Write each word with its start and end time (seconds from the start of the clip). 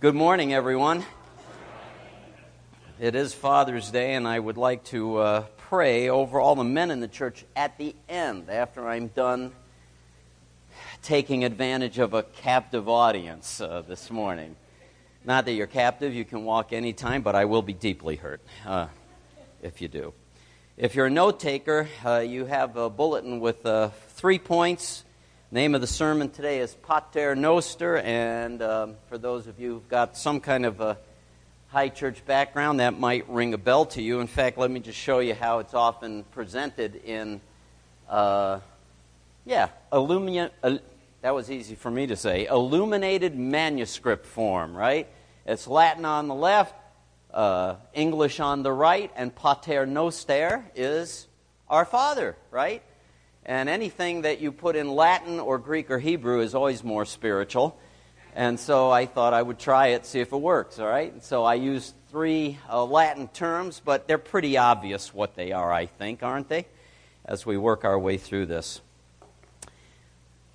Good 0.00 0.14
morning, 0.14 0.54
everyone. 0.54 1.04
It 2.98 3.14
is 3.14 3.34
Father's 3.34 3.90
Day, 3.90 4.14
and 4.14 4.26
I 4.26 4.38
would 4.38 4.56
like 4.56 4.82
to 4.84 5.18
uh, 5.18 5.40
pray 5.58 6.08
over 6.08 6.40
all 6.40 6.54
the 6.54 6.64
men 6.64 6.90
in 6.90 7.00
the 7.00 7.06
church 7.06 7.44
at 7.54 7.76
the 7.76 7.94
end, 8.08 8.48
after 8.48 8.88
I'm 8.88 9.08
done 9.08 9.52
taking 11.02 11.44
advantage 11.44 11.98
of 11.98 12.14
a 12.14 12.22
captive 12.22 12.88
audience 12.88 13.60
uh, 13.60 13.82
this 13.86 14.10
morning. 14.10 14.56
Not 15.26 15.44
that 15.44 15.52
you're 15.52 15.66
captive, 15.66 16.14
you 16.14 16.24
can 16.24 16.46
walk 16.46 16.72
anytime, 16.72 17.20
but 17.20 17.34
I 17.34 17.44
will 17.44 17.60
be 17.60 17.74
deeply 17.74 18.16
hurt 18.16 18.40
uh, 18.64 18.86
if 19.60 19.82
you 19.82 19.88
do. 19.88 20.14
If 20.78 20.94
you're 20.94 21.06
a 21.06 21.10
note 21.10 21.38
taker, 21.38 21.90
uh, 22.06 22.20
you 22.20 22.46
have 22.46 22.78
a 22.78 22.88
bulletin 22.88 23.38
with 23.38 23.66
uh, 23.66 23.90
three 24.08 24.38
points 24.38 25.04
Name 25.52 25.74
of 25.74 25.80
the 25.80 25.88
sermon 25.88 26.30
today 26.30 26.60
is 26.60 26.74
Pater 26.74 27.34
Noster, 27.34 27.96
and 27.96 28.62
um, 28.62 28.94
for 29.08 29.18
those 29.18 29.48
of 29.48 29.58
you 29.58 29.72
who've 29.72 29.88
got 29.88 30.16
some 30.16 30.38
kind 30.38 30.64
of 30.64 30.80
a 30.80 30.96
high 31.70 31.88
church 31.88 32.24
background, 32.24 32.78
that 32.78 33.00
might 33.00 33.28
ring 33.28 33.52
a 33.52 33.58
bell 33.58 33.84
to 33.86 34.00
you. 34.00 34.20
In 34.20 34.28
fact, 34.28 34.58
let 34.58 34.70
me 34.70 34.78
just 34.78 34.96
show 34.96 35.18
you 35.18 35.34
how 35.34 35.58
it's 35.58 35.74
often 35.74 36.22
presented 36.30 36.94
in, 37.04 37.40
uh, 38.08 38.60
yeah, 39.44 39.70
illumina- 39.92 40.52
uh, 40.62 40.78
that 41.22 41.34
was 41.34 41.50
easy 41.50 41.74
for 41.74 41.90
me 41.90 42.06
to 42.06 42.14
say, 42.14 42.46
illuminated 42.46 43.36
manuscript 43.36 44.26
form, 44.26 44.76
right? 44.76 45.08
It's 45.46 45.66
Latin 45.66 46.04
on 46.04 46.28
the 46.28 46.34
left, 46.36 46.76
uh, 47.34 47.74
English 47.92 48.38
on 48.38 48.62
the 48.62 48.72
right, 48.72 49.10
and 49.16 49.34
Pater 49.34 49.84
Noster 49.84 50.64
is 50.76 51.26
our 51.68 51.84
Father, 51.84 52.36
right? 52.52 52.84
And 53.50 53.68
anything 53.68 54.22
that 54.22 54.40
you 54.40 54.52
put 54.52 54.76
in 54.76 54.88
Latin 54.88 55.40
or 55.40 55.58
Greek 55.58 55.90
or 55.90 55.98
Hebrew 55.98 56.38
is 56.38 56.54
always 56.54 56.84
more 56.84 57.04
spiritual. 57.04 57.76
And 58.36 58.60
so 58.60 58.92
I 58.92 59.06
thought 59.06 59.34
I 59.34 59.42
would 59.42 59.58
try 59.58 59.88
it, 59.88 60.06
see 60.06 60.20
if 60.20 60.32
it 60.32 60.36
works, 60.36 60.78
all 60.78 60.86
right? 60.86 61.20
So 61.24 61.42
I 61.42 61.54
used 61.54 61.96
three 62.12 62.60
uh, 62.70 62.84
Latin 62.84 63.26
terms, 63.26 63.82
but 63.84 64.06
they're 64.06 64.18
pretty 64.18 64.56
obvious 64.56 65.12
what 65.12 65.34
they 65.34 65.50
are, 65.50 65.72
I 65.72 65.86
think, 65.86 66.22
aren't 66.22 66.48
they? 66.48 66.66
As 67.24 67.44
we 67.44 67.56
work 67.56 67.84
our 67.84 67.98
way 67.98 68.18
through 68.18 68.46
this. 68.46 68.82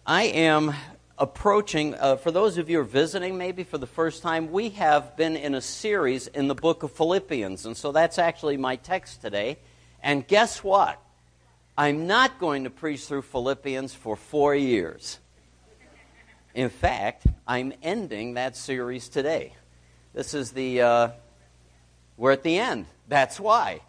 I 0.08 0.24
am 0.28 0.74
approaching, 1.20 1.96
uh, 1.96 2.16
for 2.16 2.32
those 2.32 2.58
of 2.58 2.70
you 2.70 2.78
who 2.78 2.84
are 2.84 2.86
visiting 2.86 3.38
maybe 3.38 3.66
for 3.66 3.78
the 3.78 3.88
first 3.88 4.24
time, 4.24 4.54
we 4.54 4.70
have 4.70 5.18
been 5.18 5.36
in 5.36 5.54
a 5.54 5.62
series 5.62 6.28
in 6.28 6.48
the 6.48 6.56
book 6.56 6.82
of 6.82 6.94
Philippians. 6.94 7.66
And 7.66 7.76
so 7.76 7.92
that's 7.92 8.18
actually 8.18 8.56
my 8.56 8.78
text 8.78 9.22
today. 9.22 9.58
And 10.02 10.26
guess 10.26 10.64
what? 10.64 11.02
I'm 11.78 12.08
not 12.08 12.40
going 12.40 12.64
to 12.64 12.70
preach 12.70 13.06
through 13.06 13.24
Philippians 13.24 13.94
for 13.94 14.16
four 14.16 14.56
years. 14.56 15.20
In 16.54 16.70
fact, 16.70 17.28
I'm 17.46 17.74
ending 17.84 18.36
that 18.36 18.56
series 18.56 19.10
today. 19.10 19.52
This 20.14 20.34
is 20.34 20.52
the, 20.52 20.82
uh, 20.82 21.10
we're 22.16 22.32
at 22.32 22.44
the 22.44 22.60
end. 22.60 22.86
That's 23.10 23.42
why. 23.42 23.82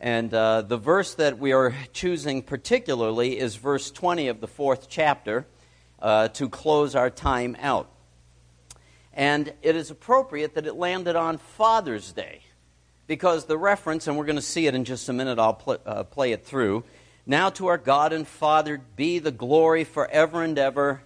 And 0.00 0.34
uh, 0.34 0.62
the 0.62 0.78
verse 0.78 1.14
that 1.14 1.38
we 1.38 1.52
are 1.52 1.76
choosing 1.92 2.42
particularly 2.42 3.38
is 3.38 3.54
verse 3.54 3.92
20 3.92 4.26
of 4.26 4.40
the 4.40 4.48
fourth 4.48 4.88
chapter 4.88 5.46
uh, 6.02 6.26
to 6.30 6.48
close 6.48 6.96
our 6.96 7.08
time 7.08 7.56
out. 7.60 7.88
And 9.12 9.52
it 9.62 9.76
is 9.76 9.92
appropriate 9.92 10.56
that 10.56 10.66
it 10.66 10.74
landed 10.74 11.14
on 11.14 11.38
Father's 11.38 12.10
Day 12.10 12.40
because 13.06 13.44
the 13.44 13.56
reference, 13.56 14.08
and 14.08 14.18
we're 14.18 14.26
going 14.26 14.34
to 14.34 14.42
see 14.42 14.66
it 14.66 14.74
in 14.74 14.84
just 14.84 15.08
a 15.08 15.12
minute, 15.12 15.38
I'll 15.38 15.54
pl- 15.54 15.78
uh, 15.86 16.02
play 16.02 16.32
it 16.32 16.44
through 16.44 16.82
now 17.28 17.50
to 17.50 17.66
our 17.66 17.76
God 17.76 18.14
and 18.14 18.26
Father 18.26 18.80
be 18.96 19.18
the 19.18 19.30
glory 19.30 19.84
forever 19.84 20.42
and 20.42 20.58
ever. 20.58 21.02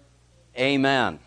Amen. 0.56 1.19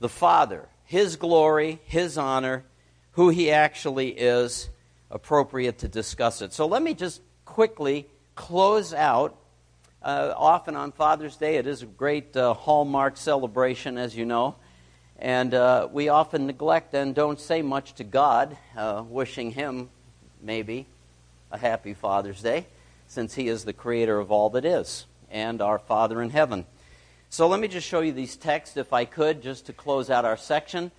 The 0.00 0.08
Father, 0.08 0.68
His 0.84 1.14
glory, 1.14 1.80
His 1.84 2.18
honor, 2.18 2.64
who 3.12 3.28
He 3.28 3.52
actually 3.52 4.08
is, 4.08 4.68
appropriate 5.12 5.78
to 5.78 5.88
discuss 5.88 6.42
it. 6.42 6.52
So 6.52 6.66
let 6.66 6.82
me 6.82 6.92
just 6.92 7.22
quickly 7.44 8.08
close 8.34 8.92
out. 8.92 9.36
Uh, 10.02 10.34
often 10.36 10.74
on 10.74 10.90
Father's 10.90 11.36
Day, 11.36 11.54
it 11.54 11.68
is 11.68 11.82
a 11.82 11.86
great 11.86 12.36
uh, 12.36 12.52
hallmark 12.52 13.16
celebration, 13.16 13.96
as 13.96 14.16
you 14.16 14.24
know. 14.24 14.56
And 15.20 15.54
uh, 15.54 15.86
we 15.90 16.08
often 16.08 16.48
neglect 16.48 16.92
and 16.94 17.14
don't 17.14 17.38
say 17.38 17.62
much 17.62 17.94
to 17.94 18.04
God, 18.04 18.56
uh, 18.76 19.04
wishing 19.08 19.52
Him 19.52 19.88
maybe 20.42 20.86
a 21.52 21.56
happy 21.56 21.94
Father's 21.94 22.42
Day 22.42 22.66
since 23.14 23.34
He 23.34 23.48
is 23.48 23.64
the 23.64 23.72
creator 23.72 24.18
of 24.18 24.30
all 24.30 24.50
that 24.50 24.64
is 24.64 25.06
and 25.30 25.62
our 25.62 25.78
Father 25.78 26.20
in 26.20 26.30
heaven. 26.30 26.66
So 27.30 27.48
let 27.48 27.60
me 27.60 27.68
just 27.68 27.86
show 27.86 28.00
you 28.00 28.12
these 28.12 28.36
texts, 28.36 28.76
if 28.76 28.92
I 28.92 29.04
could, 29.04 29.42
just 29.42 29.66
to 29.66 29.72
close 29.72 30.10
out 30.10 30.24
our 30.24 30.36
section. 30.36 30.90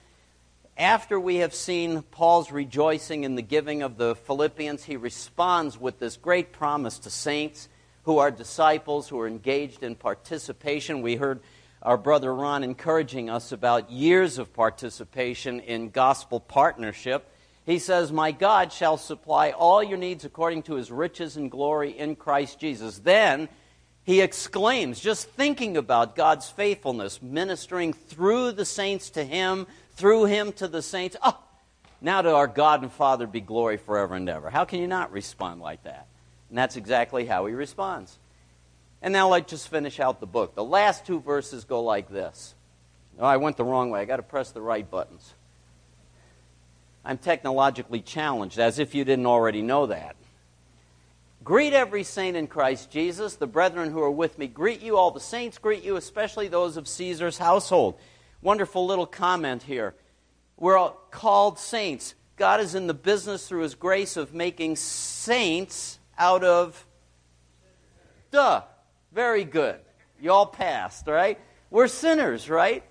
After 0.77 1.19
we 1.19 1.37
have 1.37 1.53
seen 1.53 2.01
Paul's 2.01 2.51
rejoicing 2.51 3.23
in 3.23 3.35
the 3.35 3.41
giving 3.41 3.81
of 3.81 3.97
the 3.97 4.15
Philippians, 4.15 4.83
he 4.83 4.97
responds 4.97 5.79
with 5.79 5.99
this 5.99 6.17
great 6.17 6.51
promise 6.51 6.99
to 6.99 7.09
saints 7.09 7.69
who 8.03 8.17
are 8.17 8.31
disciples, 8.31 9.07
who 9.07 9.19
are 9.19 9.27
engaged 9.27 9.83
in 9.83 9.95
participation. 9.95 11.01
We 11.01 11.15
heard 11.15 11.41
our 11.81 11.97
brother 11.97 12.33
Ron 12.33 12.63
encouraging 12.63 13.29
us 13.29 13.51
about 13.51 13.91
years 13.91 14.37
of 14.37 14.53
participation 14.53 15.59
in 15.59 15.89
gospel 15.89 16.39
partnership. 16.39 17.31
He 17.65 17.79
says, 17.79 18.11
My 18.11 18.31
God 18.31 18.71
shall 18.71 18.97
supply 18.97 19.51
all 19.51 19.83
your 19.83 19.97
needs 19.97 20.23
according 20.23 20.63
to 20.63 20.75
his 20.75 20.91
riches 20.91 21.35
and 21.35 21.49
glory 21.49 21.97
in 21.97 22.15
Christ 22.15 22.59
Jesus. 22.59 22.99
Then 22.99 23.49
he 24.03 24.21
exclaims, 24.21 24.99
just 24.99 25.27
thinking 25.29 25.77
about 25.77 26.15
God's 26.15 26.47
faithfulness, 26.47 27.21
ministering 27.23 27.93
through 27.93 28.51
the 28.51 28.65
saints 28.65 29.09
to 29.11 29.23
him, 29.23 29.65
through 29.93 30.25
him 30.25 30.51
to 30.53 30.67
the 30.67 30.83
saints. 30.83 31.15
Oh, 31.23 31.39
now 32.01 32.21
to 32.21 32.35
our 32.35 32.47
God 32.47 32.83
and 32.83 32.91
Father 32.91 33.25
be 33.25 33.41
glory 33.41 33.77
forever 33.77 34.13
and 34.13 34.29
ever. 34.29 34.51
How 34.51 34.65
can 34.65 34.79
you 34.79 34.87
not 34.87 35.11
respond 35.11 35.59
like 35.59 35.83
that? 35.83 36.05
And 36.49 36.57
that's 36.57 36.75
exactly 36.75 37.25
how 37.25 37.47
he 37.47 37.53
responds. 37.55 38.19
And 39.01 39.11
now 39.11 39.29
let's 39.29 39.49
just 39.49 39.69
finish 39.69 39.99
out 39.99 40.19
the 40.19 40.27
book. 40.27 40.53
The 40.53 40.63
last 40.63 41.05
two 41.07 41.19
verses 41.19 41.63
go 41.63 41.81
like 41.81 42.09
this. 42.09 42.53
Oh, 43.19 43.25
I 43.25 43.37
went 43.37 43.57
the 43.57 43.63
wrong 43.63 43.89
way. 43.89 44.01
I 44.01 44.05
got 44.05 44.17
to 44.17 44.23
press 44.23 44.51
the 44.51 44.61
right 44.61 44.89
buttons. 44.89 45.33
I'm 47.05 47.19
technologically 47.19 48.01
challenged, 48.01 48.59
as 48.59 48.79
if 48.79 48.95
you 48.95 49.05
didn't 49.05 49.27
already 49.27 49.61
know 49.61 49.85
that. 49.85 50.15
Greet 51.43 51.73
every 51.73 52.03
saint 52.03 52.35
in 52.35 52.47
Christ 52.47 52.89
Jesus. 52.89 53.35
The 53.35 53.45
brethren 53.45 53.91
who 53.91 54.01
are 54.01 54.09
with 54.09 54.39
me 54.39 54.47
greet 54.47 54.81
you. 54.81 54.97
All 54.97 55.11
the 55.11 55.19
saints 55.19 55.59
greet 55.59 55.83
you, 55.83 55.95
especially 55.95 56.47
those 56.47 56.75
of 56.75 56.87
Caesar's 56.87 57.37
household. 57.37 57.99
Wonderful 58.41 58.87
little 58.87 59.05
comment 59.05 59.61
here. 59.61 59.93
We're 60.57 60.77
all 60.77 60.99
called 61.11 61.59
saints. 61.59 62.15
God 62.35 62.59
is 62.59 62.73
in 62.73 62.87
the 62.87 62.95
business 62.95 63.47
through 63.47 63.61
his 63.61 63.75
grace 63.75 64.17
of 64.17 64.33
making 64.33 64.77
saints 64.77 65.99
out 66.17 66.43
of. 66.43 66.87
Duh. 68.31 68.63
Very 69.13 69.43
good. 69.45 69.79
You 70.19 70.31
all 70.31 70.47
passed, 70.47 71.07
right? 71.07 71.39
We're 71.69 71.87
sinners, 71.87 72.49
right? 72.49 72.83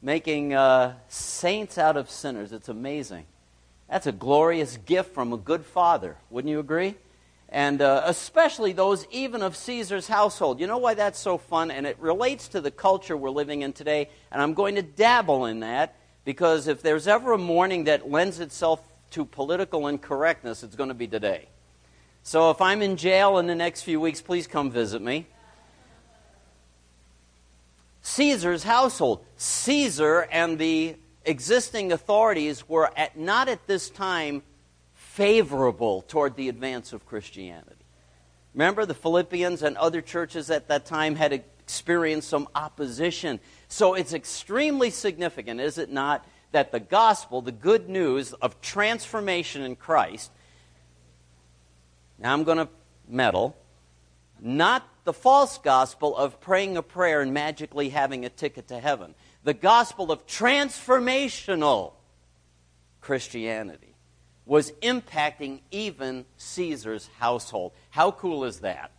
Making 0.00 0.54
uh, 0.54 0.94
saints 1.08 1.76
out 1.76 1.96
of 1.96 2.08
sinners. 2.08 2.52
It's 2.52 2.68
amazing. 2.68 3.26
That's 3.92 4.06
a 4.06 4.12
glorious 4.12 4.78
gift 4.86 5.12
from 5.12 5.34
a 5.34 5.36
good 5.36 5.66
father. 5.66 6.16
Wouldn't 6.30 6.50
you 6.50 6.60
agree? 6.60 6.94
And 7.50 7.82
uh, 7.82 8.04
especially 8.06 8.72
those 8.72 9.06
even 9.10 9.42
of 9.42 9.54
Caesar's 9.54 10.08
household. 10.08 10.60
You 10.60 10.66
know 10.66 10.78
why 10.78 10.94
that's 10.94 11.18
so 11.18 11.36
fun? 11.36 11.70
And 11.70 11.86
it 11.86 11.98
relates 12.00 12.48
to 12.48 12.62
the 12.62 12.70
culture 12.70 13.18
we're 13.18 13.28
living 13.28 13.60
in 13.60 13.74
today. 13.74 14.08
And 14.30 14.40
I'm 14.40 14.54
going 14.54 14.76
to 14.76 14.82
dabble 14.82 15.44
in 15.44 15.60
that 15.60 15.94
because 16.24 16.68
if 16.68 16.80
there's 16.80 17.06
ever 17.06 17.34
a 17.34 17.38
morning 17.38 17.84
that 17.84 18.10
lends 18.10 18.40
itself 18.40 18.80
to 19.10 19.26
political 19.26 19.86
incorrectness, 19.88 20.62
it's 20.62 20.74
going 20.74 20.88
to 20.88 20.94
be 20.94 21.06
today. 21.06 21.48
So 22.22 22.50
if 22.50 22.62
I'm 22.62 22.80
in 22.80 22.96
jail 22.96 23.36
in 23.36 23.46
the 23.46 23.54
next 23.54 23.82
few 23.82 24.00
weeks, 24.00 24.22
please 24.22 24.46
come 24.46 24.70
visit 24.70 25.02
me. 25.02 25.26
Caesar's 28.00 28.62
household. 28.62 29.22
Caesar 29.36 30.26
and 30.32 30.58
the 30.58 30.96
existing 31.24 31.92
authorities 31.92 32.68
were 32.68 32.90
at, 32.96 33.18
not 33.18 33.48
at 33.48 33.66
this 33.66 33.90
time 33.90 34.42
favorable 34.94 36.02
toward 36.02 36.36
the 36.36 36.48
advance 36.48 36.92
of 36.92 37.06
Christianity. 37.06 37.76
Remember, 38.54 38.84
the 38.86 38.94
Philippians 38.94 39.62
and 39.62 39.76
other 39.76 40.00
churches 40.00 40.50
at 40.50 40.68
that 40.68 40.84
time 40.84 41.14
had 41.14 41.32
experienced 41.32 42.28
some 42.28 42.48
opposition. 42.54 43.40
So 43.68 43.94
it's 43.94 44.12
extremely 44.12 44.90
significant, 44.90 45.60
is 45.60 45.78
it 45.78 45.90
not, 45.90 46.26
that 46.52 46.72
the 46.72 46.80
gospel, 46.80 47.40
the 47.40 47.52
good 47.52 47.88
news 47.88 48.32
of 48.34 48.60
transformation 48.60 49.62
in 49.62 49.76
Christ, 49.76 50.30
now 52.18 52.32
I'm 52.32 52.44
going 52.44 52.58
to 52.58 52.68
meddle, 53.08 53.56
not 54.40 54.86
the 55.04 55.12
false 55.12 55.58
gospel 55.58 56.16
of 56.16 56.40
praying 56.40 56.76
a 56.76 56.82
prayer 56.82 57.20
and 57.20 57.34
magically 57.34 57.88
having 57.88 58.24
a 58.24 58.28
ticket 58.28 58.68
to 58.68 58.78
heaven 58.78 59.14
the 59.44 59.54
gospel 59.54 60.12
of 60.12 60.26
transformational 60.26 61.92
Christianity 63.00 63.94
was 64.46 64.72
impacting 64.82 65.60
even 65.70 66.24
Caesar's 66.36 67.08
household. 67.18 67.72
How 67.90 68.10
cool 68.10 68.44
is 68.44 68.60
that? 68.60 68.90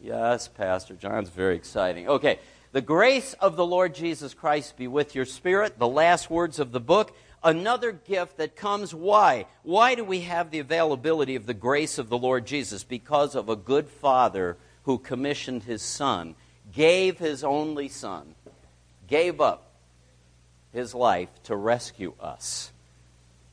Yes, 0.00 0.48
Pastor 0.48 0.94
John's 0.94 1.28
very 1.28 1.56
exciting. 1.56 2.08
Okay, 2.08 2.38
The 2.72 2.80
grace 2.80 3.34
of 3.34 3.56
the 3.56 3.66
Lord 3.66 3.94
Jesus 3.94 4.32
Christ 4.32 4.78
be 4.78 4.88
with 4.88 5.14
your 5.14 5.26
spirit. 5.26 5.78
The 5.78 5.86
last 5.86 6.30
words 6.30 6.58
of 6.58 6.72
the 6.72 6.80
book. 6.80 7.14
Another 7.44 7.92
gift 7.92 8.38
that 8.38 8.56
comes. 8.56 8.94
Why? 8.94 9.46
Why 9.62 9.94
do 9.94 10.04
we 10.04 10.20
have 10.20 10.50
the 10.50 10.60
availability 10.60 11.36
of 11.36 11.44
the 11.44 11.54
grace 11.54 11.98
of 11.98 12.08
the 12.08 12.16
Lord 12.16 12.46
Jesus? 12.46 12.82
Because 12.82 13.34
of 13.34 13.50
a 13.50 13.56
good 13.56 13.88
father 13.88 14.56
who 14.84 14.98
commissioned 14.98 15.64
his 15.64 15.82
son, 15.82 16.34
gave 16.72 17.18
his 17.18 17.44
only 17.44 17.88
son, 17.88 18.34
gave 19.12 19.42
up 19.42 19.72
his 20.72 20.94
life 20.94 21.28
to 21.42 21.54
rescue 21.54 22.14
us. 22.18 22.72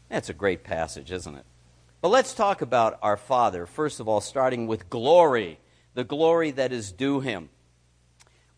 That's 0.08 0.30
a 0.30 0.34
great 0.34 0.64
passage, 0.64 1.12
isn't 1.12 1.36
it? 1.36 1.44
But 2.00 2.12
let's 2.12 2.34
talk 2.34 2.62
about 2.62 2.98
our 3.02 3.18
Father, 3.18 3.66
first 3.66 4.00
of 4.00 4.08
all, 4.08 4.22
starting 4.22 4.68
with 4.68 4.90
glory, 4.90 5.60
the 5.96 6.06
glory 6.06 6.52
that 6.52 6.72
is 6.72 6.94
due 6.94 7.20
him. 7.20 7.50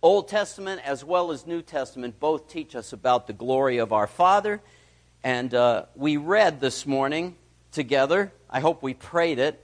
Old 0.03 0.27
Testament 0.27 0.80
as 0.86 1.03
well 1.03 1.31
as 1.31 1.48
New 1.48 1.63
Testament 1.63 2.19
both 2.19 2.48
teach 2.48 2.75
us 2.75 2.94
about 2.94 3.25
the 3.25 3.33
glory 3.33 3.80
of 3.80 3.92
our 3.92 4.06
Father. 4.06 4.62
And 5.24 5.56
uh, 5.56 5.86
we 5.95 6.18
read 6.18 6.59
this 6.59 6.86
morning 6.86 7.36
together, 7.71 8.31
I 8.47 8.59
hope 8.59 8.83
we 8.83 8.94
prayed 8.94 9.39
it, 9.39 9.59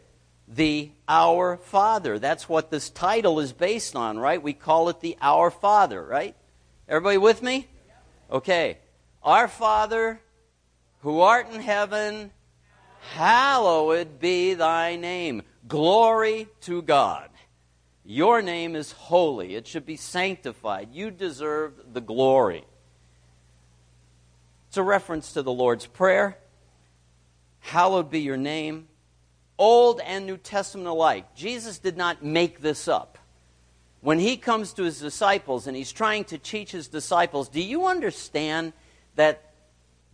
the 0.47 0.89
Our 1.07 1.57
Father. 1.57 2.17
That's 2.17 2.49
what 2.49 2.71
this 2.71 2.89
title 2.89 3.39
is 3.39 3.53
based 3.53 3.95
on, 3.95 4.17
right? 4.17 4.41
We 4.41 4.53
call 4.53 4.89
it 4.89 5.01
the 5.01 5.17
Our 5.21 5.51
Father, 5.51 6.03
right? 6.03 6.35
Everybody 6.89 7.17
with 7.17 7.41
me? 7.41 7.67
Okay. 8.31 8.77
Our 9.21 9.47
Father, 9.47 10.21
who 11.01 11.19
art 11.19 11.49
in 11.51 11.61
heaven, 11.61 12.31
hallowed 13.11 14.19
be 14.19 14.53
thy 14.53 14.95
name. 14.95 15.43
Glory 15.67 16.47
to 16.61 16.81
God. 16.81 17.29
Your 18.05 18.41
name 18.41 18.77
is 18.77 18.93
holy. 18.93 19.55
It 19.55 19.67
should 19.67 19.85
be 19.85 19.97
sanctified. 19.97 20.89
You 20.93 21.11
deserve 21.11 21.73
the 21.91 21.99
glory. 21.99 22.63
It's 24.69 24.77
a 24.77 24.83
reference 24.83 25.33
to 25.33 25.41
the 25.41 25.51
Lord's 25.51 25.85
Prayer. 25.85 26.37
Hallowed 27.59 28.09
be 28.09 28.21
your 28.21 28.37
name. 28.37 28.87
Old 29.57 29.99
and 29.99 30.25
New 30.25 30.37
Testament 30.37 30.87
alike. 30.87 31.35
Jesus 31.35 31.79
did 31.79 31.97
not 31.97 32.23
make 32.23 32.61
this 32.61 32.87
up. 32.87 33.16
When 34.01 34.19
he 34.19 34.37
comes 34.37 34.73
to 34.73 34.83
his 34.83 34.99
disciples 34.99 35.67
and 35.67 35.75
he's 35.75 35.91
trying 35.91 36.25
to 36.25 36.37
teach 36.37 36.71
his 36.71 36.87
disciples, 36.87 37.49
do 37.49 37.61
you 37.61 37.87
understand 37.87 38.73
that 39.15 39.53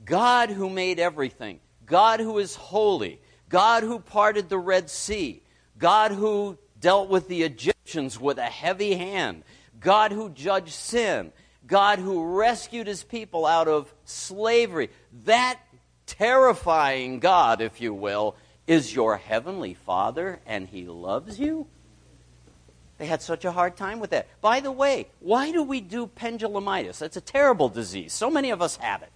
God 0.05 0.49
who 0.49 0.69
made 0.69 0.99
everything, 0.99 1.59
God 1.85 2.19
who 2.19 2.39
is 2.39 2.55
holy, 2.55 3.19
God 3.49 3.83
who 3.83 3.99
parted 3.99 4.49
the 4.49 4.57
Red 4.57 4.89
Sea, 4.89 5.43
God 5.77 6.11
who 6.11 6.57
dealt 6.79 7.09
with 7.09 7.27
the 7.27 7.43
Egyptians 7.43 8.19
with 8.19 8.37
a 8.37 8.43
heavy 8.43 8.95
hand, 8.95 9.43
God 9.79 10.11
who 10.11 10.29
judged 10.29 10.73
sin, 10.73 11.31
God 11.67 11.99
who 11.99 12.37
rescued 12.37 12.87
his 12.87 13.03
people 13.03 13.45
out 13.45 13.67
of 13.67 13.93
slavery, 14.05 14.89
that 15.25 15.59
terrifying 16.05 17.19
God, 17.19 17.61
if 17.61 17.79
you 17.81 17.93
will, 17.93 18.35
is 18.65 18.95
your 18.95 19.17
heavenly 19.17 19.73
Father 19.73 20.39
and 20.45 20.67
he 20.67 20.85
loves 20.85 21.39
you? 21.39 21.67
They 23.03 23.09
had 23.09 23.21
such 23.21 23.43
a 23.43 23.51
hard 23.51 23.75
time 23.75 23.99
with 23.99 24.11
that. 24.11 24.27
By 24.39 24.61
the 24.61 24.71
way, 24.71 25.07
why 25.19 25.51
do 25.51 25.61
we 25.61 25.81
do 25.81 26.07
pendulumitis? 26.07 26.99
That's 26.99 27.17
a 27.17 27.21
terrible 27.21 27.67
disease. 27.67 28.13
So 28.13 28.29
many 28.29 28.49
of 28.49 28.61
us 28.61 28.77
have 28.77 29.01
it. 29.01 29.11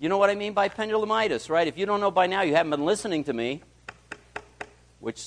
You 0.00 0.08
know 0.08 0.18
what 0.18 0.28
I 0.28 0.34
mean 0.34 0.54
by 0.54 0.68
pendulumitis, 0.68 1.48
right? 1.48 1.68
If 1.68 1.78
you 1.78 1.86
don't 1.86 2.00
know 2.00 2.10
by 2.10 2.26
now, 2.26 2.42
you 2.42 2.56
haven't 2.56 2.70
been 2.70 2.84
listening 2.84 3.22
to 3.22 3.32
me, 3.32 3.62
which, 4.98 5.24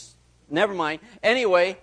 never 0.49 0.73
mind. 0.73 0.99
Anyway, 1.23 1.77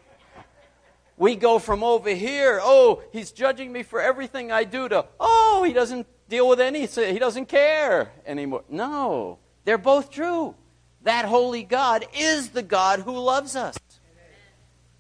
we 1.17 1.35
go 1.35 1.59
from 1.59 1.83
over 1.83 2.11
here, 2.11 2.61
oh, 2.63 3.03
he's 3.11 3.33
judging 3.33 3.73
me 3.73 3.83
for 3.83 3.99
everything 3.99 4.53
I 4.53 4.65
do, 4.65 4.91
to, 4.91 5.07
oh, 5.19 5.63
he 5.67 5.73
doesn't 5.73 6.07
deal 6.29 6.47
with 6.47 6.61
anything, 6.61 7.11
he 7.11 7.19
doesn't 7.19 7.47
care 7.47 8.13
anymore. 8.27 8.65
No, 8.69 9.39
they're 9.65 9.79
both 9.79 10.11
true. 10.11 10.57
That 11.05 11.25
holy 11.25 11.63
God 11.63 12.05
is 12.15 12.51
the 12.51 12.63
God 12.63 13.01
who 13.01 13.17
loves 13.19 13.57
us. 13.57 13.79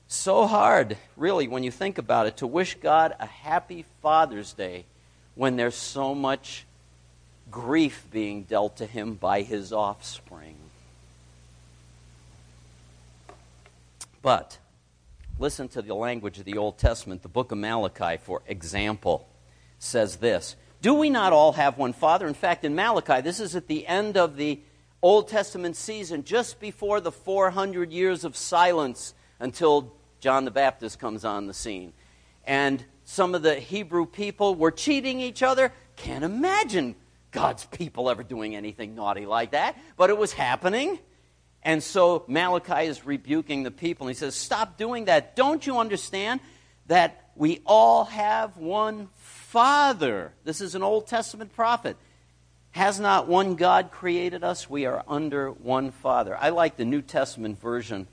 So 0.08 0.46
hard, 0.46 0.96
really, 1.16 1.48
when 1.48 1.64
you 1.64 1.70
think 1.70 1.98
about 1.98 2.26
it, 2.26 2.36
to 2.38 2.46
wish 2.46 2.76
God 2.76 3.14
a 3.18 3.26
happy 3.26 3.84
Father's 4.02 4.52
Day 4.52 4.84
when 5.34 5.56
there's 5.56 5.74
so 5.74 6.14
much 6.14 6.64
grief 7.50 8.06
being 8.10 8.44
dealt 8.44 8.76
to 8.76 8.86
him 8.86 9.14
by 9.14 9.42
his 9.42 9.72
offspring. 9.72 10.56
But 14.22 14.58
listen 15.38 15.68
to 15.68 15.82
the 15.82 15.94
language 15.94 16.38
of 16.38 16.44
the 16.44 16.56
Old 16.56 16.78
Testament. 16.78 17.22
The 17.22 17.28
book 17.28 17.50
of 17.50 17.58
Malachi, 17.58 18.16
for 18.16 18.42
example, 18.46 19.28
says 19.78 20.16
this 20.16 20.54
Do 20.82 20.94
we 20.94 21.10
not 21.10 21.32
all 21.32 21.52
have 21.52 21.78
one 21.78 21.92
Father? 21.92 22.28
In 22.28 22.34
fact, 22.34 22.64
in 22.64 22.76
Malachi, 22.76 23.22
this 23.22 23.40
is 23.40 23.56
at 23.56 23.66
the 23.66 23.86
end 23.86 24.16
of 24.16 24.36
the 24.36 24.60
Old 25.02 25.28
Testament 25.28 25.76
season, 25.76 26.22
just 26.24 26.60
before 26.60 27.00
the 27.00 27.12
400 27.12 27.92
years 27.92 28.24
of 28.24 28.36
silence 28.36 29.14
until 29.38 29.92
John 30.26 30.44
the 30.44 30.50
Baptist 30.50 30.98
comes 30.98 31.24
on 31.24 31.46
the 31.46 31.54
scene. 31.54 31.92
And 32.48 32.84
some 33.04 33.36
of 33.36 33.42
the 33.42 33.54
Hebrew 33.60 34.06
people 34.06 34.56
were 34.56 34.72
cheating 34.72 35.20
each 35.20 35.40
other. 35.40 35.72
Can't 35.94 36.24
imagine 36.24 36.96
God's 37.30 37.64
people 37.66 38.10
ever 38.10 38.24
doing 38.24 38.56
anything 38.56 38.96
naughty 38.96 39.24
like 39.24 39.52
that, 39.52 39.78
but 39.96 40.10
it 40.10 40.18
was 40.18 40.32
happening. 40.32 40.98
And 41.62 41.80
so 41.80 42.24
Malachi 42.26 42.88
is 42.88 43.06
rebuking 43.06 43.62
the 43.62 43.70
people. 43.70 44.08
And 44.08 44.16
he 44.16 44.18
says, 44.18 44.34
Stop 44.34 44.76
doing 44.76 45.04
that. 45.04 45.36
Don't 45.36 45.64
you 45.64 45.78
understand 45.78 46.40
that 46.88 47.30
we 47.36 47.62
all 47.64 48.06
have 48.06 48.56
one 48.56 49.10
Father? 49.14 50.32
This 50.42 50.60
is 50.60 50.74
an 50.74 50.82
Old 50.82 51.06
Testament 51.06 51.54
prophet. 51.54 51.96
Has 52.72 52.98
not 52.98 53.28
one 53.28 53.54
God 53.54 53.92
created 53.92 54.42
us? 54.42 54.68
We 54.68 54.86
are 54.86 55.04
under 55.06 55.52
one 55.52 55.92
Father. 55.92 56.36
I 56.36 56.48
like 56.48 56.76
the 56.76 56.84
New 56.84 57.00
Testament 57.00 57.60
version 57.60 58.08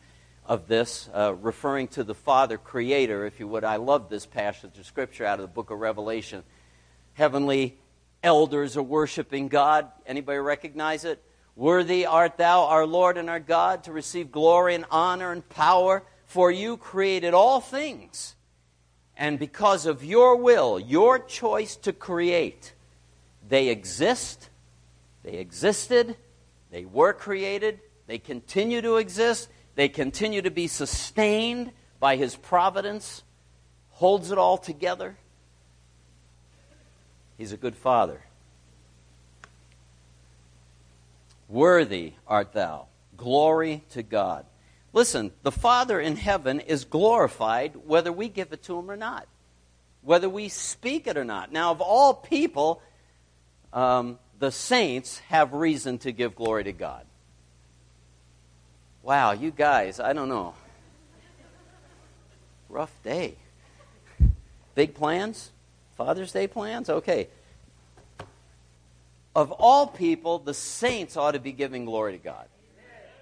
of 0.46 0.68
this, 0.68 1.10
uh, 1.14 1.34
referring 1.36 1.88
to 1.90 2.04
the 2.04 2.14
Father 2.14 2.58
Creator, 2.58 3.26
if 3.26 3.40
you 3.40 3.48
would. 3.48 3.64
I 3.64 3.78
love 3.78 4.10
this 4.10 4.26
passage 4.26 4.78
of 4.78 4.86
Scripture 4.86 5.26
out 5.26 5.40
of 5.40 5.44
the 5.44 5.54
book 5.54 5.70
of 5.70 5.80
Revelation. 5.80 6.44
Heavenly 7.14 7.78
elders 8.22 8.76
are 8.76 8.84
worshiping 8.84 9.48
God. 9.48 9.88
Anybody 10.06 10.40
recognize 10.40 11.06
it? 11.06 11.24
Worthy 11.56 12.06
art 12.06 12.38
thou, 12.38 12.64
our 12.64 12.86
Lord 12.86 13.18
and 13.18 13.30
our 13.30 13.40
God, 13.40 13.84
to 13.84 13.92
receive 13.92 14.32
glory 14.32 14.76
and 14.76 14.86
honor 14.90 15.32
and 15.32 15.48
power, 15.50 16.04
for 16.26 16.52
you 16.52 16.78
created 16.78 17.34
all 17.34 17.62
things. 17.62 18.36
And 19.16 19.38
because 19.38 19.86
of 19.86 20.04
your 20.04 20.36
will, 20.36 20.80
your 20.80 21.20
choice 21.20 21.76
to 21.78 21.94
create, 21.94 22.74
they 23.48 23.70
exist, 23.70 24.50
they 25.24 25.34
existed, 25.34 26.16
they 26.72 26.86
were 26.86 27.14
created, 27.14 27.80
they 28.08 28.18
continue 28.18 28.82
to 28.82 28.98
exist, 28.98 29.48
they 29.76 29.90
continue 29.90 30.42
to 30.42 30.52
be 30.52 30.68
sustained 30.68 31.72
by 32.00 32.16
His 32.16 32.36
providence, 32.36 33.24
holds 33.92 34.32
it 34.32 34.38
all 34.38 34.58
together. 34.58 35.16
He's 37.38 37.52
a 37.52 37.58
good 37.58 37.76
father. 37.76 38.22
Worthy 41.50 42.14
art 42.28 42.54
thou. 42.54 42.88
Glory 43.18 43.84
to 43.92 44.04
God. 44.04 44.46
Listen, 44.92 45.32
the 45.42 45.52
Father 45.52 46.00
in 46.00 46.16
heaven 46.16 46.60
is 46.60 46.86
glorified 46.86 47.74
whether 47.86 48.12
we 48.12 48.30
give 48.30 48.54
it 48.54 48.64
to 48.64 48.78
him 48.78 48.90
or 48.90 48.96
not, 48.96 49.28
whether 50.04 50.30
we 50.30 50.50
speak 50.50 51.08
it 51.08 51.18
or 51.18 51.24
not. 51.24 51.52
Now, 51.52 51.72
of 51.72 51.82
all 51.82 52.14
people, 52.14 52.82
um, 53.72 54.20
the 54.38 54.52
saints 54.52 55.20
have 55.30 55.54
reason 55.54 55.98
to 56.00 56.12
give 56.12 56.36
glory 56.36 56.64
to 56.66 56.74
God. 56.74 57.06
Wow, 59.04 59.34
you 59.34 59.52
guys, 59.52 60.00
I 60.00 60.14
don't 60.14 60.30
know. 60.30 60.56
Rough 62.70 62.96
day. 63.04 63.36
Big 64.76 64.96
plans? 64.96 65.52
Father's 65.96 66.32
Day 66.32 66.48
plans? 66.48 66.90
Okay. 66.90 67.28
Of 69.36 69.52
all 69.52 69.88
people, 69.88 70.40
the 70.40 70.54
saints 70.54 71.18
ought 71.18 71.32
to 71.32 71.40
be 71.40 71.52
giving 71.52 71.86
glory 71.86 72.14
to 72.14 72.18
God. 72.18 72.48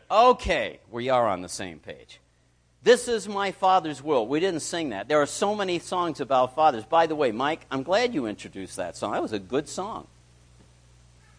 Okay, 0.10 0.80
we 0.90 1.10
are 1.10 1.28
on 1.28 1.42
the 1.42 1.50
same 1.50 1.80
page. 1.80 2.20
This 2.84 3.08
is 3.08 3.28
my 3.28 3.52
Father's 3.52 4.04
will. 4.04 4.28
We 4.28 4.40
didn't 4.40 4.62
sing 4.62 4.90
that. 4.90 5.08
There 5.08 5.22
are 5.22 5.28
so 5.28 5.56
many 5.56 5.80
songs 5.80 6.20
about 6.20 6.56
fathers. 6.56 6.84
By 6.84 7.08
the 7.08 7.16
way, 7.16 7.32
Mike, 7.32 7.62
I'm 7.70 7.84
glad 7.84 8.14
you 8.14 8.26
introduced 8.26 8.76
that 8.78 8.98
song. 8.98 9.14
That 9.14 9.22
was 9.22 9.34
a 9.34 9.40
good 9.40 9.70
song. 9.70 10.08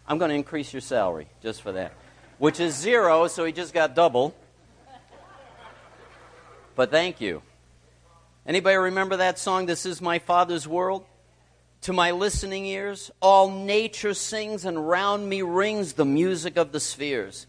I'm 0.07 0.19
going 0.19 0.31
to 0.31 0.35
increase 0.35 0.73
your 0.73 0.81
salary 0.81 1.29
just 1.43 1.63
for 1.63 1.73
that, 1.73 1.93
which 2.43 2.59
is 2.59 2.75
zero, 2.75 3.29
so 3.29 3.45
he 3.45 3.53
just 3.53 3.73
got 3.73 3.95
double. 3.95 4.35
But 6.75 6.91
thank 6.91 7.21
you. 7.21 7.41
Anybody 8.45 8.75
remember 8.79 9.19
that 9.19 9.39
song, 9.39 9.67
This 9.67 9.87
is 9.87 10.01
My 10.03 10.19
Father's 10.19 10.67
World? 10.67 11.05
To 11.83 11.93
my 11.93 12.11
listening 12.11 12.67
ears, 12.67 13.13
all 13.21 13.49
nature 13.49 14.13
sings, 14.13 14.65
and 14.65 14.89
round 14.89 15.29
me 15.29 15.43
rings 15.43 15.93
the 15.93 16.05
music 16.05 16.57
of 16.57 16.73
the 16.73 16.81
spheres. 16.81 17.47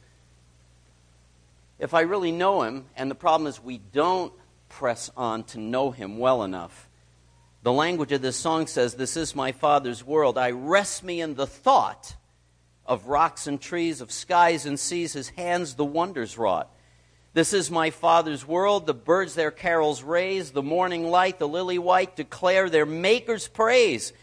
If 1.79 1.95
I 1.95 2.01
really 2.01 2.31
know 2.31 2.61
him, 2.61 2.85
and 2.95 3.09
the 3.09 3.15
problem 3.15 3.47
is 3.47 3.59
we 3.59 3.79
don't 3.79 4.31
press 4.69 5.09
on 5.17 5.43
to 5.45 5.59
know 5.59 5.89
him 5.89 6.19
well 6.19 6.43
enough, 6.43 6.87
The 7.63 7.73
language 7.73 8.11
of 8.11 8.21
this 8.21 8.37
song 8.37 8.67
says, 8.67 8.93
This 8.93 9.17
is 9.17 9.35
my 9.35 9.53
Father's 9.53 10.03
world. 10.03 10.37
I 10.37 10.51
rest 10.51 11.03
me 11.03 11.19
in 11.19 11.33
the 11.33 11.47
thought 11.47 12.15
of 12.85 13.07
rocks 13.07 13.47
and 13.47 13.61
trees, 13.61 14.01
of 14.01 14.11
skies 14.11 14.65
and 14.65 14.79
seas, 14.79 15.13
his 15.13 15.29
hands 15.29 15.75
the 15.75 15.85
wonders 15.85 16.37
wrought. 16.37 16.69
This 17.33 17.53
is 17.53 17.71
my 17.71 17.89
Father's 17.89 18.47
world. 18.47 18.85
The 18.85 18.93
birds 18.93 19.33
their 19.33 19.51
carols 19.51 20.03
raise, 20.03 20.51
the 20.51 20.61
morning 20.61 21.09
light, 21.09 21.39
the 21.39 21.47
lily 21.47 21.79
white 21.79 22.15
declare 22.15 22.69
their 22.69 22.85
Maker's 22.85 23.47
praise. 23.47 24.13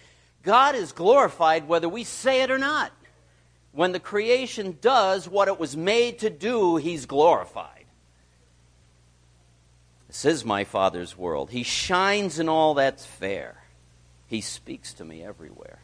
God 0.43 0.75
is 0.75 0.93
glorified 0.93 1.67
whether 1.67 1.88
we 1.88 2.05
say 2.05 2.43
it 2.43 2.50
or 2.50 2.59
not. 2.59 2.93
When 3.73 3.93
the 3.93 4.00
creation 4.00 4.79
does 4.81 5.29
what 5.29 5.49
it 5.49 5.59
was 5.59 5.76
made 5.76 6.21
to 6.21 6.31
do, 6.31 6.76
he's 6.76 7.07
glorified. 7.07 7.85
This 10.07 10.25
is 10.25 10.45
my 10.45 10.64
Father's 10.64 11.17
world. 11.17 11.50
He 11.50 11.62
shines 11.62 12.40
in 12.40 12.49
all 12.49 12.75
that's 12.75 13.07
fair. 13.07 13.62
He 14.26 14.40
speaks 14.40 14.93
to 14.95 15.05
me 15.05 15.23
everywhere. 15.23 15.79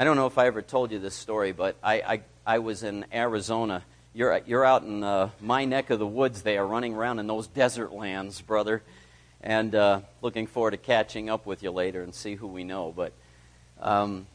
I 0.00 0.04
don't 0.04 0.14
know 0.14 0.28
if 0.28 0.38
I 0.38 0.46
ever 0.46 0.62
told 0.62 0.92
you 0.92 1.00
this 1.00 1.16
story, 1.16 1.50
but 1.50 1.74
I, 1.82 1.94
I, 1.94 2.20
I 2.46 2.58
was 2.60 2.84
in 2.84 3.04
Arizona. 3.12 3.82
You're, 4.14 4.40
you're 4.46 4.64
out 4.64 4.84
in 4.84 5.02
uh, 5.02 5.30
my 5.40 5.64
neck 5.64 5.90
of 5.90 5.98
the 5.98 6.06
woods 6.06 6.42
there, 6.42 6.64
running 6.64 6.94
around 6.94 7.18
in 7.18 7.26
those 7.26 7.48
desert 7.48 7.92
lands, 7.92 8.40
brother. 8.40 8.80
And 9.40 9.74
uh, 9.74 10.02
looking 10.22 10.46
forward 10.46 10.70
to 10.70 10.76
catching 10.76 11.28
up 11.28 11.46
with 11.46 11.64
you 11.64 11.72
later 11.72 12.00
and 12.00 12.14
see 12.14 12.36
who 12.36 12.46
we 12.46 12.62
know. 12.62 12.94
But 12.96 13.12
um, 13.80 14.28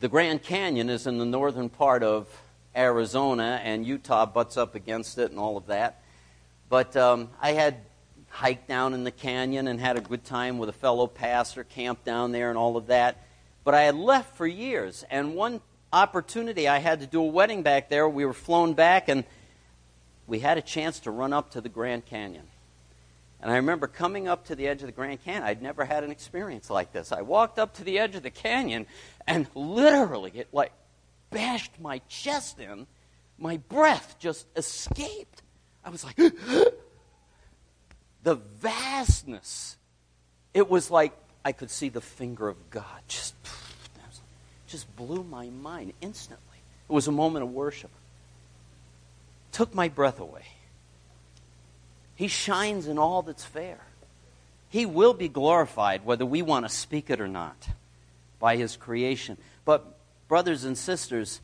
the 0.00 0.08
Grand 0.08 0.42
Canyon 0.42 0.88
is 0.88 1.06
in 1.06 1.18
the 1.18 1.26
northern 1.26 1.68
part 1.68 2.02
of 2.02 2.26
Arizona, 2.74 3.60
and 3.62 3.84
Utah 3.84 4.24
butts 4.24 4.56
up 4.56 4.74
against 4.74 5.18
it 5.18 5.32
and 5.32 5.38
all 5.38 5.58
of 5.58 5.66
that. 5.66 6.02
But 6.70 6.96
um, 6.96 7.28
I 7.42 7.52
had 7.52 7.76
hiked 8.30 8.68
down 8.68 8.94
in 8.94 9.04
the 9.04 9.10
canyon 9.10 9.68
and 9.68 9.78
had 9.78 9.98
a 9.98 10.00
good 10.00 10.24
time 10.24 10.56
with 10.56 10.70
a 10.70 10.72
fellow 10.72 11.08
pastor, 11.08 11.62
camped 11.62 12.06
down 12.06 12.32
there 12.32 12.48
and 12.48 12.56
all 12.56 12.78
of 12.78 12.86
that. 12.86 13.18
But 13.64 13.74
I 13.74 13.82
had 13.82 13.96
left 13.96 14.36
for 14.36 14.46
years, 14.46 15.04
and 15.10 15.34
one 15.34 15.60
opportunity 15.92 16.68
I 16.68 16.78
had 16.78 17.00
to 17.00 17.06
do 17.06 17.22
a 17.22 17.26
wedding 17.26 17.62
back 17.62 17.88
there. 17.88 18.08
We 18.08 18.24
were 18.24 18.34
flown 18.34 18.74
back, 18.74 19.08
and 19.08 19.24
we 20.26 20.40
had 20.40 20.58
a 20.58 20.62
chance 20.62 21.00
to 21.00 21.10
run 21.10 21.32
up 21.32 21.52
to 21.52 21.60
the 21.60 21.68
Grand 21.68 22.04
Canyon. 22.04 22.46
And 23.40 23.52
I 23.52 23.56
remember 23.56 23.86
coming 23.86 24.26
up 24.26 24.46
to 24.46 24.54
the 24.54 24.68
edge 24.68 24.80
of 24.80 24.86
the 24.86 24.92
Grand 24.92 25.22
Canyon. 25.22 25.44
I'd 25.44 25.62
never 25.62 25.84
had 25.84 26.04
an 26.04 26.10
experience 26.10 26.70
like 26.70 26.92
this. 26.92 27.12
I 27.12 27.22
walked 27.22 27.58
up 27.58 27.74
to 27.74 27.84
the 27.84 27.98
edge 27.98 28.14
of 28.14 28.22
the 28.22 28.30
canyon, 28.30 28.86
and 29.26 29.46
literally, 29.54 30.32
it 30.34 30.48
like 30.52 30.72
bashed 31.30 31.72
my 31.80 31.98
chest 32.08 32.58
in. 32.58 32.86
My 33.38 33.56
breath 33.56 34.16
just 34.18 34.46
escaped. 34.56 35.42
I 35.84 35.90
was 35.90 36.04
like, 36.04 36.16
the 38.22 38.36
vastness. 38.60 39.76
It 40.54 40.70
was 40.70 40.90
like 40.90 41.12
I 41.44 41.52
could 41.52 41.70
see 41.70 41.88
the 41.88 42.00
finger 42.00 42.48
of 42.48 42.70
God. 42.70 43.02
Just, 43.08 43.34
just 44.66 44.94
blew 44.96 45.22
my 45.22 45.48
mind 45.48 45.92
instantly. 46.00 46.58
It 46.88 46.92
was 46.92 47.06
a 47.06 47.12
moment 47.12 47.44
of 47.44 47.52
worship. 47.52 47.90
Took 49.52 49.74
my 49.74 49.88
breath 49.88 50.20
away. 50.20 50.46
He 52.16 52.28
shines 52.28 52.86
in 52.86 52.98
all 52.98 53.22
that's 53.22 53.44
fair. 53.44 53.80
He 54.68 54.86
will 54.86 55.14
be 55.14 55.28
glorified 55.28 56.04
whether 56.04 56.26
we 56.26 56.42
want 56.42 56.64
to 56.64 56.68
speak 56.68 57.10
it 57.10 57.20
or 57.20 57.28
not 57.28 57.68
by 58.40 58.56
His 58.56 58.76
creation. 58.76 59.36
But, 59.64 59.84
brothers 60.28 60.64
and 60.64 60.76
sisters, 60.76 61.40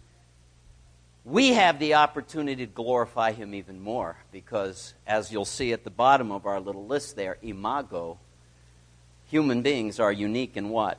we 1.25 1.53
have 1.53 1.79
the 1.79 1.95
opportunity 1.95 2.67
to 2.67 2.73
glorify 2.73 3.33
him 3.33 3.55
even 3.55 3.81
more 3.81 4.17
because, 4.33 4.95
as 5.07 5.31
you'll 5.31 5.45
see 5.45 5.73
at 5.73 5.85
the 5.85 5.91
bottom 5.91 6.33
of 6.33 6.47
our 6.47 6.61
little 6.61 6.87
list 6.87 7.15
there, 7.15 7.37
imago, 7.43 8.19
human 9.31 9.63
beings 9.63 10.01
are 10.01 10.13
unique 10.13 10.57
in 10.57 10.69
what? 10.69 10.99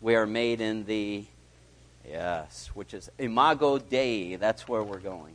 We 0.00 0.14
are 0.14 0.26
made 0.26 0.60
in 0.60 0.84
the, 0.84 1.24
yes, 2.08 2.70
which 2.74 2.94
is 2.94 3.10
imago 3.18 3.78
Dei. 3.78 4.36
That's 4.36 4.68
where 4.68 4.82
we're 4.82 5.00
going. 5.00 5.34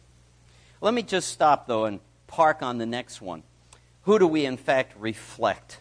Let 0.81 0.93
me 0.93 1.01
just 1.01 1.29
stop, 1.29 1.67
though, 1.67 1.85
and 1.85 1.99
park 2.27 2.61
on 2.61 2.77
the 2.77 2.85
next 2.85 3.21
one. 3.21 3.43
Who 4.03 4.17
do 4.19 4.27
we, 4.27 4.45
in 4.45 4.57
fact, 4.57 4.93
reflect? 4.99 5.79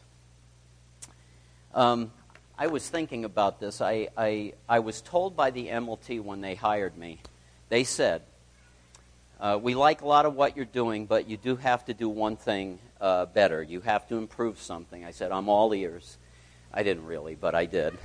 Um, 1.74 2.10
I 2.58 2.66
was 2.66 2.88
thinking 2.88 3.24
about 3.24 3.60
this. 3.60 3.80
I, 3.80 4.08
I, 4.16 4.52
I 4.68 4.80
was 4.80 5.00
told 5.00 5.36
by 5.36 5.50
the 5.50 5.68
MLT 5.68 6.22
when 6.22 6.40
they 6.40 6.54
hired 6.54 6.96
me 6.96 7.20
they 7.70 7.84
said, 7.84 8.22
uh, 9.40 9.58
We 9.62 9.74
like 9.74 10.02
a 10.02 10.06
lot 10.06 10.26
of 10.26 10.34
what 10.34 10.56
you're 10.56 10.66
doing, 10.66 11.06
but 11.06 11.28
you 11.28 11.38
do 11.38 11.56
have 11.56 11.86
to 11.86 11.94
do 11.94 12.08
one 12.08 12.36
thing 12.36 12.78
uh, 13.00 13.26
better. 13.26 13.62
You 13.62 13.80
have 13.80 14.06
to 14.08 14.16
improve 14.16 14.60
something. 14.60 15.04
I 15.04 15.12
said, 15.12 15.32
I'm 15.32 15.48
all 15.48 15.72
ears. 15.72 16.18
I 16.72 16.82
didn't 16.82 17.06
really, 17.06 17.34
but 17.34 17.54
I 17.54 17.66
did. 17.66 17.96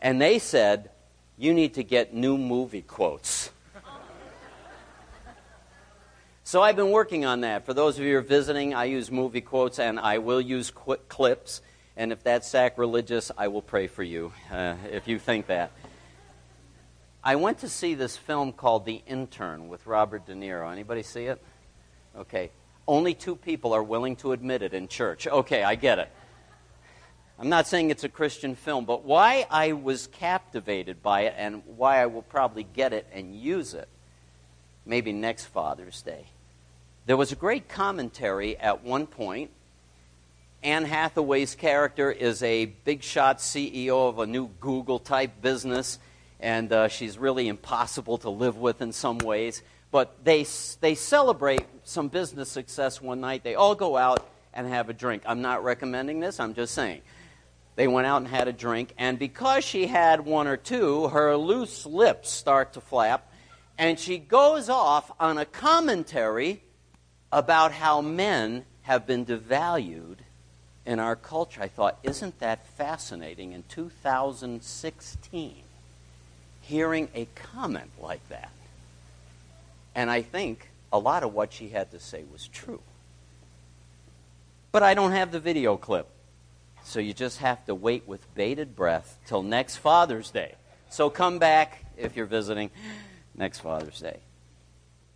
And 0.00 0.20
they 0.20 0.38
said, 0.38 0.90
You 1.36 1.54
need 1.54 1.74
to 1.74 1.82
get 1.82 2.14
new 2.14 2.38
movie 2.38 2.82
quotes. 2.82 3.50
So 6.46 6.62
I've 6.62 6.76
been 6.76 6.92
working 6.92 7.24
on 7.24 7.40
that. 7.40 7.66
For 7.66 7.74
those 7.74 7.98
of 7.98 8.04
you 8.04 8.12
who 8.12 8.18
are 8.18 8.20
visiting, 8.20 8.72
I 8.72 8.84
use 8.84 9.10
movie 9.10 9.40
quotes 9.40 9.80
and 9.80 9.98
I 9.98 10.18
will 10.18 10.40
use 10.40 10.70
qu- 10.70 10.98
clips. 11.08 11.60
And 11.96 12.12
if 12.12 12.22
that's 12.22 12.46
sacrilegious, 12.46 13.32
I 13.36 13.48
will 13.48 13.62
pray 13.62 13.88
for 13.88 14.04
you 14.04 14.32
uh, 14.52 14.76
if 14.92 15.08
you 15.08 15.18
think 15.18 15.48
that. 15.48 15.72
I 17.24 17.34
went 17.34 17.58
to 17.58 17.68
see 17.68 17.96
this 17.96 18.16
film 18.16 18.52
called 18.52 18.84
The 18.84 19.02
Intern 19.08 19.66
with 19.66 19.88
Robert 19.88 20.24
De 20.24 20.34
Niro. 20.34 20.70
Anybody 20.70 21.02
see 21.02 21.24
it? 21.24 21.42
Okay. 22.16 22.52
Only 22.86 23.14
two 23.14 23.34
people 23.34 23.72
are 23.72 23.82
willing 23.82 24.14
to 24.16 24.30
admit 24.30 24.62
it 24.62 24.72
in 24.72 24.86
church. 24.86 25.26
Okay, 25.26 25.64
I 25.64 25.74
get 25.74 25.98
it. 25.98 26.12
I'm 27.38 27.50
not 27.50 27.66
saying 27.66 27.90
it's 27.90 28.04
a 28.04 28.08
Christian 28.08 28.54
film, 28.54 28.86
but 28.86 29.04
why 29.04 29.46
I 29.50 29.72
was 29.72 30.06
captivated 30.06 31.02
by 31.02 31.22
it 31.22 31.34
and 31.36 31.62
why 31.76 32.00
I 32.00 32.06
will 32.06 32.22
probably 32.22 32.64
get 32.64 32.94
it 32.94 33.06
and 33.12 33.34
use 33.34 33.74
it, 33.74 33.88
maybe 34.86 35.12
next 35.12 35.44
Father's 35.46 36.00
Day. 36.00 36.24
There 37.04 37.16
was 37.16 37.32
a 37.32 37.36
great 37.36 37.68
commentary 37.68 38.56
at 38.56 38.82
one 38.82 39.06
point. 39.06 39.50
Anne 40.62 40.86
Hathaway's 40.86 41.54
character 41.54 42.10
is 42.10 42.42
a 42.42 42.64
big 42.64 43.02
shot 43.02 43.38
CEO 43.38 44.08
of 44.08 44.18
a 44.18 44.26
new 44.26 44.48
Google 44.60 44.98
type 44.98 45.42
business 45.42 45.98
and 46.40 46.72
uh, 46.72 46.88
she's 46.88 47.18
really 47.18 47.48
impossible 47.48 48.18
to 48.18 48.30
live 48.30 48.56
with 48.56 48.82
in 48.82 48.92
some 48.92 49.18
ways. 49.18 49.62
But 49.90 50.24
they, 50.24 50.46
they 50.80 50.94
celebrate 50.94 51.64
some 51.84 52.08
business 52.08 52.50
success 52.50 53.00
one 53.00 53.20
night. 53.20 53.44
They 53.44 53.54
all 53.54 53.74
go 53.74 53.96
out 53.96 54.26
and 54.52 54.66
have 54.66 54.88
a 54.88 54.92
drink. 54.92 55.22
I'm 55.26 55.42
not 55.42 55.64
recommending 55.64 56.20
this, 56.20 56.40
I'm 56.40 56.54
just 56.54 56.74
saying. 56.74 57.02
They 57.76 57.86
went 57.86 58.06
out 58.06 58.18
and 58.18 58.28
had 58.28 58.48
a 58.48 58.52
drink, 58.52 58.92
and 58.98 59.18
because 59.18 59.62
she 59.62 59.86
had 59.86 60.24
one 60.24 60.46
or 60.46 60.56
two, 60.56 61.08
her 61.08 61.36
loose 61.36 61.86
lips 61.86 62.30
start 62.30 62.72
to 62.72 62.80
flap, 62.80 63.30
and 63.78 63.98
she 63.98 64.18
goes 64.18 64.68
off 64.68 65.12
on 65.20 65.38
a 65.38 65.44
commentary 65.44 66.62
about 67.30 67.72
how 67.72 68.00
men 68.00 68.64
have 68.82 69.06
been 69.06 69.24
devalued 69.24 70.16
in 70.84 70.98
our 70.98 71.16
culture. 71.16 71.62
I 71.62 71.68
thought, 71.68 71.98
isn't 72.02 72.38
that 72.40 72.66
fascinating 72.66 73.52
in 73.52 73.64
2016? 73.68 75.62
hearing 76.66 77.08
a 77.14 77.28
comment 77.36 77.90
like 78.00 78.26
that. 78.28 78.50
And 79.94 80.10
I 80.10 80.22
think 80.22 80.68
a 80.92 80.98
lot 80.98 81.22
of 81.22 81.32
what 81.32 81.52
she 81.52 81.68
had 81.68 81.92
to 81.92 82.00
say 82.00 82.24
was 82.32 82.48
true. 82.48 82.80
But 84.72 84.82
I 84.82 84.94
don't 84.94 85.12
have 85.12 85.30
the 85.30 85.40
video 85.40 85.76
clip. 85.76 86.08
So 86.86 87.00
you 87.00 87.12
just 87.12 87.38
have 87.38 87.64
to 87.66 87.74
wait 87.74 88.06
with 88.06 88.32
bated 88.36 88.76
breath 88.76 89.18
till 89.26 89.42
next 89.42 89.76
Father's 89.76 90.30
Day. 90.30 90.54
So 90.88 91.10
come 91.10 91.40
back 91.40 91.84
if 91.96 92.14
you're 92.14 92.26
visiting 92.26 92.70
next 93.34 93.58
Father's 93.58 94.00
Day. 94.00 94.20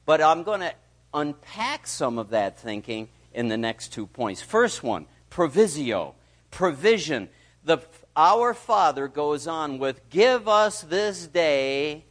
But 0.05 0.21
I'm 0.21 0.43
going 0.43 0.61
to 0.61 0.75
unpack 1.15 1.87
some 1.87 2.19
of 2.19 2.31
that 2.31 2.59
thinking 2.59 3.09
in 3.33 3.47
the 3.47 3.57
next 3.57 3.93
two 3.93 4.09
points. 4.09 4.43
First 4.43 4.83
one, 4.83 5.07
provisio, 5.31 6.15
provision. 6.51 7.29
The 7.65 7.79
our 8.17 8.53
Father 8.53 9.07
goes 9.07 9.47
on 9.47 9.79
with, 9.79 10.11
Give 10.11 10.49
us 10.49 10.83
this 10.83 11.29
day 11.29 12.05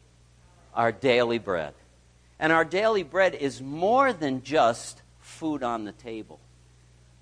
our 0.73 0.93
daily 0.93 1.37
bread. 1.37 1.73
And 2.39 2.53
our 2.53 2.63
daily 2.63 3.03
bread 3.03 3.35
is 3.35 3.61
more 3.61 4.13
than 4.13 4.41
just 4.41 5.01
food 5.19 5.63
on 5.63 5.83
the 5.83 5.91
table. 5.91 6.39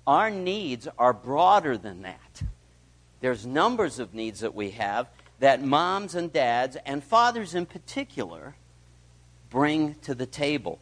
Our 0.08 0.30
needs 0.30 0.88
are 0.98 1.12
broader 1.12 1.76
than 1.76 2.00
that. 2.00 2.42
There's 3.20 3.44
numbers 3.44 3.98
of 3.98 4.14
needs 4.14 4.40
that 4.40 4.54
we 4.54 4.70
have 4.70 5.06
that 5.38 5.62
moms 5.62 6.14
and 6.14 6.32
dads, 6.32 6.78
and 6.86 7.04
fathers 7.04 7.54
in 7.54 7.66
particular, 7.66 8.56
bring 9.50 9.96
to 9.96 10.14
the 10.14 10.24
table. 10.24 10.78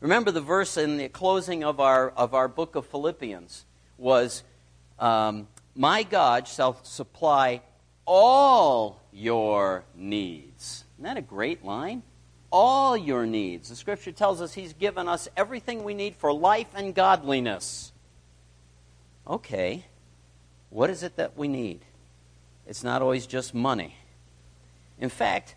Remember 0.00 0.30
the 0.30 0.42
verse 0.42 0.76
in 0.76 0.98
the 0.98 1.08
closing 1.08 1.64
of 1.64 1.80
our, 1.80 2.10
of 2.10 2.34
our 2.34 2.46
book 2.46 2.76
of 2.76 2.84
Philippians 2.86 3.64
was 3.96 4.42
um, 4.98 5.48
my 5.74 6.02
God 6.02 6.46
shall 6.46 6.78
supply 6.84 7.62
all 8.04 9.00
your 9.12 9.84
needs. 9.96 10.84
Isn't 10.96 11.04
that 11.04 11.16
a 11.16 11.22
great 11.22 11.64
line? 11.64 12.02
All 12.52 12.98
your 12.98 13.24
needs. 13.24 13.70
The 13.70 13.76
scripture 13.76 14.12
tells 14.12 14.42
us 14.42 14.52
He's 14.52 14.74
given 14.74 15.08
us 15.08 15.26
everything 15.38 15.84
we 15.84 15.94
need 15.94 16.16
for 16.16 16.34
life 16.34 16.68
and 16.74 16.94
godliness. 16.94 17.89
Okay. 19.30 19.84
What 20.70 20.90
is 20.90 21.04
it 21.04 21.14
that 21.16 21.36
we 21.36 21.46
need? 21.46 21.84
It's 22.66 22.82
not 22.82 23.00
always 23.00 23.28
just 23.28 23.54
money. 23.54 23.94
In 24.98 25.08
fact, 25.08 25.54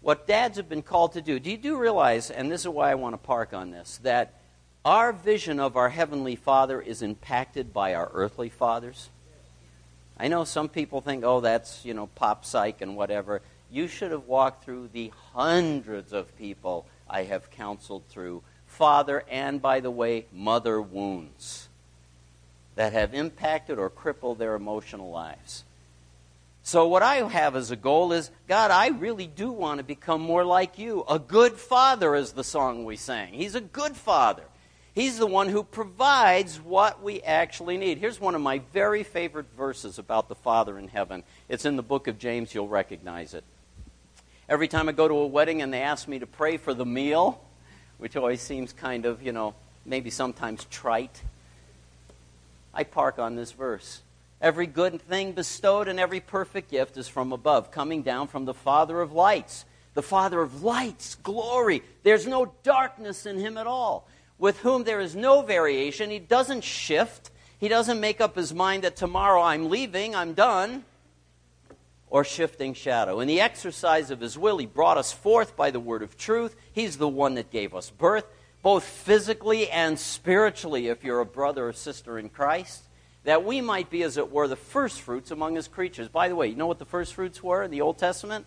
what 0.00 0.26
dads 0.26 0.56
have 0.56 0.68
been 0.68 0.82
called 0.82 1.12
to 1.12 1.22
do, 1.22 1.38
do 1.38 1.48
you 1.48 1.56
do 1.56 1.78
realize, 1.78 2.32
and 2.32 2.50
this 2.50 2.62
is 2.62 2.68
why 2.68 2.90
I 2.90 2.96
want 2.96 3.14
to 3.14 3.18
park 3.18 3.54
on 3.54 3.70
this, 3.70 4.00
that 4.02 4.34
our 4.84 5.12
vision 5.12 5.60
of 5.60 5.76
our 5.76 5.88
Heavenly 5.88 6.34
Father 6.34 6.80
is 6.80 7.00
impacted 7.00 7.72
by 7.72 7.94
our 7.94 8.10
earthly 8.12 8.48
fathers? 8.48 9.08
I 10.18 10.26
know 10.26 10.42
some 10.42 10.68
people 10.68 11.00
think, 11.00 11.22
oh, 11.24 11.40
that's, 11.40 11.84
you 11.84 11.94
know, 11.94 12.08
pop 12.08 12.44
psych 12.44 12.80
and 12.80 12.96
whatever. 12.96 13.40
You 13.70 13.86
should 13.86 14.10
have 14.10 14.26
walked 14.26 14.64
through 14.64 14.90
the 14.92 15.12
hundreds 15.32 16.12
of 16.12 16.36
people 16.36 16.86
I 17.08 17.22
have 17.22 17.50
counseled 17.52 18.02
through, 18.08 18.42
father 18.66 19.22
and, 19.30 19.62
by 19.62 19.78
the 19.78 19.92
way, 19.92 20.26
mother 20.32 20.82
wounds 20.82 21.68
that 22.74 22.92
have 22.92 23.14
impacted 23.14 23.78
or 23.78 23.90
crippled 23.90 24.38
their 24.38 24.54
emotional 24.54 25.10
lives. 25.10 25.64
So, 26.64 26.86
what 26.86 27.02
I 27.02 27.16
have 27.16 27.56
as 27.56 27.70
a 27.70 27.76
goal 27.76 28.12
is 28.12 28.30
God, 28.46 28.70
I 28.70 28.88
really 28.88 29.26
do 29.26 29.50
want 29.50 29.78
to 29.78 29.84
become 29.84 30.20
more 30.20 30.44
like 30.44 30.78
you. 30.78 31.04
A 31.08 31.18
good 31.18 31.54
father 31.54 32.14
is 32.14 32.32
the 32.32 32.44
song 32.44 32.84
we 32.84 32.96
sang. 32.96 33.32
He's 33.32 33.56
a 33.56 33.60
good 33.60 33.96
father. 33.96 34.44
He's 34.94 35.18
the 35.18 35.26
one 35.26 35.48
who 35.48 35.64
provides 35.64 36.60
what 36.60 37.02
we 37.02 37.22
actually 37.22 37.78
need. 37.78 37.98
Here's 37.98 38.20
one 38.20 38.34
of 38.34 38.42
my 38.42 38.58
very 38.72 39.02
favorite 39.02 39.46
verses 39.56 39.98
about 39.98 40.28
the 40.28 40.34
Father 40.34 40.78
in 40.78 40.88
heaven. 40.88 41.22
It's 41.48 41.64
in 41.64 41.76
the 41.76 41.82
book 41.82 42.08
of 42.08 42.18
James. 42.18 42.54
You'll 42.54 42.68
recognize 42.68 43.32
it. 43.32 43.42
Every 44.50 44.68
time 44.68 44.90
I 44.90 44.92
go 44.92 45.08
to 45.08 45.14
a 45.14 45.26
wedding 45.26 45.62
and 45.62 45.72
they 45.72 45.80
ask 45.80 46.06
me 46.06 46.18
to 46.18 46.26
pray 46.26 46.58
for 46.58 46.74
the 46.74 46.84
meal, 46.84 47.40
which 47.96 48.16
always 48.16 48.42
seems 48.42 48.74
kind 48.74 49.06
of, 49.06 49.22
you 49.22 49.32
know, 49.32 49.54
maybe 49.86 50.10
sometimes 50.10 50.66
trite, 50.66 51.22
I 52.74 52.84
park 52.84 53.18
on 53.18 53.34
this 53.34 53.52
verse. 53.52 54.02
Every 54.40 54.66
good 54.66 55.00
thing 55.00 55.32
bestowed 55.32 55.86
and 55.88 56.00
every 56.00 56.20
perfect 56.20 56.70
gift 56.70 56.96
is 56.96 57.06
from 57.06 57.32
above, 57.32 57.70
coming 57.70 58.02
down 58.02 58.26
from 58.26 58.44
the 58.44 58.54
Father 58.54 59.00
of 59.00 59.12
lights. 59.12 59.64
The 59.94 60.02
Father 60.02 60.40
of 60.40 60.62
lights, 60.62 61.16
glory. 61.16 61.82
There's 62.02 62.26
no 62.26 62.52
darkness 62.62 63.26
in 63.26 63.38
him 63.38 63.56
at 63.56 63.66
all. 63.66 64.08
With 64.38 64.58
whom 64.60 64.84
there 64.84 65.00
is 65.00 65.14
no 65.14 65.42
variation. 65.42 66.10
He 66.10 66.18
doesn't 66.18 66.64
shift. 66.64 67.30
He 67.58 67.68
doesn't 67.68 68.00
make 68.00 68.20
up 68.20 68.34
his 68.34 68.52
mind 68.52 68.82
that 68.82 68.96
tomorrow 68.96 69.42
I'm 69.42 69.70
leaving, 69.70 70.16
I'm 70.16 70.32
done. 70.32 70.84
Or 72.08 72.24
shifting 72.24 72.74
shadow. 72.74 73.20
In 73.20 73.28
the 73.28 73.40
exercise 73.40 74.10
of 74.10 74.20
his 74.20 74.36
will, 74.36 74.58
he 74.58 74.66
brought 74.66 74.98
us 74.98 75.12
forth 75.12 75.56
by 75.56 75.70
the 75.70 75.78
word 75.78 76.02
of 76.02 76.16
truth. 76.16 76.56
He's 76.72 76.96
the 76.96 77.08
one 77.08 77.34
that 77.34 77.50
gave 77.50 77.74
us 77.74 77.90
birth, 77.90 78.24
both 78.62 78.84
physically 78.84 79.68
and 79.68 79.98
spiritually, 79.98 80.88
if 80.88 81.04
you're 81.04 81.20
a 81.20 81.26
brother 81.26 81.68
or 81.68 81.72
sister 81.72 82.18
in 82.18 82.28
Christ 82.28 82.84
that 83.24 83.44
we 83.44 83.60
might 83.60 83.88
be, 83.88 84.02
as 84.02 84.16
it 84.16 84.32
were, 84.32 84.48
the 84.48 84.56
first 84.56 85.00
fruits 85.00 85.30
among 85.30 85.54
his 85.54 85.68
creatures. 85.68 86.08
By 86.08 86.28
the 86.28 86.34
way, 86.34 86.48
you 86.48 86.56
know 86.56 86.66
what 86.66 86.78
the 86.78 86.84
first 86.84 87.14
fruits 87.14 87.42
were 87.42 87.62
in 87.62 87.70
the 87.70 87.80
Old 87.80 87.98
Testament? 87.98 88.46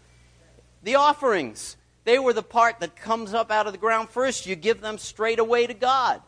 The 0.84 0.95
offerings. 0.95 1.77
They 2.03 2.19
were 2.19 2.34
the 2.34 2.43
part 2.43 2.81
that 2.81 2.95
comes 2.95 3.34
up 3.34 3.51
out 3.51 3.67
of 3.67 3.74
the 3.74 3.79
ground 3.79 4.10
first. 4.10 4.45
You 4.45 4.55
give 4.55 4.81
them 4.81 4.98
straight 4.98 5.39
away 5.39 5.65
to 5.65 5.74
God, 5.74 6.22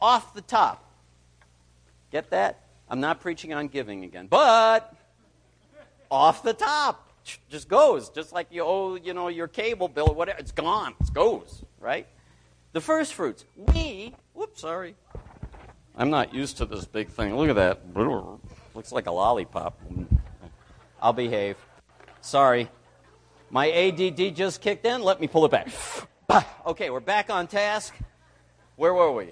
off 0.00 0.34
the 0.34 0.42
top. 0.42 0.84
Get 2.12 2.30
that? 2.30 2.60
I'm 2.88 3.00
not 3.00 3.20
preaching 3.20 3.54
on 3.54 3.68
giving 3.68 4.04
again, 4.04 4.26
but 4.28 4.94
off 6.10 6.42
the 6.42 6.52
top. 6.52 7.10
Just 7.48 7.68
goes, 7.68 8.10
just 8.10 8.32
like 8.32 8.48
you 8.50 8.62
owe, 8.62 8.96
you 8.96 9.14
know, 9.14 9.28
your 9.28 9.48
cable 9.48 9.88
bill 9.88 10.10
or 10.10 10.14
whatever. 10.14 10.38
It's 10.38 10.52
gone. 10.52 10.94
It 11.00 11.14
goes, 11.14 11.62
right? 11.80 12.06
The 12.74 12.80
first 12.80 13.14
fruits. 13.14 13.44
We, 13.56 14.12
whoops, 14.32 14.60
sorry. 14.62 14.96
I'm 15.96 16.10
not 16.10 16.34
used 16.34 16.56
to 16.56 16.66
this 16.66 16.84
big 16.84 17.08
thing. 17.08 17.36
Look 17.36 17.48
at 17.48 17.54
that. 17.54 17.80
Looks 18.74 18.90
like 18.90 19.06
a 19.06 19.12
lollipop. 19.12 19.80
I'll 21.00 21.12
behave. 21.12 21.56
Sorry. 22.20 22.68
My 23.48 23.70
ADD 23.70 24.34
just 24.34 24.60
kicked 24.60 24.84
in. 24.86 25.02
Let 25.02 25.20
me 25.20 25.28
pull 25.28 25.44
it 25.44 25.52
back. 25.52 25.68
Okay, 26.66 26.90
we're 26.90 26.98
back 26.98 27.30
on 27.30 27.46
task. 27.46 27.94
Where 28.74 28.92
were 28.92 29.12
we? 29.12 29.30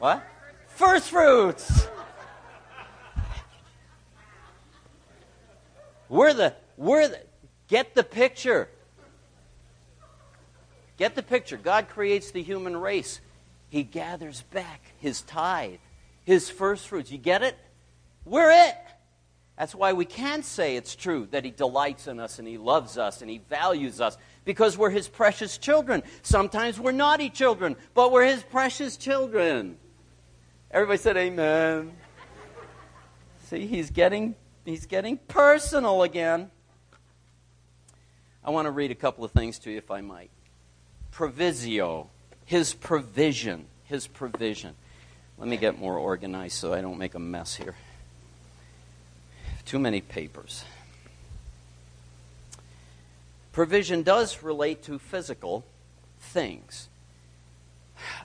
What? 0.00 0.24
First 0.66 1.10
fruits. 1.10 1.86
We're 6.08 6.34
the, 6.34 6.56
we're 6.76 7.06
the, 7.06 7.20
get 7.68 7.94
the 7.94 8.02
picture. 8.02 8.70
Get 11.00 11.14
the 11.14 11.22
picture. 11.22 11.56
God 11.56 11.88
creates 11.88 12.30
the 12.30 12.42
human 12.42 12.76
race. 12.76 13.22
He 13.70 13.84
gathers 13.84 14.42
back 14.52 14.82
his 14.98 15.22
tithe, 15.22 15.78
his 16.24 16.50
first 16.50 16.88
fruits. 16.88 17.10
You 17.10 17.16
get 17.16 17.42
it? 17.42 17.56
We're 18.26 18.50
it. 18.50 18.76
That's 19.56 19.74
why 19.74 19.94
we 19.94 20.04
can 20.04 20.42
say 20.42 20.76
it's 20.76 20.94
true 20.94 21.26
that 21.30 21.42
he 21.42 21.52
delights 21.52 22.06
in 22.06 22.20
us 22.20 22.38
and 22.38 22.46
he 22.46 22.58
loves 22.58 22.98
us 22.98 23.22
and 23.22 23.30
he 23.30 23.38
values 23.48 23.98
us 23.98 24.18
because 24.44 24.76
we're 24.76 24.90
his 24.90 25.08
precious 25.08 25.56
children. 25.56 26.02
Sometimes 26.20 26.78
we're 26.78 26.92
naughty 26.92 27.30
children, 27.30 27.76
but 27.94 28.12
we're 28.12 28.26
his 28.26 28.42
precious 28.42 28.98
children. 28.98 29.78
Everybody 30.70 30.98
said 30.98 31.16
amen. 31.16 31.92
See, 33.46 33.66
he's 33.66 33.88
getting 33.88 34.34
he's 34.66 34.84
getting 34.84 35.16
personal 35.16 36.02
again. 36.02 36.50
I 38.44 38.50
want 38.50 38.66
to 38.66 38.70
read 38.70 38.90
a 38.90 38.94
couple 38.94 39.24
of 39.24 39.30
things 39.30 39.58
to 39.60 39.70
you 39.70 39.78
if 39.78 39.90
I 39.90 40.02
might 40.02 40.30
provisio, 41.14 42.08
his 42.44 42.74
provision, 42.74 43.66
his 43.84 44.06
provision. 44.06 44.74
Let 45.38 45.48
me 45.48 45.56
get 45.56 45.78
more 45.78 45.96
organized 45.96 46.56
so 46.56 46.74
I 46.74 46.80
don't 46.80 46.98
make 46.98 47.14
a 47.14 47.18
mess 47.18 47.54
here. 47.54 47.74
Too 49.64 49.78
many 49.78 50.00
papers. 50.00 50.64
Provision 53.52 54.02
does 54.02 54.42
relate 54.42 54.82
to 54.84 54.98
physical 54.98 55.64
things. 56.20 56.88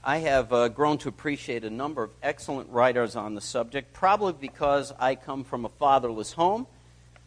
I 0.04 0.17
have 0.17 0.52
uh, 0.52 0.67
grown 0.67 0.98
to 1.00 1.10
appreciate 1.10 1.63
a 1.63 1.69
number 1.69 2.04
of 2.04 2.12
excellent 2.21 2.69
writers 2.69 3.15
on 3.15 3.34
the 3.34 3.41
subject, 3.41 3.93
probably 3.93 4.34
because 4.34 4.91
I 5.00 5.15
come 5.15 5.43
from 5.43 5.65
a 5.65 5.69
fatherless 5.69 6.34
home. 6.34 6.67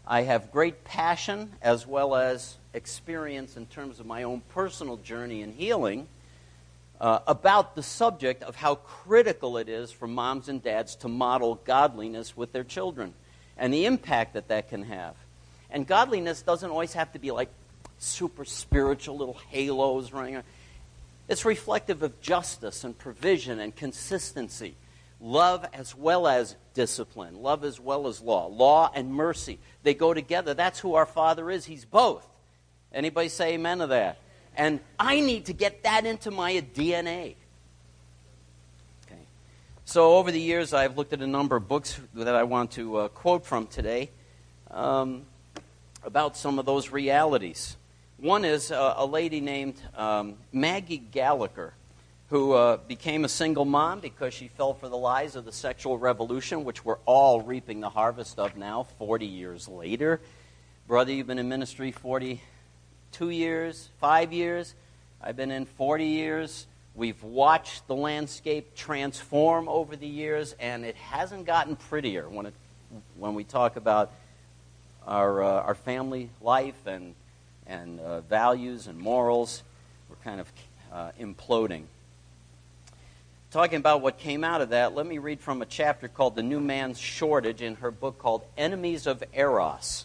I 0.07 0.23
have 0.23 0.53
great 0.53 0.85
passion 0.85 1.53
as 1.62 1.87
well 1.87 2.14
as 2.14 2.58
experience 2.74 3.57
in 3.57 3.66
terms 3.66 4.00
of 4.00 4.07
my 4.07 4.22
own 4.22 4.42
personal 4.50 4.96
journey 4.96 5.42
in 5.42 5.52
healing 5.52 6.07
uh, 7.00 7.20
about 7.26 7.74
the 7.74 7.83
subject 7.83 8.42
of 8.42 8.57
how 8.57 8.74
critical 8.76 9.57
it 9.57 9.68
is 9.68 9.90
for 9.90 10.07
moms 10.07 10.48
and 10.48 10.62
dads 10.62 10.96
to 10.96 11.09
model 11.09 11.61
godliness 11.64 12.37
with 12.37 12.52
their 12.52 12.64
children 12.64 13.14
and 13.57 13.72
the 13.72 13.87
impact 13.87 14.35
that 14.35 14.48
that 14.48 14.68
can 14.68 14.85
have. 14.85 15.14
And 15.70 15.87
godliness 15.87 16.42
doesn't 16.42 16.70
always 16.70 16.94
have 16.94 17.12
to 17.12 17.18
be 17.18 17.31
like 17.31 17.50
super 17.98 18.44
spiritual 18.44 19.16
little 19.16 19.38
halos 19.50 20.12
running 20.12 20.37
around. 20.37 20.44
It's 21.28 21.44
reflective 21.44 22.02
of 22.02 22.20
justice 22.20 22.85
and 22.85 22.96
provision 22.96 23.61
and 23.61 23.74
consistency. 23.74 24.74
Love 25.20 25.66
as 25.72 25.94
well 25.94 26.26
as 26.26 26.57
discipline. 26.74 27.42
Love 27.42 27.64
as 27.64 27.78
well 27.78 28.07
as 28.07 28.20
law. 28.20 28.46
Law 28.46 28.90
and 28.94 29.12
mercy. 29.12 29.59
They 29.83 29.94
go 29.94 30.14
together. 30.14 30.54
That's 30.54 30.78
who 30.78 30.94
our 30.94 31.07
Father 31.07 31.50
is. 31.50 31.66
He's 31.66 31.85
both. 31.85 32.26
Anybody 32.92 33.29
say 33.29 33.55
amen 33.55 33.79
to 33.79 33.87
that? 33.88 34.18
And 34.57 34.81
I 34.98 35.20
need 35.20 35.46
to 35.46 35.53
get 35.53 35.83
that 35.85 36.07
into 36.07 36.31
my 36.31 36.53
DNA. 36.55 37.35
Okay. 39.07 39.20
So 39.85 40.16
over 40.16 40.33
the 40.33 40.40
years, 40.40 40.72
I've 40.72 40.96
looked 40.96 41.12
at 41.12 41.20
a 41.20 41.27
number 41.27 41.57
of 41.57 41.68
books 41.68 42.01
that 42.14 42.35
I 42.35 42.42
want 42.42 42.72
to 42.72 42.96
uh, 42.96 43.09
quote 43.09 43.46
from 43.46 43.66
today 43.66 44.11
um, 44.70 45.22
about 46.03 46.37
some 46.37 46.59
of 46.59 46.66
those 46.66 46.90
realities. 46.90 47.77
One 48.16 48.44
is 48.44 48.72
uh, 48.72 48.94
a 48.96 49.07
lady 49.07 49.40
named 49.40 49.77
um, 49.96 50.35
Maggie 50.53 50.98
Gallagher, 50.98 51.74
who 52.31 52.53
uh, 52.53 52.79
became 52.79 53.24
a 53.24 53.29
single 53.29 53.64
mom 53.64 54.01
because 54.01 54.35
she 54.35 54.48
fell 54.48 54.74
for 54.74 54.88
the 54.88 54.96
lies 54.96 55.37
of 55.37 55.44
the 55.44 55.53
sexual 55.53 55.98
revolution, 55.98 56.64
which 56.64 56.85
we're 56.85 56.98
all 57.05 57.42
reaping 57.42 57.81
the 57.81 57.90
harvest 57.90 58.38
of 58.40 58.57
now, 58.57 58.83
40 58.98 59.24
years 59.24 59.68
later. 59.68 60.20
Brother, 60.88 61.12
you've 61.12 61.29
been 61.29 61.38
in 61.38 61.48
ministry 61.48 61.92
40 61.92 62.40
two 63.12 63.31
years, 63.31 63.88
five 64.01 64.33
years. 64.33 64.75
I've 65.21 65.37
been 65.37 65.51
in 65.51 65.66
40 65.66 66.05
years. 66.05 66.66
We've 66.94 67.23
watched 67.23 67.87
the 67.87 67.94
landscape 67.94 68.75
transform 68.75 69.68
over 69.68 69.97
the 69.97 70.07
years, 70.07 70.55
and 70.59 70.85
it 70.85 70.97
hasn't 70.97 71.47
gotten 71.47 71.77
prettier 71.77 72.29
when, 72.29 72.47
it, 72.47 72.55
when 73.16 73.35
we 73.35 73.44
talk 73.44 73.77
about 73.77 74.12
our, 75.07 75.42
uh, 75.42 75.62
our 75.62 75.75
family 75.75 76.31
life 76.40 76.87
and, 76.87 77.14
and 77.66 78.01
uh, 78.01 78.21
values 78.23 78.87
and 78.87 78.99
morals. 78.99 79.62
We're 80.09 80.16
kind 80.25 80.40
of 80.40 80.53
uh, 80.92 81.11
imploding. 81.21 81.85
Talking 83.51 83.79
about 83.79 84.03
what 84.03 84.18
came 84.18 84.44
out 84.44 84.61
of 84.61 84.71
that, 84.71 84.94
let 84.94 85.07
me 85.07 85.16
read 85.18 85.40
from 85.40 85.62
a 85.62 85.66
chapter 85.66 86.07
called 86.07 86.37
The 86.37 86.42
New 86.42 86.61
Man's 86.61 86.99
Shortage 86.99 87.62
in 87.62 87.77
her 87.77 87.90
book 87.90 88.18
called 88.18 88.44
Enemies 88.59 89.07
of 89.07 89.25
Eros. 89.33 90.05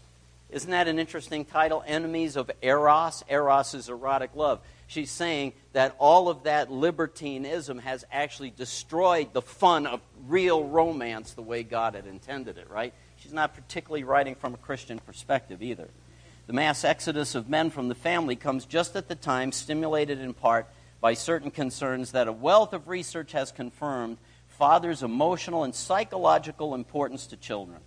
Isn't 0.53 0.69
that 0.69 0.87
an 0.87 0.99
interesting 0.99 1.45
title? 1.45 1.83
Enemies 1.87 2.35
of 2.35 2.51
Eros. 2.61 3.23
Eros 3.27 3.73
is 3.73 3.89
erotic 3.89 4.35
love. 4.35 4.59
She's 4.85 5.09
saying 5.09 5.53
that 5.71 5.95
all 5.97 6.29
of 6.29 6.43
that 6.43 6.71
libertinism 6.71 7.79
has 7.79 8.05
actually 8.11 8.51
destroyed 8.51 9.33
the 9.33 9.41
fun 9.41 9.87
of 9.87 9.99
real 10.27 10.63
romance 10.63 11.33
the 11.33 11.41
way 11.41 11.63
God 11.63 11.95
had 11.95 12.05
intended 12.05 12.59
it, 12.59 12.69
right? 12.69 12.93
She's 13.17 13.33
not 13.33 13.55
particularly 13.55 14.03
writing 14.03 14.35
from 14.35 14.53
a 14.53 14.57
Christian 14.57 14.99
perspective 14.99 15.63
either. 15.63 15.89
The 16.45 16.53
mass 16.53 16.83
exodus 16.83 17.33
of 17.33 17.49
men 17.49 17.71
from 17.71 17.87
the 17.87 17.95
family 17.95 18.35
comes 18.35 18.65
just 18.65 18.95
at 18.95 19.07
the 19.07 19.15
time, 19.15 19.51
stimulated 19.51 20.19
in 20.19 20.35
part 20.35 20.67
by 21.01 21.15
certain 21.15 21.49
concerns 21.49 22.11
that 22.11 22.27
a 22.27 22.31
wealth 22.31 22.73
of 22.73 22.87
research 22.87 23.31
has 23.31 23.51
confirmed 23.51 24.17
father's 24.49 25.01
emotional 25.01 25.63
and 25.63 25.73
psychological 25.73 26.75
importance 26.75 27.25
to 27.25 27.37
children 27.37 27.79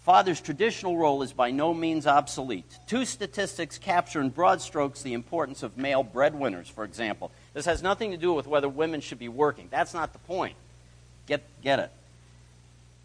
father's 0.00 0.40
traditional 0.40 0.96
role 0.96 1.22
is 1.22 1.32
by 1.32 1.50
no 1.50 1.72
means 1.74 2.06
obsolete. 2.06 2.78
Two 2.86 3.04
statistics 3.04 3.78
capture 3.78 4.20
in 4.20 4.30
broad 4.30 4.60
strokes 4.60 5.02
the 5.02 5.12
importance 5.12 5.62
of 5.62 5.76
male 5.76 6.02
breadwinners, 6.02 6.68
for 6.68 6.84
example. 6.84 7.30
This 7.54 7.66
has 7.66 7.82
nothing 7.82 8.10
to 8.10 8.16
do 8.16 8.32
with 8.32 8.46
whether 8.46 8.68
women 8.68 9.00
should 9.00 9.18
be 9.18 9.28
working. 9.28 9.68
That's 9.70 9.94
not 9.94 10.12
the 10.12 10.18
point. 10.20 10.56
Get, 11.26 11.42
get 11.62 11.78
it. 11.78 11.90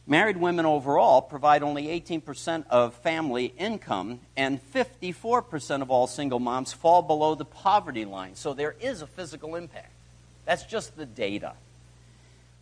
Married 0.08 0.38
women 0.38 0.68
overall 0.68 1.22
provide 1.22 1.64
only 1.64 1.88
18% 1.88 2.66
of 2.70 2.94
family 2.96 3.54
income, 3.58 4.20
and 4.38 4.60
54% 4.72 5.82
of 5.82 5.90
all 5.90 6.06
single 6.06 6.40
moms 6.40 6.74
fall 6.74 7.02
below 7.02 7.34
the 7.34 7.46
poverty 7.46 8.06
line. 8.06 8.36
So 8.36 8.54
there 8.54 8.76
is 8.80 9.02
a 9.02 9.08
physical 9.08 9.56
impact. 9.56 9.92
That's 10.46 10.64
just 10.64 10.96
the 10.96 11.08
data. 11.08 11.54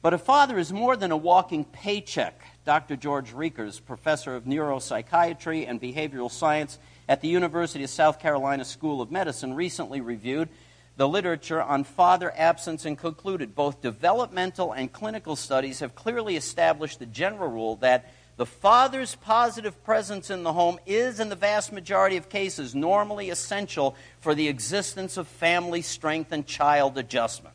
But 0.04 0.14
a 0.14 0.18
father 0.18 0.60
is 0.60 0.74
more 0.74 0.98
than 0.98 1.12
a 1.12 1.18
walking 1.18 1.64
paycheck. 1.64 2.38
Dr. 2.66 2.98
George 2.98 3.32
Rekers, 3.32 3.80
professor 3.84 4.36
of 4.36 4.44
neuropsychiatry 4.44 5.66
and 5.66 5.82
behavioral 5.82 6.30
science 6.30 6.78
at 7.08 7.22
the 7.22 7.30
University 7.30 7.86
of 7.86 7.90
South 7.90 8.20
Carolina 8.20 8.66
School 8.66 9.02
of 9.02 9.12
Medicine, 9.12 9.54
recently 9.54 10.02
reviewed 10.02 10.50
the 10.98 11.08
literature 11.08 11.64
on 11.64 11.86
father 11.86 12.34
absence 12.36 12.84
and 12.84 12.98
concluded 12.98 13.56
both 13.56 13.82
developmental 13.82 14.74
and 14.74 14.92
clinical 14.92 15.38
studies 15.38 15.80
have 15.80 15.96
clearly 15.96 16.36
established 16.36 17.00
the 17.00 17.06
general 17.06 17.50
rule 17.50 17.78
that 17.78 18.12
the 18.36 18.46
father's 18.46 19.16
positive 19.16 19.86
presence 19.86 20.30
in 20.30 20.44
the 20.44 20.52
home 20.52 20.80
is, 20.86 21.22
in 21.22 21.30
the 21.30 21.36
vast 21.38 21.72
majority 21.72 22.18
of 22.18 22.28
cases, 22.28 22.76
normally 22.76 23.30
essential 23.30 23.96
for 24.20 24.36
the 24.36 24.50
existence 24.50 25.16
of 25.16 25.30
family 25.30 25.82
strength 25.82 26.34
and 26.34 26.46
child 26.46 26.98
adjustment. 26.98 27.53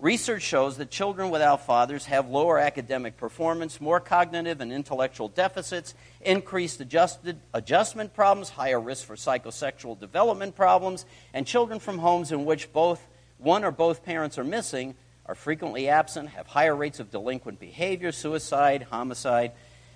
Research 0.00 0.40
shows 0.42 0.78
that 0.78 0.90
children 0.90 1.28
without 1.28 1.66
fathers 1.66 2.06
have 2.06 2.30
lower 2.30 2.58
academic 2.58 3.18
performance, 3.18 3.82
more 3.82 4.00
cognitive 4.00 4.62
and 4.62 4.72
intellectual 4.72 5.28
deficits, 5.28 5.94
increased 6.22 6.80
adjusted, 6.80 7.38
adjustment 7.52 8.14
problems, 8.14 8.48
higher 8.48 8.80
risk 8.80 9.06
for 9.06 9.14
psychosexual 9.14 9.98
development 9.98 10.56
problems, 10.56 11.04
and 11.34 11.46
children 11.46 11.78
from 11.78 11.98
homes 11.98 12.32
in 12.32 12.46
which 12.46 12.72
both 12.72 13.06
one 13.36 13.62
or 13.62 13.70
both 13.70 14.02
parents 14.02 14.38
are 14.38 14.44
missing 14.44 14.94
are 15.26 15.34
frequently 15.34 15.88
absent, 15.88 16.30
have 16.30 16.46
higher 16.46 16.74
rates 16.74 16.98
of 16.98 17.10
delinquent 17.10 17.60
behavior, 17.60 18.10
suicide, 18.10 18.86
homicide, 18.90 19.52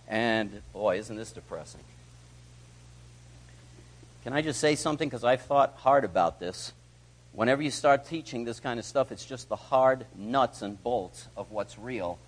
and 0.07 0.61
boy, 0.75 0.99
isn't 0.99 1.17
this 1.17 1.33
depressing. 1.33 1.81
Can 4.23 4.35
I 4.35 4.43
just 4.43 4.61
say 4.61 4.75
something? 4.75 5.09
Because 5.09 5.25
I've 5.25 5.43
thought 5.43 5.75
hard 5.79 6.05
about 6.05 6.41
this. 6.41 6.75
Whenever 7.35 7.63
you 7.63 7.71
start 7.71 8.07
teaching 8.07 8.45
this 8.45 8.61
kind 8.61 8.79
of 8.79 8.87
stuff, 8.87 9.11
it's 9.11 9.27
just 9.27 9.49
the 9.49 9.57
hard 9.57 10.07
nuts 10.17 10.63
and 10.63 10.81
bolts 10.83 11.29
of 11.37 11.51
what's 11.51 11.77
real. 11.79 12.19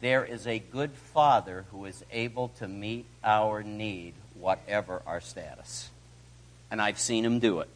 There 0.00 0.24
is 0.24 0.46
a 0.46 0.58
good 0.58 0.92
father 0.92 1.66
who 1.70 1.84
is 1.84 2.04
able 2.10 2.48
to 2.58 2.66
meet 2.66 3.06
our 3.22 3.62
need, 3.62 4.14
whatever 4.34 5.02
our 5.06 5.20
status. 5.20 5.90
And 6.70 6.82
I've 6.82 6.98
seen 6.98 7.24
him 7.24 7.38
do 7.38 7.60
it. 7.60 7.68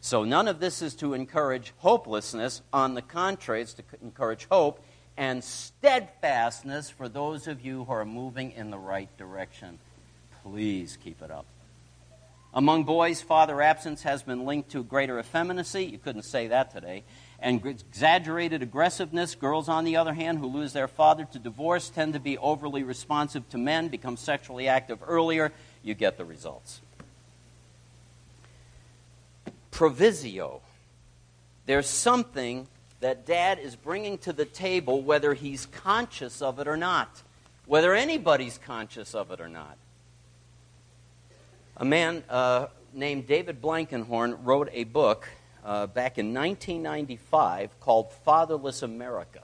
So 0.00 0.24
none 0.24 0.48
of 0.48 0.58
this 0.58 0.80
is 0.80 0.94
to 0.96 1.12
encourage 1.12 1.74
hopelessness. 1.78 2.62
On 2.72 2.94
the 2.94 3.02
contrary, 3.02 3.60
it's 3.60 3.74
to 3.74 3.82
encourage 4.02 4.46
hope 4.46 4.82
and 5.18 5.44
steadfastness 5.44 6.88
for 6.88 7.08
those 7.08 7.46
of 7.46 7.64
you 7.64 7.84
who 7.84 7.92
are 7.92 8.04
moving 8.04 8.52
in 8.52 8.70
the 8.70 8.78
right 8.78 9.14
direction. 9.18 9.78
Please 10.42 10.96
keep 11.02 11.20
it 11.20 11.30
up. 11.30 11.44
Among 12.54 12.84
boys, 12.84 13.20
father 13.20 13.60
absence 13.60 14.02
has 14.02 14.22
been 14.22 14.46
linked 14.46 14.70
to 14.70 14.82
greater 14.82 15.18
effeminacy. 15.18 15.84
You 15.84 15.98
couldn't 15.98 16.22
say 16.22 16.48
that 16.48 16.72
today. 16.72 17.04
And 17.38 17.64
exaggerated 17.66 18.62
aggressiveness. 18.62 19.34
Girls, 19.34 19.68
on 19.68 19.84
the 19.84 19.96
other 19.96 20.14
hand, 20.14 20.38
who 20.38 20.46
lose 20.46 20.72
their 20.72 20.88
father 20.88 21.26
to 21.32 21.38
divorce, 21.38 21.90
tend 21.90 22.14
to 22.14 22.20
be 22.20 22.38
overly 22.38 22.82
responsive 22.82 23.46
to 23.50 23.58
men, 23.58 23.88
become 23.88 24.16
sexually 24.16 24.68
active 24.68 25.00
earlier. 25.06 25.52
You 25.82 25.94
get 25.94 26.16
the 26.16 26.24
results. 26.24 26.80
Provisio. 29.70 30.60
There's 31.66 31.88
something 31.88 32.68
that 33.00 33.26
dad 33.26 33.58
is 33.58 33.76
bringing 33.76 34.16
to 34.18 34.32
the 34.32 34.46
table, 34.46 35.02
whether 35.02 35.34
he's 35.34 35.66
conscious 35.66 36.40
of 36.40 36.58
it 36.58 36.66
or 36.66 36.78
not, 36.78 37.22
whether 37.66 37.92
anybody's 37.92 38.56
conscious 38.56 39.14
of 39.14 39.30
it 39.30 39.40
or 39.40 39.48
not. 39.48 39.76
A 41.78 41.84
man 41.84 42.24
uh, 42.30 42.68
named 42.94 43.26
David 43.26 43.60
Blankenhorn 43.60 44.38
wrote 44.44 44.70
a 44.72 44.84
book 44.84 45.28
uh, 45.62 45.86
back 45.86 46.16
in 46.16 46.32
1995 46.32 47.78
called 47.80 48.10
Fatherless 48.24 48.82
America, 48.82 49.42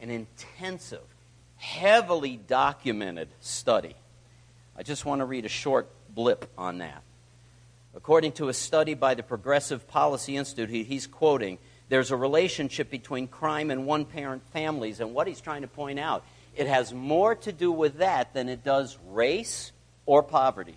an 0.00 0.10
intensive, 0.10 1.02
heavily 1.56 2.36
documented 2.36 3.26
study. 3.40 3.96
I 4.76 4.84
just 4.84 5.04
want 5.04 5.22
to 5.22 5.24
read 5.24 5.44
a 5.44 5.48
short 5.48 5.88
blip 6.14 6.48
on 6.56 6.78
that. 6.78 7.02
According 7.96 8.32
to 8.32 8.48
a 8.48 8.54
study 8.54 8.94
by 8.94 9.14
the 9.14 9.24
Progressive 9.24 9.88
Policy 9.88 10.36
Institute, 10.36 10.86
he's 10.86 11.08
quoting, 11.08 11.58
there's 11.88 12.12
a 12.12 12.16
relationship 12.16 12.90
between 12.90 13.26
crime 13.26 13.72
and 13.72 13.86
one 13.86 14.04
parent 14.04 14.46
families, 14.52 15.00
and 15.00 15.14
what 15.14 15.26
he's 15.26 15.40
trying 15.40 15.62
to 15.62 15.68
point 15.68 15.98
out, 15.98 16.24
it 16.54 16.68
has 16.68 16.94
more 16.94 17.34
to 17.34 17.50
do 17.50 17.72
with 17.72 17.96
that 17.96 18.34
than 18.34 18.48
it 18.48 18.62
does 18.62 18.96
race 19.08 19.72
or 20.06 20.22
poverty 20.22 20.76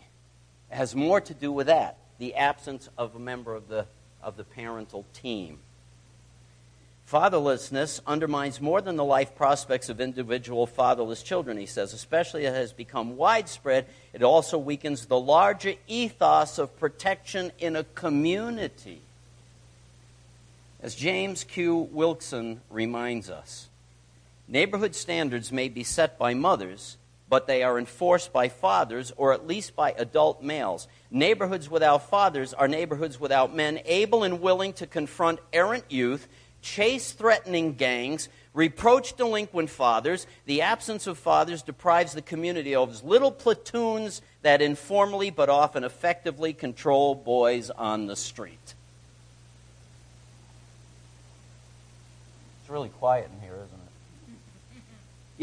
has 0.74 0.96
more 0.96 1.22
to 1.22 1.34
do 1.34 1.52
with 1.52 1.68
that 1.68 1.98
the 2.20 2.36
absence 2.36 2.90
of 2.98 3.16
a 3.16 3.20
member 3.20 3.54
of 3.54 3.68
the, 3.68 3.86
of 4.22 4.38
the 4.38 4.44
parental 4.44 5.06
team. 5.14 5.60
Fatherlessness 7.12 8.00
undermines 8.08 8.62
more 8.62 8.82
than 8.82 8.96
the 8.96 9.04
life 9.04 9.36
prospects 9.36 9.90
of 9.90 10.00
individual 10.00 10.66
fatherless 10.66 11.22
children, 11.22 11.58
he 11.58 11.66
says. 11.66 11.94
Especially 11.94 12.46
as 12.46 12.54
it 12.54 12.58
has 12.58 12.74
become 12.74 13.18
widespread, 13.18 13.88
it 14.14 14.24
also 14.24 14.58
weakens 14.58 15.06
the 15.06 15.20
larger 15.20 15.74
ethos 15.88 16.58
of 16.58 16.80
protection 16.80 17.52
in 17.60 17.76
a 17.76 17.84
community. 17.84 19.02
As 20.82 20.96
James 20.96 21.44
Q. 21.44 21.90
Wilson 21.92 22.62
reminds 22.70 23.30
us, 23.30 23.68
neighborhood 24.48 24.96
standards 24.96 25.52
may 25.52 25.68
be 25.68 25.84
set 25.84 26.18
by 26.18 26.34
mothers, 26.34 26.98
but 27.34 27.48
they 27.48 27.64
are 27.64 27.80
enforced 27.80 28.32
by 28.32 28.48
fathers 28.48 29.12
or 29.18 29.34
at 29.34 29.48
least 29.48 29.76
by 29.76 29.92
adult 29.98 30.44
males. 30.44 30.88
Neighborhoods 31.10 31.68
without 31.68 32.08
fathers 32.08 32.54
are 32.54 32.68
neighborhoods 32.68 33.20
without 33.20 33.56
men 33.56 33.80
able 33.86 34.24
and 34.24 34.40
willing 34.40 34.72
to 34.72 34.86
confront 34.86 35.40
errant 35.52 35.84
youth, 35.90 36.28
chase 36.62 37.12
threatening 37.12 37.74
gangs, 37.74 38.30
reproach 38.54 39.18
delinquent 39.18 39.72
fathers. 39.72 40.28
The 40.46 40.62
absence 40.62 41.08
of 41.08 41.18
fathers 41.18 41.64
deprives 41.64 42.14
the 42.14 42.22
community 42.22 42.76
of 42.76 43.04
little 43.04 43.32
platoons 43.32 44.22
that 44.44 44.62
informally 44.62 45.32
but 45.32 45.50
often 45.50 45.84
effectively 45.84 46.54
control 46.54 47.16
boys 47.16 47.72
on 47.72 48.06
the 48.06 48.16
street. 48.16 48.76
It's 52.62 52.70
really 52.70 52.90
quiet 52.90 53.32
in 53.34 53.42
here? 53.42 53.63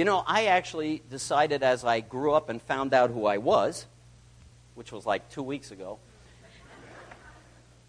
You 0.01 0.07
know, 0.07 0.25
I 0.27 0.47
actually 0.47 1.03
decided 1.11 1.63
as 1.63 1.85
I 1.85 2.01
grew 2.01 2.33
up 2.33 2.49
and 2.49 2.63
found 2.63 2.95
out 2.95 3.11
who 3.11 3.27
I 3.27 3.37
was, 3.37 3.85
which 4.75 4.93
was 4.93 5.05
like 5.05 5.29
two 5.29 5.43
weeks 5.43 5.73
ago, 5.73 5.99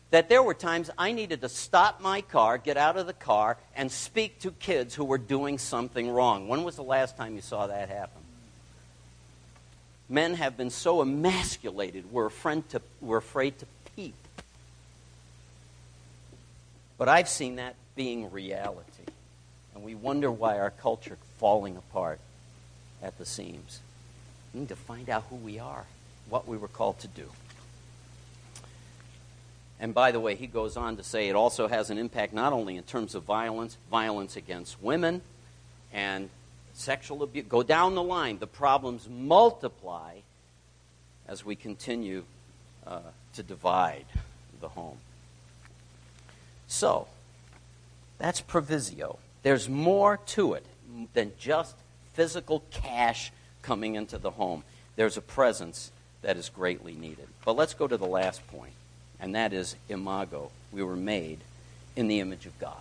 that 0.10 0.28
there 0.28 0.43
were 0.43 0.54
times 0.54 0.89
I 0.97 1.13
needed 1.13 1.39
to 1.39 1.47
stop 1.47 2.02
my 2.02 2.19
car, 2.19 2.58
get 2.58 2.76
out 2.76 2.97
of 2.97 3.08
the 3.08 3.13
car, 3.13 3.56
and 3.78 3.89
speak 3.89 4.41
to 4.41 4.52
kids 4.52 4.93
who 4.93 5.06
were 5.06 5.17
doing 5.17 5.58
something 5.58 6.10
wrong. 6.10 6.50
When 6.50 6.65
was 6.65 6.76
the 6.76 6.84
last 6.84 7.15
time 7.15 7.36
you 7.36 7.41
saw 7.41 7.67
that 7.67 7.88
happen? 7.88 8.21
Men 10.10 10.34
have 10.34 10.58
been 10.58 10.69
so 10.69 11.00
emasculated, 11.00 12.12
we're, 12.12 12.28
to, 12.28 12.82
we're 13.00 13.19
afraid 13.19 13.58
to 13.60 13.65
peep. 13.95 14.15
But 16.97 17.08
I've 17.08 17.30
seen 17.30 17.56
that 17.56 17.76
being 17.95 18.30
reality. 18.32 19.06
And 19.74 19.86
we 19.86 19.95
wonder 19.95 20.30
why 20.30 20.60
our 20.60 20.71
culture 20.71 21.17
falling 21.41 21.75
apart 21.75 22.19
at 23.01 23.17
the 23.17 23.25
seams. 23.25 23.80
We 24.54 24.60
need 24.60 24.69
to 24.69 24.75
find 24.75 25.10
out 25.10 25.25
who 25.32 25.36
we 25.38 25.58
are, 25.58 25.86
what 26.30 26.47
we 26.47 26.56
were 26.56 26.67
called 26.67 26.99
to 26.99 27.08
do. 27.08 27.27
And 29.80 29.91
by 29.95 30.12
the 30.12 30.19
way, 30.19 30.36
he 30.36 30.45
goes 30.45 30.77
on 30.77 30.97
to 30.97 31.04
say 31.04 31.30
it 31.30 31.36
also 31.36 31.67
has 31.67 31.89
an 31.89 31.97
impact 31.97 32.32
not 32.32 32.54
only 32.54 32.77
in 32.77 32.84
terms 32.84 33.15
of 33.15 33.23
violence, 33.23 33.75
violence 33.89 34.36
against 34.36 34.80
women, 34.84 35.21
and 35.91 36.30
sexual 36.75 37.23
abuse. 37.23 37.45
Go 37.49 37.63
down 37.63 37.95
the 37.95 38.04
line. 38.04 38.38
The 38.38 38.45
problems 38.45 39.10
multiply 39.10 40.17
as 41.27 41.43
we 41.43 41.56
continue 41.56 42.23
uh, 42.86 42.99
to 43.34 43.41
divide 43.41 44.06
the 44.60 44.69
home. 44.69 44.97
So, 46.67 47.08
that's 48.19 48.41
provisio. 48.41 49.17
There's 49.41 49.67
more 49.67 50.17
to 50.27 50.54
it 50.54 50.65
than 51.13 51.32
just 51.39 51.75
physical 52.13 52.63
cash 52.71 53.32
coming 53.62 53.95
into 53.95 54.17
the 54.17 54.32
home. 54.32 54.63
There's 54.95 55.17
a 55.17 55.21
presence 55.21 55.91
that 56.21 56.38
is 56.38 56.49
greatly 56.49 56.93
needed. 56.93 57.27
But 57.45 57.56
let's 57.56 57.73
go 57.73 57.88
to 57.88 57.97
the 57.97 58.06
last 58.06 58.45
point, 58.47 58.73
and 59.19 59.36
that 59.36 59.54
is 59.54 59.75
imago. 59.89 60.51
We 60.71 60.84
were 60.84 60.95
made 60.95 61.39
in 61.95 62.08
the 62.08 62.19
image 62.19 62.45
of 62.45 62.58
God. 62.60 62.75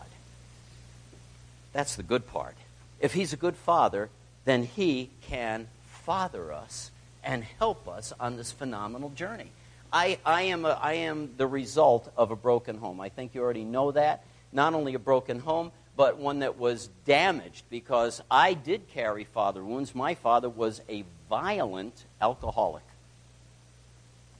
That's 1.72 1.96
the 1.96 2.02
good 2.02 2.26
part. 2.26 2.56
If 3.00 3.14
He's 3.14 3.32
a 3.32 3.36
good 3.36 3.56
Father, 3.56 4.08
then 4.44 4.64
He 4.64 5.10
can 5.22 5.68
father 5.86 6.52
us 6.52 6.90
and 7.22 7.44
help 7.58 7.86
us 7.88 8.12
on 8.18 8.36
this 8.36 8.52
phenomenal 8.52 9.10
journey. 9.10 9.50
I, 9.92 10.18
I, 10.24 10.42
am 10.42 10.64
a, 10.64 10.70
I 10.70 10.94
am 10.94 11.30
the 11.36 11.46
result 11.46 12.10
of 12.16 12.30
a 12.30 12.36
broken 12.36 12.78
home. 12.78 13.00
I 13.00 13.08
think 13.08 13.34
you 13.34 13.42
already 13.42 13.64
know 13.64 13.92
that. 13.92 14.24
Not 14.52 14.74
only 14.74 14.94
a 14.94 14.98
broken 14.98 15.40
home, 15.40 15.72
but 16.00 16.16
one 16.16 16.38
that 16.38 16.56
was 16.56 16.88
damaged 17.04 17.62
because 17.68 18.22
I 18.30 18.54
did 18.54 18.88
carry 18.88 19.24
father 19.24 19.62
wounds. 19.62 19.94
My 19.94 20.14
father 20.14 20.48
was 20.48 20.80
a 20.88 21.04
violent 21.28 22.06
alcoholic. 22.22 22.84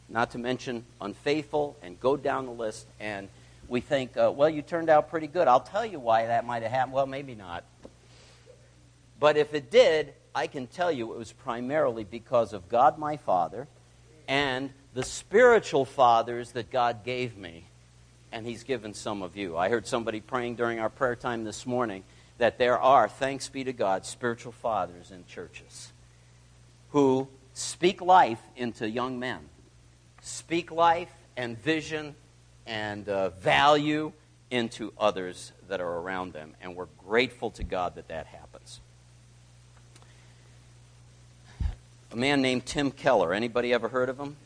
Not 0.08 0.30
to 0.30 0.38
mention 0.38 0.86
unfaithful 1.02 1.76
and 1.82 2.00
go 2.00 2.16
down 2.16 2.46
the 2.46 2.52
list. 2.52 2.86
And 2.98 3.28
we 3.68 3.82
think, 3.82 4.16
uh, 4.16 4.32
well, 4.34 4.48
you 4.48 4.62
turned 4.62 4.88
out 4.88 5.10
pretty 5.10 5.26
good. 5.26 5.48
I'll 5.48 5.60
tell 5.60 5.84
you 5.84 6.00
why 6.00 6.28
that 6.28 6.46
might 6.46 6.62
have 6.62 6.72
happened. 6.72 6.94
Well, 6.94 7.04
maybe 7.04 7.34
not. 7.34 7.62
But 9.18 9.36
if 9.36 9.52
it 9.52 9.70
did, 9.70 10.14
I 10.34 10.46
can 10.46 10.66
tell 10.66 10.90
you 10.90 11.12
it 11.12 11.18
was 11.18 11.30
primarily 11.30 12.04
because 12.04 12.54
of 12.54 12.70
God 12.70 12.96
my 12.96 13.18
Father 13.18 13.68
and 14.26 14.70
the 14.94 15.02
spiritual 15.02 15.84
fathers 15.84 16.52
that 16.52 16.70
God 16.70 17.04
gave 17.04 17.36
me, 17.36 17.66
and 18.32 18.46
He's 18.46 18.62
given 18.62 18.94
some 18.94 19.22
of 19.22 19.36
you. 19.36 19.56
I 19.56 19.68
heard 19.68 19.86
somebody 19.86 20.20
praying 20.20 20.56
during 20.56 20.78
our 20.80 20.90
prayer 20.90 21.16
time 21.16 21.44
this 21.44 21.66
morning 21.66 22.04
that 22.38 22.58
there 22.58 22.78
are, 22.78 23.08
thanks 23.08 23.48
be 23.48 23.64
to 23.64 23.72
God, 23.72 24.06
spiritual 24.06 24.52
fathers 24.52 25.10
in 25.10 25.26
churches 25.26 25.92
who 26.90 27.28
speak 27.54 28.00
life 28.00 28.40
into 28.56 28.88
young 28.88 29.18
men, 29.18 29.38
speak 30.22 30.70
life 30.70 31.12
and 31.36 31.58
vision 31.62 32.14
and 32.66 33.08
uh, 33.08 33.30
value 33.30 34.12
into 34.50 34.92
others 34.98 35.52
that 35.68 35.80
are 35.80 35.98
around 35.98 36.32
them. 36.32 36.54
And 36.60 36.74
we're 36.74 36.88
grateful 37.06 37.50
to 37.52 37.64
God 37.64 37.94
that 37.96 38.08
that 38.08 38.26
happens. 38.26 38.80
a 42.12 42.16
man 42.16 42.42
named 42.42 42.66
Tim 42.66 42.90
Keller. 42.90 43.32
Anybody 43.32 43.72
ever 43.72 43.88
heard 43.88 44.08
of 44.08 44.18
him? 44.18 44.36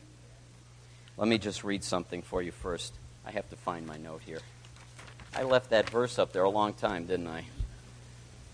Let 1.17 1.27
me 1.27 1.37
just 1.37 1.63
read 1.63 1.83
something 1.83 2.21
for 2.21 2.41
you 2.41 2.51
first. 2.51 2.93
I 3.25 3.31
have 3.31 3.49
to 3.49 3.55
find 3.55 3.87
my 3.87 3.97
note 3.97 4.21
here. 4.25 4.39
I 5.33 5.43
left 5.43 5.71
that 5.71 5.89
verse 5.89 6.19
up 6.19 6.31
there 6.31 6.43
a 6.43 6.49
long 6.49 6.73
time, 6.73 7.05
didn't 7.05 7.27
I? 7.27 7.45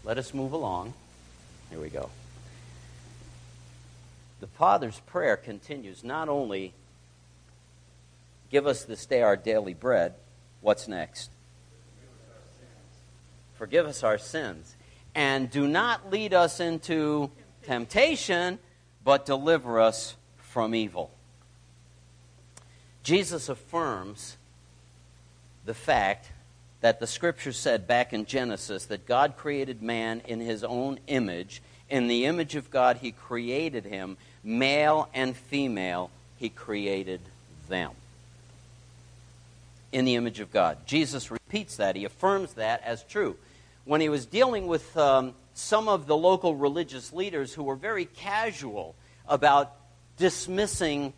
Let 0.03 0.17
us 0.17 0.33
move 0.33 0.53
along. 0.53 0.93
Here 1.69 1.79
we 1.79 1.89
go. 1.89 2.09
The 4.39 4.47
Father's 4.47 4.99
prayer 5.01 5.37
continues 5.37 6.03
not 6.03 6.29
only 6.29 6.73
give 8.49 8.65
us 8.65 8.83
this 8.83 9.05
day 9.05 9.21
our 9.21 9.35
daily 9.35 9.73
bread, 9.73 10.15
what's 10.61 10.87
next? 10.87 11.29
Forgive 13.55 13.85
us 13.85 14.03
our 14.03 14.17
sins. 14.17 14.75
And 15.13 15.51
do 15.51 15.67
not 15.67 16.09
lead 16.09 16.33
us 16.33 16.59
into 16.59 17.29
temptation 17.63 18.57
but 19.03 19.25
deliver 19.25 19.79
us 19.79 20.15
from 20.37 20.75
evil. 20.75 21.11
Jesus 23.03 23.49
affirms 23.49 24.37
the 25.65 25.73
fact 25.73 26.27
that 26.81 26.99
the 26.99 27.07
scripture 27.07 27.53
said 27.53 27.87
back 27.87 28.11
in 28.11 28.25
Genesis 28.25 28.85
that 28.85 29.05
God 29.05 29.37
created 29.37 29.81
man 29.81 30.21
in 30.27 30.39
his 30.39 30.63
own 30.63 30.99
image. 31.07 31.61
In 31.89 32.07
the 32.07 32.25
image 32.25 32.55
of 32.55 32.71
God, 32.71 32.97
he 32.97 33.11
created 33.11 33.85
him. 33.85 34.17
Male 34.43 35.07
and 35.13 35.35
female, 35.35 36.09
he 36.37 36.49
created 36.49 37.21
them. 37.69 37.91
In 39.91 40.05
the 40.05 40.15
image 40.15 40.39
of 40.39 40.51
God. 40.51 40.77
Jesus 40.85 41.29
repeats 41.29 41.77
that. 41.77 41.95
He 41.95 42.05
affirms 42.05 42.53
that 42.53 42.81
as 42.83 43.03
true. 43.03 43.35
When 43.85 44.01
he 44.01 44.09
was 44.09 44.25
dealing 44.25 44.67
with 44.67 44.95
um, 44.97 45.33
some 45.53 45.87
of 45.87 46.07
the 46.07 46.17
local 46.17 46.55
religious 46.55 47.13
leaders 47.13 47.53
who 47.53 47.63
were 47.63 47.75
very 47.75 48.05
casual 48.05 48.95
about 49.27 49.71
dismissing 50.17 51.13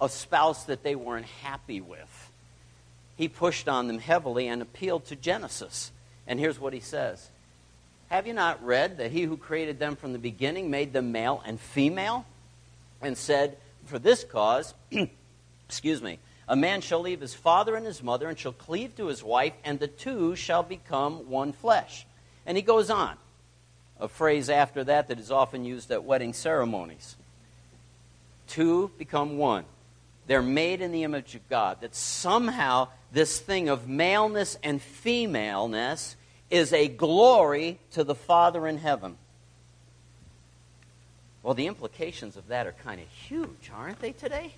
a 0.00 0.08
spouse 0.08 0.64
that 0.64 0.82
they 0.82 0.94
weren't 0.94 1.26
happy 1.26 1.80
with. 1.80 2.15
He 3.16 3.28
pushed 3.28 3.68
on 3.68 3.86
them 3.86 3.98
heavily 3.98 4.46
and 4.48 4.60
appealed 4.60 5.06
to 5.06 5.16
Genesis. 5.16 5.90
And 6.26 6.38
here's 6.38 6.60
what 6.60 6.72
he 6.72 6.80
says 6.80 7.30
Have 8.08 8.26
you 8.26 8.32
not 8.32 8.64
read 8.64 8.98
that 8.98 9.10
he 9.10 9.22
who 9.22 9.36
created 9.36 9.78
them 9.78 9.96
from 9.96 10.12
the 10.12 10.18
beginning 10.18 10.70
made 10.70 10.92
them 10.92 11.12
male 11.12 11.42
and 11.44 11.58
female? 11.58 12.26
And 13.02 13.16
said, 13.16 13.56
For 13.86 13.98
this 13.98 14.24
cause, 14.24 14.74
excuse 15.68 16.02
me, 16.02 16.18
a 16.48 16.56
man 16.56 16.80
shall 16.80 17.00
leave 17.00 17.20
his 17.20 17.34
father 17.34 17.74
and 17.74 17.84
his 17.84 18.02
mother 18.02 18.28
and 18.28 18.38
shall 18.38 18.52
cleave 18.52 18.96
to 18.96 19.06
his 19.06 19.22
wife, 19.22 19.52
and 19.64 19.78
the 19.78 19.88
two 19.88 20.36
shall 20.36 20.62
become 20.62 21.28
one 21.28 21.52
flesh. 21.52 22.06
And 22.46 22.56
he 22.56 22.62
goes 22.62 22.90
on 22.90 23.16
a 23.98 24.08
phrase 24.08 24.50
after 24.50 24.84
that 24.84 25.08
that 25.08 25.18
is 25.18 25.30
often 25.30 25.64
used 25.64 25.90
at 25.90 26.04
wedding 26.04 26.32
ceremonies. 26.32 27.16
Two 28.46 28.90
become 28.98 29.38
one. 29.38 29.64
They're 30.26 30.42
made 30.42 30.80
in 30.80 30.92
the 30.92 31.04
image 31.04 31.34
of 31.34 31.48
God. 31.48 31.80
That 31.80 31.94
somehow 31.94 32.88
this 33.16 33.38
thing 33.38 33.70
of 33.70 33.88
maleness 33.88 34.58
and 34.62 34.82
femaleness 34.82 36.16
is 36.50 36.70
a 36.74 36.86
glory 36.86 37.78
to 37.92 38.04
the 38.04 38.14
Father 38.14 38.68
in 38.68 38.76
heaven. 38.76 39.16
Well, 41.42 41.54
the 41.54 41.66
implications 41.66 42.36
of 42.36 42.48
that 42.48 42.66
are 42.66 42.74
kind 42.84 43.00
of 43.00 43.08
huge, 43.08 43.70
aren't 43.74 44.00
they 44.00 44.12
today? 44.12 44.52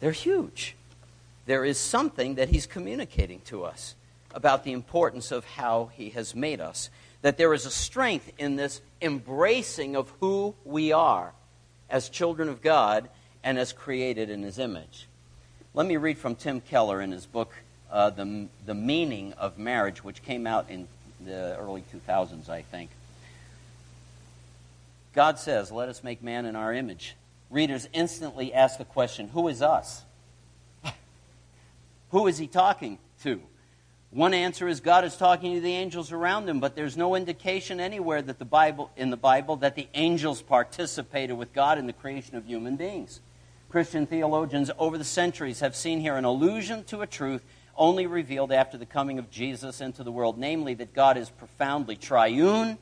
They're 0.00 0.10
huge. 0.10 0.74
There 1.46 1.64
is 1.64 1.78
something 1.78 2.34
that 2.34 2.48
he's 2.48 2.66
communicating 2.66 3.40
to 3.42 3.62
us 3.62 3.94
about 4.34 4.64
the 4.64 4.72
importance 4.72 5.30
of 5.30 5.44
how 5.44 5.90
he 5.94 6.10
has 6.10 6.34
made 6.34 6.60
us 6.60 6.90
that 7.22 7.36
there 7.36 7.54
is 7.54 7.66
a 7.66 7.70
strength 7.70 8.32
in 8.38 8.56
this 8.56 8.80
embracing 9.00 9.94
of 9.94 10.12
who 10.18 10.56
we 10.64 10.90
are 10.90 11.32
as 11.88 12.08
children 12.08 12.48
of 12.48 12.62
God 12.62 13.08
and 13.44 13.60
as 13.60 13.72
created 13.72 14.28
in 14.28 14.42
His 14.42 14.58
image. 14.58 15.06
Let 15.74 15.86
me 15.86 15.96
read 15.96 16.18
from 16.18 16.34
Tim 16.34 16.60
Keller 16.60 17.00
in 17.00 17.12
his 17.12 17.26
book, 17.26 17.52
uh, 17.90 18.10
the, 18.10 18.48
the 18.64 18.74
Meaning 18.74 19.34
of 19.34 19.58
Marriage, 19.58 20.02
which 20.02 20.22
came 20.22 20.46
out 20.46 20.70
in 20.70 20.88
the 21.24 21.56
early 21.58 21.84
2000s, 21.92 22.48
I 22.48 22.62
think. 22.62 22.90
God 25.14 25.38
says, 25.38 25.70
Let 25.70 25.88
us 25.88 26.02
make 26.02 26.22
man 26.22 26.46
in 26.46 26.56
our 26.56 26.72
image. 26.72 27.16
Readers 27.50 27.88
instantly 27.92 28.52
ask 28.52 28.78
the 28.78 28.84
question 28.84 29.28
Who 29.28 29.48
is 29.48 29.62
us? 29.62 30.02
Who 32.10 32.26
is 32.26 32.38
he 32.38 32.46
talking 32.46 32.98
to? 33.22 33.40
One 34.10 34.32
answer 34.32 34.68
is 34.68 34.80
God 34.80 35.04
is 35.04 35.16
talking 35.16 35.54
to 35.54 35.60
the 35.60 35.74
angels 35.74 36.12
around 36.12 36.48
him, 36.48 36.60
but 36.60 36.76
there's 36.76 36.96
no 36.96 37.14
indication 37.14 37.78
anywhere 37.78 38.22
that 38.22 38.38
the 38.38 38.46
Bible 38.46 38.90
in 38.96 39.10
the 39.10 39.18
Bible 39.18 39.56
that 39.56 39.74
the 39.74 39.86
angels 39.92 40.40
participated 40.40 41.36
with 41.36 41.52
God 41.52 41.76
in 41.76 41.86
the 41.86 41.92
creation 41.92 42.36
of 42.36 42.46
human 42.46 42.76
beings. 42.76 43.20
Christian 43.68 44.06
theologians 44.06 44.70
over 44.78 44.96
the 44.96 45.04
centuries 45.04 45.60
have 45.60 45.76
seen 45.76 46.00
here 46.00 46.16
an 46.16 46.24
allusion 46.24 46.84
to 46.84 47.02
a 47.02 47.06
truth 47.06 47.42
only 47.76 48.06
revealed 48.06 48.50
after 48.50 48.76
the 48.76 48.86
coming 48.86 49.18
of 49.18 49.30
Jesus 49.30 49.80
into 49.80 50.02
the 50.02 50.10
world, 50.10 50.38
namely 50.38 50.74
that 50.74 50.94
God 50.94 51.16
is 51.16 51.30
profoundly 51.30 51.96
triune 51.96 52.78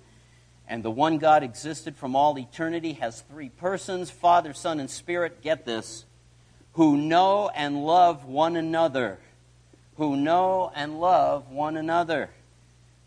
and 0.68 0.83
the 0.83 0.90
one 0.90 1.18
God 1.18 1.42
existed 1.42 1.96
from 1.96 2.16
all 2.16 2.38
eternity 2.38 2.94
has 2.94 3.20
three 3.20 3.51
persons, 3.51 4.11
Father, 4.11 4.53
Son, 4.53 4.81
and 4.81 4.90
Spirit, 4.90 5.42
get 5.42 5.64
this, 5.64 6.05
who 6.72 6.96
know 6.96 7.49
and 7.55 7.85
love 7.85 8.25
one 8.25 8.57
another 8.57 9.18
who 9.96 10.16
know 10.16 10.70
and 10.75 11.01
love 11.01 11.51
one 11.51 11.77
another. 11.77 12.31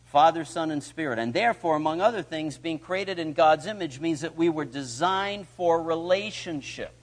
Father, 0.05 0.43
Son, 0.43 0.71
and 0.71 0.83
Spirit. 0.83 1.19
And 1.19 1.33
therefore, 1.33 1.75
among 1.75 2.01
other 2.01 2.23
things, 2.23 2.57
being 2.57 2.79
created 2.79 3.19
in 3.19 3.33
God's 3.33 3.67
image 3.67 3.99
means 3.99 4.21
that 4.21 4.35
we 4.35 4.49
were 4.49 4.65
designed 4.65 5.47
for 5.49 5.81
relationship. 5.81 6.98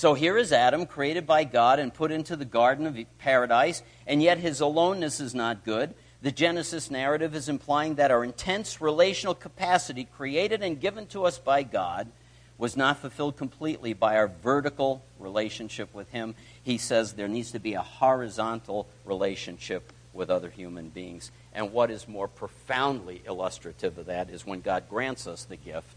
So 0.00 0.14
here 0.14 0.38
is 0.38 0.50
Adam, 0.50 0.86
created 0.86 1.26
by 1.26 1.44
God 1.44 1.78
and 1.78 1.92
put 1.92 2.10
into 2.10 2.34
the 2.34 2.46
Garden 2.46 2.86
of 2.86 2.96
Paradise, 3.18 3.82
and 4.06 4.22
yet 4.22 4.38
his 4.38 4.62
aloneness 4.62 5.20
is 5.20 5.34
not 5.34 5.62
good. 5.62 5.92
The 6.22 6.32
Genesis 6.32 6.90
narrative 6.90 7.34
is 7.34 7.50
implying 7.50 7.96
that 7.96 8.10
our 8.10 8.24
intense 8.24 8.80
relational 8.80 9.34
capacity, 9.34 10.08
created 10.16 10.62
and 10.62 10.80
given 10.80 11.06
to 11.08 11.26
us 11.26 11.36
by 11.36 11.64
God, 11.64 12.08
was 12.56 12.78
not 12.78 12.96
fulfilled 12.96 13.36
completely 13.36 13.92
by 13.92 14.16
our 14.16 14.28
vertical 14.28 15.02
relationship 15.18 15.92
with 15.92 16.10
Him. 16.12 16.34
He 16.62 16.78
says 16.78 17.12
there 17.12 17.28
needs 17.28 17.52
to 17.52 17.58
be 17.58 17.74
a 17.74 17.82
horizontal 17.82 18.86
relationship 19.04 19.92
with 20.14 20.30
other 20.30 20.48
human 20.48 20.88
beings. 20.88 21.30
And 21.52 21.74
what 21.74 21.90
is 21.90 22.08
more 22.08 22.26
profoundly 22.26 23.20
illustrative 23.26 23.98
of 23.98 24.06
that 24.06 24.30
is 24.30 24.46
when 24.46 24.62
God 24.62 24.84
grants 24.88 25.26
us 25.26 25.44
the 25.44 25.56
gift 25.56 25.94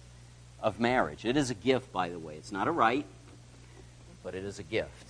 of 0.62 0.78
marriage. 0.78 1.24
It 1.24 1.38
is 1.38 1.50
a 1.50 1.56
gift, 1.56 1.94
by 1.94 2.10
the 2.10 2.20
way. 2.20 2.36
It's 2.36 2.52
not 2.52 2.68
a 2.68 2.72
right, 2.72 3.06
but 4.24 4.36
it 4.36 4.44
is 4.44 4.60
a 4.60 4.64
gift 4.64 5.08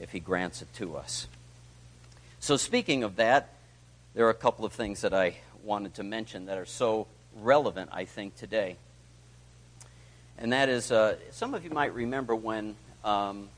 if 0.00 0.12
He 0.12 0.20
grants 0.20 0.62
it 0.62 0.72
to 0.74 0.96
us. 0.96 1.26
So, 2.40 2.56
speaking 2.56 3.04
of 3.04 3.16
that, 3.16 3.50
there 4.14 4.26
are 4.26 4.30
a 4.30 4.34
couple 4.34 4.64
of 4.64 4.72
things 4.72 5.02
that 5.02 5.14
I 5.14 5.36
wanted 5.64 5.94
to 5.94 6.02
mention 6.02 6.46
that 6.46 6.58
are 6.58 6.66
so 6.66 7.06
relevant, 7.40 7.90
I 7.92 8.04
think, 8.04 8.36
today. 8.36 8.76
And 10.38 10.52
that 10.52 10.68
is, 10.68 10.90
uh, 10.90 11.16
some 11.30 11.54
of 11.54 11.64
you 11.64 11.70
might 11.70 11.94
remember 11.94 12.34
when 12.34 12.74
um, 13.04 13.48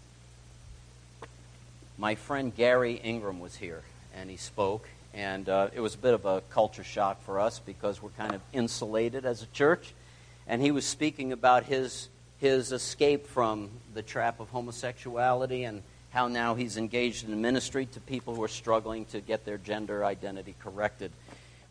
my 1.96 2.14
friend 2.14 2.54
Gary 2.54 3.00
Ingram 3.02 3.40
was 3.40 3.56
here 3.56 3.82
and 4.14 4.30
he 4.30 4.36
spoke. 4.36 4.88
And 5.12 5.48
uh, 5.48 5.68
it 5.72 5.80
was 5.80 5.94
a 5.94 5.98
bit 5.98 6.12
of 6.12 6.24
a 6.24 6.42
culture 6.50 6.82
shock 6.82 7.22
for 7.22 7.38
us 7.38 7.60
because 7.60 8.02
we're 8.02 8.10
kind 8.10 8.34
of 8.34 8.40
insulated 8.52 9.24
as 9.24 9.42
a 9.42 9.46
church. 9.46 9.94
And 10.46 10.60
he 10.60 10.72
was 10.72 10.84
speaking 10.84 11.32
about 11.32 11.64
his, 11.64 12.08
his 12.44 12.72
escape 12.72 13.26
from 13.26 13.70
the 13.94 14.02
trap 14.02 14.38
of 14.38 14.50
homosexuality 14.50 15.64
and 15.64 15.82
how 16.10 16.28
now 16.28 16.54
he's 16.54 16.76
engaged 16.76 17.26
in 17.26 17.40
ministry 17.40 17.86
to 17.86 18.00
people 18.00 18.34
who 18.34 18.42
are 18.42 18.48
struggling 18.48 19.06
to 19.06 19.22
get 19.22 19.46
their 19.46 19.56
gender 19.56 20.04
identity 20.04 20.54
corrected. 20.60 21.10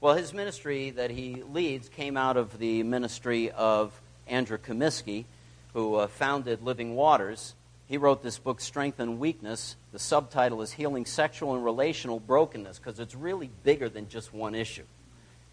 Well, 0.02 0.16
his 0.16 0.34
ministry 0.34 0.90
that 0.90 1.12
he 1.12 1.44
leads 1.44 1.90
came 1.90 2.18
out 2.18 2.38
of 2.38 2.58
the 2.58 2.82
ministry 2.82 3.52
of 3.52 3.94
Andrew 4.26 4.58
Comiskey, 4.58 5.26
who 5.74 5.94
uh, 5.94 6.08
founded 6.08 6.64
Living 6.64 6.96
Waters. 6.96 7.54
He 7.88 7.98
wrote 7.98 8.24
this 8.24 8.40
book, 8.40 8.60
Strength 8.60 9.00
in 9.00 9.20
Weakness. 9.20 9.76
The 9.92 10.00
subtitle 10.00 10.64
is 10.64 10.72
Healing 10.72 11.06
Sexual 11.06 11.54
and 11.54 11.64
Relational 11.64 12.20
Brokenness, 12.20 12.80
because 12.80 13.00
it's 13.00 13.14
really 13.14 13.52
bigger 13.64 13.90
than 13.90 14.10
just 14.10 14.34
one 14.34 14.56
issue. 14.56 14.86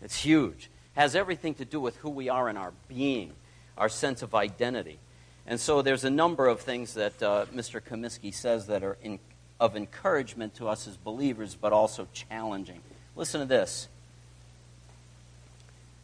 It's 0.01 0.19
huge. 0.19 0.71
It 0.97 1.01
has 1.01 1.15
everything 1.15 1.57
to 1.57 1.67
do 1.67 1.79
with 1.79 1.99
who 1.99 2.09
we 2.09 2.31
are 2.31 2.49
in 2.49 2.57
our 2.57 2.73
being, 2.89 3.35
our 3.77 3.91
sense 3.91 4.23
of 4.23 4.35
identity. 4.35 4.99
And 5.51 5.59
so 5.59 5.83
there's 5.83 6.05
a 6.05 6.11
number 6.11 6.47
of 6.47 6.61
things 6.61 6.95
that 6.95 7.21
uh, 7.21 7.45
Mr. 7.53 7.81
Comiskey 7.81 8.33
says 8.33 8.69
that 8.69 8.85
are 8.85 8.97
in, 9.03 9.19
of 9.59 9.77
encouragement 9.77 10.55
to 10.55 10.69
us 10.69 10.87
as 10.87 10.97
believers, 10.97 11.57
but 11.61 11.73
also 11.73 12.07
challenging. 12.13 12.79
Listen 13.17 13.41
to 13.41 13.47
this. 13.47 13.89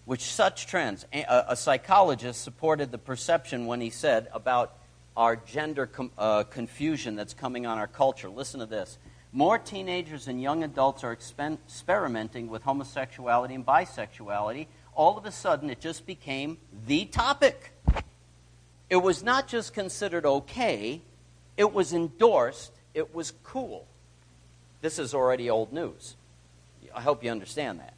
Which 0.04 0.22
such 0.22 0.66
trends, 0.66 1.06
a, 1.12 1.44
a 1.50 1.54
psychologist 1.54 2.42
supported 2.42 2.90
the 2.90 2.98
perception 2.98 3.66
when 3.66 3.80
he 3.80 3.88
said 3.88 4.26
about 4.32 4.72
our 5.16 5.37
gender 5.37 5.87
com, 5.87 6.11
uh, 6.18 6.42
confusion 6.42 7.14
that's 7.14 7.32
coming 7.32 7.66
on 7.66 7.78
our 7.78 7.87
culture. 7.87 8.28
Listen 8.28 8.59
to 8.59 8.66
this. 8.66 8.98
More 9.32 9.59
teenagers 9.59 10.26
and 10.26 10.42
young 10.42 10.64
adults 10.64 11.04
are 11.04 11.14
expen- 11.14 11.59
experimenting 11.68 12.48
with 12.48 12.64
homosexuality 12.64 13.54
and 13.54 13.64
bisexuality. 13.64 14.66
All 14.96 15.16
of 15.16 15.24
a 15.24 15.30
sudden, 15.30 15.70
it 15.70 15.80
just 15.80 16.04
became 16.04 16.59
the 16.85 17.04
topic. 17.04 17.70
It 18.88 18.96
was 18.96 19.22
not 19.22 19.49
just 19.49 19.75
considered 19.75 20.25
okay, 20.25 21.01
it 21.57 21.72
was 21.72 21.92
endorsed, 21.92 22.72
it 22.94 23.14
was 23.14 23.33
cool. 23.42 23.87
This 24.81 24.99
is 24.99 25.14
already 25.14 25.51
old 25.51 25.72
news. 25.72 26.16
I 26.94 27.01
hope 27.01 27.25
you 27.25 27.31
understand 27.31 27.81
that. 27.81 27.94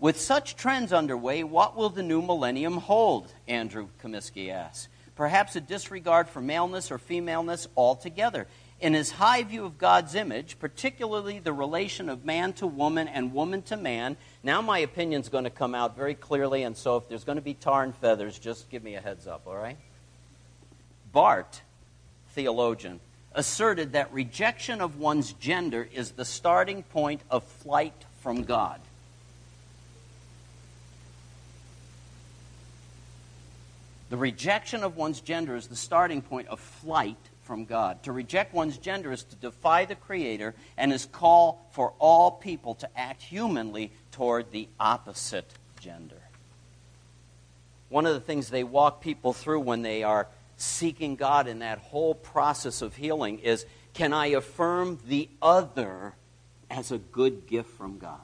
With 0.00 0.20
such 0.20 0.56
trends 0.56 0.92
underway, 0.92 1.42
what 1.42 1.76
will 1.76 1.90
the 1.90 2.02
new 2.02 2.22
millennium 2.22 2.78
hold? 2.78 3.32
Andrew 3.46 3.88
Comiskey 4.02 4.50
asks. 4.50 4.88
Perhaps 5.16 5.56
a 5.56 5.60
disregard 5.60 6.28
for 6.28 6.40
maleness 6.40 6.92
or 6.92 6.98
femaleness 6.98 7.66
altogether. 7.76 8.46
In 8.80 8.94
his 8.94 9.10
high 9.10 9.42
view 9.42 9.64
of 9.64 9.76
God's 9.76 10.14
image, 10.14 10.60
particularly 10.60 11.40
the 11.40 11.52
relation 11.52 12.08
of 12.08 12.24
man 12.24 12.52
to 12.54 12.66
woman 12.68 13.08
and 13.08 13.34
woman 13.34 13.62
to 13.62 13.76
man, 13.76 14.16
now 14.44 14.60
my 14.60 14.78
opinion's 14.78 15.28
going 15.28 15.42
to 15.44 15.50
come 15.50 15.74
out 15.74 15.96
very 15.96 16.14
clearly, 16.14 16.62
and 16.62 16.76
so 16.76 16.96
if 16.96 17.08
there's 17.08 17.24
going 17.24 17.36
to 17.36 17.42
be 17.42 17.54
tar 17.54 17.82
and 17.82 17.94
feathers, 17.96 18.38
just 18.38 18.70
give 18.70 18.84
me 18.84 18.94
a 18.94 19.00
heads 19.00 19.26
up, 19.26 19.48
all 19.48 19.56
right? 19.56 19.78
Barth, 21.12 21.62
theologian, 22.30 23.00
asserted 23.32 23.92
that 23.92 24.12
rejection 24.12 24.80
of 24.80 24.98
one's 24.98 25.32
gender 25.32 25.88
is 25.92 26.12
the 26.12 26.24
starting 26.24 26.82
point 26.82 27.20
of 27.30 27.44
flight 27.44 28.04
from 28.20 28.42
God. 28.42 28.80
The 34.10 34.16
rejection 34.16 34.84
of 34.84 34.96
one's 34.96 35.20
gender 35.20 35.54
is 35.54 35.66
the 35.66 35.76
starting 35.76 36.22
point 36.22 36.48
of 36.48 36.60
flight 36.60 37.18
from 37.42 37.64
God. 37.64 38.02
To 38.04 38.12
reject 38.12 38.54
one's 38.54 38.78
gender 38.78 39.12
is 39.12 39.22
to 39.24 39.36
defy 39.36 39.84
the 39.84 39.94
Creator 39.94 40.54
and 40.76 40.92
is 40.92 41.06
call 41.06 41.66
for 41.72 41.92
all 41.98 42.30
people 42.30 42.74
to 42.76 42.98
act 42.98 43.22
humanly 43.22 43.92
toward 44.12 44.50
the 44.50 44.68
opposite 44.80 45.50
gender. 45.80 46.16
One 47.90 48.06
of 48.06 48.14
the 48.14 48.20
things 48.20 48.48
they 48.48 48.64
walk 48.64 49.00
people 49.00 49.32
through 49.32 49.60
when 49.60 49.82
they 49.82 50.02
are 50.02 50.28
seeking 50.58 51.16
God 51.16 51.46
in 51.48 51.60
that 51.60 51.78
whole 51.78 52.14
process 52.14 52.82
of 52.82 52.96
healing 52.96 53.38
is 53.38 53.64
can 53.94 54.12
I 54.12 54.26
affirm 54.26 54.98
the 55.06 55.28
other 55.40 56.14
as 56.70 56.92
a 56.92 56.98
good 56.98 57.46
gift 57.46 57.70
from 57.70 57.98
God? 57.98 58.20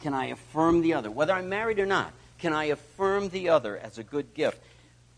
Can 0.00 0.14
I 0.14 0.26
affirm 0.26 0.82
the 0.82 0.94
other? 0.94 1.10
Whether 1.10 1.32
I'm 1.32 1.48
married 1.48 1.78
or 1.78 1.86
not, 1.86 2.12
can 2.38 2.52
I 2.52 2.64
affirm 2.64 3.28
the 3.28 3.48
other 3.48 3.76
as 3.76 3.98
a 3.98 4.02
good 4.02 4.34
gift? 4.34 4.60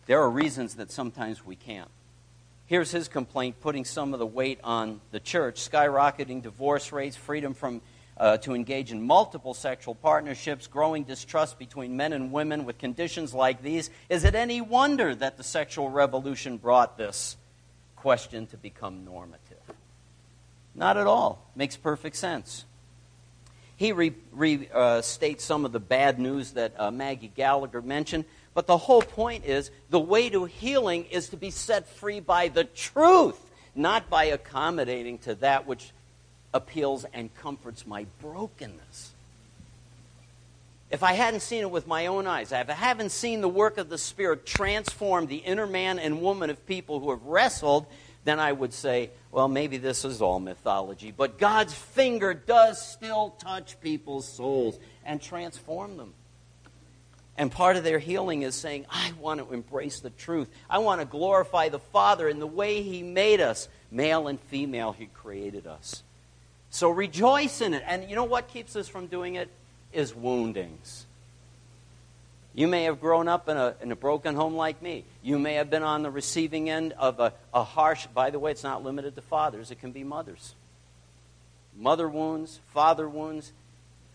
There 0.07 0.21
are 0.21 0.31
reasons 0.31 0.75
that 0.75 0.91
sometimes 0.91 1.45
we 1.45 1.57
can't. 1.57 1.91
Here's 2.67 2.91
his 2.91 3.09
complaint 3.09 3.61
putting 3.61 3.85
some 3.85 4.13
of 4.13 4.21
the 4.21 4.27
weight 4.27 4.61
on 4.63 5.01
the 5.11 5.21
church 5.21 5.69
skyrocketing 5.69 6.43
divorce 6.43 6.93
rates, 6.93 7.17
freedom 7.17 7.53
from 7.53 7.81
uh, 8.17 8.37
to 8.39 8.55
engage 8.55 8.93
in 8.93 9.03
multiple 9.03 9.55
sexual 9.55 9.95
partnerships, 9.95 10.67
growing 10.67 11.05
distrust 11.05 11.59
between 11.59 11.97
men 11.97 12.13
and 12.13 12.33
women 12.33 12.65
with 12.65 12.79
conditions 12.79 13.33
like 13.33 13.63
these. 13.63 13.91
Is 14.09 14.25
it 14.25 14.35
any 14.35 14.61
wonder 14.61 15.15
that 15.15 15.37
the 15.37 15.45
sexual 15.45 15.89
revolution 15.89 16.59
brought 16.59 16.99
this 16.99 17.37
question 17.97 18.47
to 18.49 18.57
become 18.57 19.05
normative? 19.05 19.59
Not 20.75 20.97
at 20.97 21.07
all. 21.07 21.51
Makes 21.57 21.77
perfect 21.77 22.17
sense. 22.17 22.65
He 23.77 23.93
restates 23.93 24.15
re, 24.33 24.69
uh, 24.75 25.01
some 25.01 25.65
of 25.65 25.73
the 25.73 25.81
bad 25.81 26.19
news 26.19 26.53
that 26.53 26.79
uh, 26.79 26.91
Maggie 26.91 27.33
Gallagher 27.35 27.81
mentioned, 27.81 28.27
but 28.53 28.67
the 28.67 28.77
whole 28.77 29.01
point 29.01 29.47
is 29.47 29.71
the 29.89 29.99
way 29.99 30.29
to 30.29 30.45
healing 30.45 31.07
is 31.07 31.31
to 31.31 31.39
be 31.39 31.51
set 31.51 31.89
free 31.89 32.21
by 32.21 32.49
the 32.49 32.65
truth, 32.65 33.41
not 33.75 34.11
by 34.11 34.25
accommodating 34.25 35.17
to 35.21 35.35
that 35.37 35.67
which 35.67 35.93
appeals 36.53 37.05
and 37.13 37.35
comforts 37.37 37.87
my 37.87 38.07
brokenness. 38.21 39.13
If 40.91 41.05
I 41.05 41.13
hadn't 41.13 41.41
seen 41.41 41.61
it 41.61 41.71
with 41.71 41.87
my 41.87 42.07
own 42.07 42.27
eyes, 42.27 42.51
if 42.51 42.69
I 42.69 42.73
haven't 42.73 43.11
seen 43.11 43.41
the 43.41 43.49
work 43.49 43.79
of 43.79 43.89
the 43.89 43.99
Spirit 43.99 44.45
transform 44.45 45.27
the 45.27 45.37
inner 45.37 45.67
man 45.67 46.01
and 46.01 46.21
woman 46.21 46.51
of 46.51 46.67
people 46.67 46.99
who 46.99 47.11
have 47.11 47.25
wrestled, 47.25 47.87
then 48.25 48.41
I 48.41 48.51
would 48.51 48.73
say, 48.73 49.11
well, 49.31 49.47
maybe 49.47 49.77
this 49.77 50.05
is 50.05 50.21
all 50.21 50.41
mythology. 50.41 51.13
But 51.17 51.39
God's 51.39 51.73
finger 51.73 52.35
does 52.35 52.85
still 52.85 53.31
touch 53.39 53.81
people's 53.81 54.29
souls 54.29 54.79
and 55.05 55.23
transform 55.23 55.97
them. 55.97 56.13
And 57.39 57.51
part 57.51 57.77
of 57.77 57.85
their 57.85 58.01
healing 58.01 58.43
is 58.43 58.55
saying, 58.55 58.85
I 58.91 59.13
want 59.19 59.41
to 59.41 59.55
embrace 59.55 60.01
the 60.01 60.11
truth. 60.11 60.51
I 60.69 60.79
want 60.79 61.01
to 61.01 61.07
glorify 61.07 61.69
the 61.69 61.79
Father 61.79 62.29
in 62.29 62.41
the 62.41 62.47
way 62.47 62.83
He 62.83 63.03
made 63.03 63.41
us. 63.41 63.69
Male 63.91 64.27
and 64.27 64.41
female, 64.41 64.93
He 64.93 65.07
created 65.07 65.67
us. 65.67 66.03
So 66.71 66.91
rejoice 66.91 67.61
in 67.61 67.75
it. 67.75 67.83
And 67.87 68.09
you 68.09 68.17
know 68.17 68.25
what 68.25 68.49
keeps 68.49 68.77
us 68.77 68.89
from 68.89 69.07
doing 69.07 69.35
it? 69.35 69.49
Is 69.93 70.15
woundings. 70.15 71.07
You 72.55 72.67
may 72.67 72.85
have 72.85 73.01
grown 73.01 73.29
up 73.29 73.49
in 73.49 73.57
a, 73.57 73.75
in 73.81 73.93
a 73.93 73.97
broken 73.97 74.35
home 74.35 74.55
like 74.55 74.83
me. 74.83 75.05
You 75.23 75.39
may 75.39 75.55
have 75.55 75.71
been 75.71 75.83
on 75.83 76.03
the 76.03 76.11
receiving 76.11 76.69
end 76.69 76.93
of 76.95 77.21
a, 77.21 77.33
a 77.55 77.63
harsh, 77.63 78.07
by 78.07 78.31
the 78.31 78.39
way, 78.39 78.51
it's 78.51 78.65
not 78.65 78.83
limited 78.83 79.15
to 79.17 79.23
fathers, 79.23 79.71
it 79.71 79.81
can 79.81 79.93
be 79.93 80.03
mothers. 80.03 80.55
Mother 81.77 82.09
wounds, 82.09 82.61
father 82.73 83.09
wounds 83.09 83.53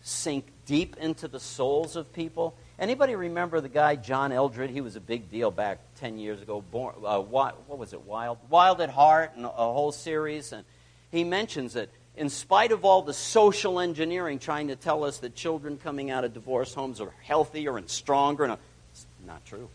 sink 0.02 0.46
deep 0.66 0.98
into 0.98 1.28
the 1.28 1.40
souls 1.40 1.96
of 1.96 2.12
people. 2.14 2.54
Anybody 2.78 3.16
remember 3.16 3.62
the 3.62 3.70
guy 3.70 3.96
John 3.96 4.32
Eldredge? 4.32 4.70
He 4.70 4.82
was 4.82 4.96
a 4.96 5.00
big 5.00 5.32
deal 5.32 5.50
back 5.50 5.80
10 6.00 6.20
years 6.20 6.42
ago. 6.42 6.62
Born, 6.72 6.96
uh, 7.04 7.20
what 7.20 7.56
was 7.70 7.94
it, 7.94 8.02
Wild? 8.02 8.38
Wild 8.50 8.82
at 8.82 8.90
Heart, 8.90 9.32
and 9.36 9.46
a 9.46 9.50
whole 9.50 9.94
series. 9.94 10.52
And 10.52 10.66
he 11.12 11.24
mentions 11.24 11.74
that 11.74 11.90
in 12.18 12.30
spite 12.30 12.72
of 12.72 12.86
all 12.86 13.02
the 13.02 13.14
social 13.14 13.80
engineering 13.80 14.40
trying 14.40 14.70
to 14.70 14.76
tell 14.76 15.04
us 15.04 15.18
that 15.20 15.36
children 15.36 15.78
coming 15.78 16.10
out 16.12 16.24
of 16.24 16.34
divorce 16.34 16.74
homes 16.74 17.02
are 17.02 17.12
healthier 17.24 17.78
and 17.78 17.90
stronger, 17.90 18.46
and 18.46 18.58
it's 18.92 19.06
not 19.26 19.46
true. 19.46 19.70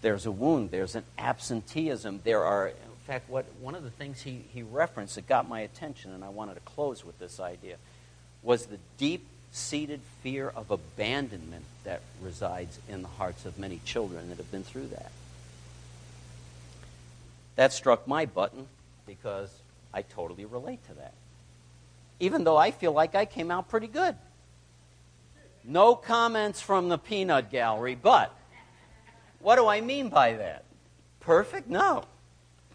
There's 0.00 0.26
a 0.26 0.30
wound, 0.30 0.70
there's 0.70 0.94
an 0.94 1.04
absenteeism. 1.18 2.20
There 2.24 2.44
are, 2.44 2.68
in 2.68 2.74
fact, 3.06 3.30
what, 3.30 3.46
one 3.60 3.74
of 3.74 3.84
the 3.84 3.90
things 3.90 4.22
he, 4.22 4.42
he 4.52 4.62
referenced 4.62 5.14
that 5.16 5.26
got 5.26 5.48
my 5.48 5.60
attention, 5.60 6.12
and 6.12 6.24
I 6.24 6.28
wanted 6.28 6.54
to 6.54 6.60
close 6.60 7.04
with 7.04 7.18
this 7.18 7.38
idea, 7.38 7.76
was 8.42 8.66
the 8.66 8.78
deep 8.98 9.24
seated 9.52 10.00
fear 10.22 10.48
of 10.48 10.70
abandonment 10.70 11.64
that 11.84 12.00
resides 12.22 12.78
in 12.88 13.02
the 13.02 13.08
hearts 13.08 13.44
of 13.44 13.58
many 13.58 13.80
children 13.84 14.28
that 14.28 14.38
have 14.38 14.50
been 14.50 14.64
through 14.64 14.88
that. 14.88 15.12
That 17.56 17.72
struck 17.72 18.08
my 18.08 18.24
button 18.24 18.66
because 19.06 19.50
I 19.92 20.02
totally 20.02 20.44
relate 20.44 20.84
to 20.86 20.94
that. 20.94 21.14
Even 22.20 22.44
though 22.44 22.56
I 22.56 22.70
feel 22.70 22.92
like 22.92 23.14
I 23.14 23.24
came 23.24 23.50
out 23.50 23.68
pretty 23.68 23.88
good. 23.88 24.16
No 25.64 25.94
comments 25.94 26.60
from 26.60 26.88
the 26.88 26.98
peanut 26.98 27.50
gallery, 27.50 27.94
but 27.94 28.34
what 29.40 29.56
do 29.56 29.66
I 29.66 29.80
mean 29.80 30.08
by 30.08 30.34
that? 30.34 30.64
Perfect? 31.20 31.68
No. 31.68 32.04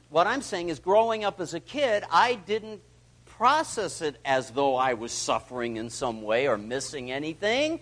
What 0.09 0.27
I'm 0.27 0.41
saying 0.41 0.69
is, 0.69 0.79
growing 0.79 1.25
up 1.25 1.41
as 1.41 1.53
a 1.53 1.59
kid, 1.59 2.03
I 2.11 2.35
didn't 2.35 2.81
process 3.25 4.01
it 4.01 4.15
as 4.23 4.51
though 4.51 4.75
I 4.75 4.93
was 4.93 5.11
suffering 5.11 5.77
in 5.77 5.89
some 5.89 6.21
way 6.21 6.47
or 6.47 6.57
missing 6.57 7.11
anything. 7.11 7.79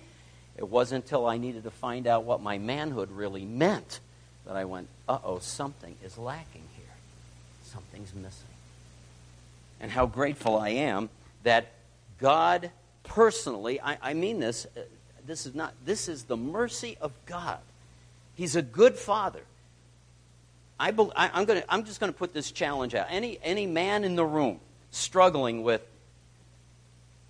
It 0.58 0.68
wasn't 0.68 1.04
until 1.04 1.28
I 1.28 1.38
needed 1.38 1.64
to 1.64 1.72
find 1.72 2.08
out 2.08 2.24
what 2.24 2.42
my 2.42 2.58
manhood 2.58 3.12
really 3.12 3.46
meant 3.46 4.00
that 4.46 4.56
I 4.56 4.66
went, 4.66 4.88
uh 5.08 5.20
oh, 5.24 5.40
something 5.40 5.96
is 6.04 6.18
lacking 6.18 6.64
here. 6.76 6.94
Something's 7.64 8.14
missing. 8.14 8.55
And 9.80 9.92
how 9.92 10.06
grateful 10.06 10.58
I 10.58 10.70
am 10.70 11.10
that 11.44 11.72
God 12.20 12.72
personally, 13.04 13.80
I, 13.82 13.98
I 14.02 14.14
mean 14.14 14.40
this, 14.40 14.66
uh, 14.78 14.82
this 15.26 15.46
is 15.46 15.56
not, 15.56 15.74
this 15.86 16.08
is 16.08 16.24
the 16.24 16.38
mercy 16.38 16.98
of 17.02 17.12
God. 17.26 17.60
He's 18.36 18.56
a 18.56 18.62
good 18.62 18.96
father. 18.96 19.42
I, 20.80 20.90
am 20.90 21.46
gonna, 21.46 21.64
I'm 21.70 21.86
just 21.86 22.00
going 22.00 22.12
to 22.12 22.18
put 22.18 22.34
this 22.34 22.52
challenge 22.52 22.96
out. 22.96 23.08
Any, 23.10 23.40
any 23.42 23.66
man 23.66 24.04
in 24.04 24.16
the 24.16 24.26
room 24.26 24.60
struggling 24.92 25.64
with 25.64 25.82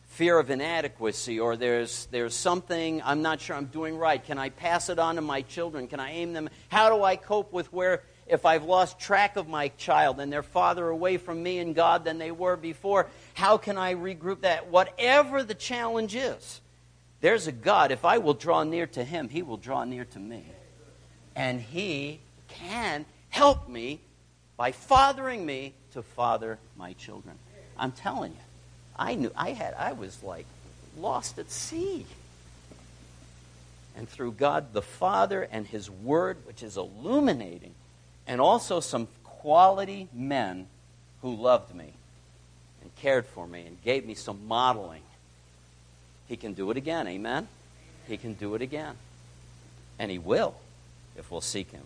fear 0.08 0.40
of 0.40 0.50
inadequacy 0.50 1.40
or 1.40 1.58
there's, 1.58 2.08
there's 2.10 2.34
something 2.34 3.02
I'm 3.04 3.22
not 3.22 3.42
sure 3.42 3.56
I'm 3.56 3.66
doing 3.66 3.98
right, 3.98 4.24
can 4.24 4.38
I 4.38 4.50
pass 4.50 4.90
it 4.90 4.98
on 4.98 5.16
to 5.16 5.22
my 5.22 5.42
children? 5.42 5.88
Can 5.88 6.00
I 6.00 6.12
aim 6.12 6.34
them? 6.34 6.50
How 6.70 6.96
do 6.96 7.04
I 7.04 7.18
cope 7.18 7.52
with 7.52 7.72
where, 7.74 8.02
if 8.28 8.46
I've 8.46 8.64
lost 8.64 9.00
track 9.00 9.36
of 9.36 9.48
my 9.48 9.68
child 9.70 10.20
and 10.20 10.32
they're 10.32 10.44
farther 10.44 10.90
away 10.90 11.18
from 11.18 11.44
me 11.44 11.60
and 11.60 11.76
God 11.76 12.04
than 12.04 12.18
they 12.18 12.32
were 12.32 12.56
before? 12.56 13.08
How 13.36 13.58
can 13.58 13.78
I 13.78 13.94
regroup 13.94 14.42
that? 14.42 14.68
Whatever 14.68 15.44
the 15.44 15.54
challenge 15.54 16.16
is, 16.16 16.62
there's 17.22 17.48
a 17.48 17.52
God. 17.52 17.92
If 17.92 18.04
I 18.04 18.18
will 18.18 18.34
draw 18.34 18.64
near 18.64 18.88
to 18.88 19.04
Him, 19.04 19.30
He 19.30 19.42
will 19.42 19.58
draw 19.58 19.84
near 19.84 20.06
to 20.06 20.20
me. 20.20 20.44
And 21.36 21.62
He 21.62 22.20
can 22.48 23.06
help 23.30 23.70
me 23.70 24.00
by 24.58 24.72
fathering 24.72 25.46
me 25.46 25.74
to 25.94 26.02
father 26.02 26.58
my 26.76 26.94
children. 26.94 27.38
I'm 27.78 27.92
telling 27.92 28.32
you, 28.32 28.38
I 28.98 29.16
knew 29.16 29.32
I 29.36 29.52
had 29.52 29.74
I 29.76 29.92
was 29.92 30.24
like 30.24 30.46
lost 30.98 31.38
at 31.38 31.52
sea. 31.52 32.06
And 33.98 34.10
through 34.10 34.34
God 34.34 34.74
the 34.74 34.82
Father 34.82 35.48
and 35.52 35.68
His 35.68 35.90
Word, 35.90 36.38
which 36.46 36.64
is 36.64 36.76
illuminating, 36.76 37.75
and 38.28 38.42
also 38.42 38.80
some 38.80 39.08
quality 39.24 40.08
men 40.14 40.68
who 41.22 41.36
loved 41.36 41.74
me 41.76 41.94
and 42.82 42.96
cared 42.98 43.26
for 43.26 43.48
me 43.48 43.66
and 43.66 43.82
gave 43.84 44.06
me 44.06 44.14
some 44.14 44.48
modeling. 44.48 45.02
He 46.28 46.38
can 46.38 46.54
do 46.54 46.72
it 46.72 46.78
again, 46.78 47.08
amen? 47.08 47.48
He 48.08 48.18
can 48.18 48.34
do 48.34 48.56
it 48.56 48.62
again. 48.62 48.96
And 50.00 50.12
He 50.12 50.18
will 50.18 50.56
if 51.18 51.32
we'll 51.32 51.42
seek 51.42 51.72
Him. 51.72 51.84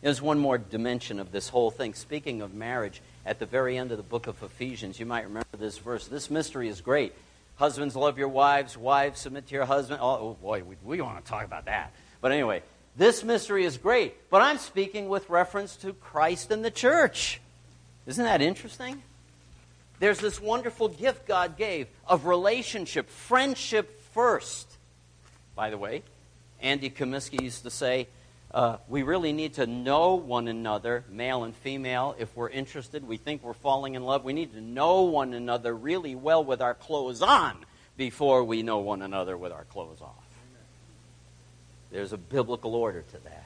There's 0.00 0.22
one 0.22 0.38
more 0.38 0.58
dimension 0.58 1.18
of 1.18 1.32
this 1.32 1.48
whole 1.48 1.70
thing. 1.70 1.94
Speaking 1.94 2.40
of 2.40 2.54
marriage, 2.54 3.00
at 3.26 3.38
the 3.38 3.46
very 3.46 3.76
end 3.76 3.90
of 3.90 3.96
the 3.96 4.04
book 4.04 4.26
of 4.26 4.42
Ephesians, 4.42 5.00
you 5.00 5.06
might 5.06 5.24
remember 5.24 5.56
this 5.58 5.78
verse. 5.78 6.06
This 6.06 6.30
mystery 6.30 6.68
is 6.68 6.80
great. 6.80 7.12
Husbands, 7.56 7.96
love 7.96 8.16
your 8.16 8.28
wives. 8.28 8.76
Wives, 8.76 9.20
submit 9.20 9.48
to 9.48 9.54
your 9.54 9.64
husband. 9.64 9.98
Oh, 10.00 10.18
oh 10.18 10.36
boy, 10.40 10.62
we, 10.62 10.76
we 10.84 11.00
want 11.00 11.22
to 11.22 11.28
talk 11.28 11.44
about 11.44 11.64
that. 11.64 11.92
But 12.20 12.30
anyway, 12.30 12.62
this 12.98 13.24
mystery 13.24 13.64
is 13.64 13.78
great. 13.78 14.28
But 14.28 14.42
I'm 14.42 14.58
speaking 14.58 15.08
with 15.08 15.30
reference 15.30 15.76
to 15.76 15.92
Christ 15.94 16.50
and 16.50 16.64
the 16.64 16.70
church. 16.70 17.40
Isn't 18.06 18.24
that 18.24 18.42
interesting? 18.42 19.02
There's 20.00 20.18
this 20.18 20.40
wonderful 20.40 20.88
gift 20.88 21.26
God 21.26 21.56
gave 21.56 21.86
of 22.06 22.26
relationship, 22.26 23.08
friendship 23.08 24.00
first. 24.12 24.68
By 25.54 25.70
the 25.70 25.78
way, 25.78 26.02
Andy 26.60 26.90
Comiskey 26.90 27.42
used 27.42 27.62
to 27.62 27.70
say, 27.70 28.08
uh, 28.52 28.78
we 28.88 29.02
really 29.02 29.32
need 29.32 29.54
to 29.54 29.66
know 29.66 30.14
one 30.14 30.48
another, 30.48 31.04
male 31.10 31.44
and 31.44 31.54
female, 31.54 32.16
if 32.18 32.34
we're 32.34 32.48
interested. 32.48 33.06
We 33.06 33.16
think 33.16 33.42
we're 33.42 33.52
falling 33.52 33.94
in 33.94 34.02
love. 34.02 34.24
We 34.24 34.32
need 34.32 34.54
to 34.54 34.60
know 34.60 35.02
one 35.02 35.34
another 35.34 35.74
really 35.74 36.14
well 36.14 36.42
with 36.42 36.62
our 36.62 36.74
clothes 36.74 37.22
on 37.22 37.64
before 37.96 38.44
we 38.44 38.62
know 38.62 38.78
one 38.78 39.02
another 39.02 39.36
with 39.36 39.52
our 39.52 39.64
clothes 39.64 40.00
off. 40.00 40.27
There's 41.90 42.12
a 42.12 42.18
biblical 42.18 42.74
order 42.74 43.02
to 43.02 43.24
that. 43.24 43.44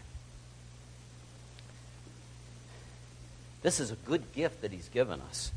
This 3.62 3.78
is 3.78 3.92
a 3.92 3.96
good 3.96 4.32
gift 4.32 4.62
that 4.62 4.72
he's 4.72 4.88
given 4.88 5.20
us. 5.20 5.52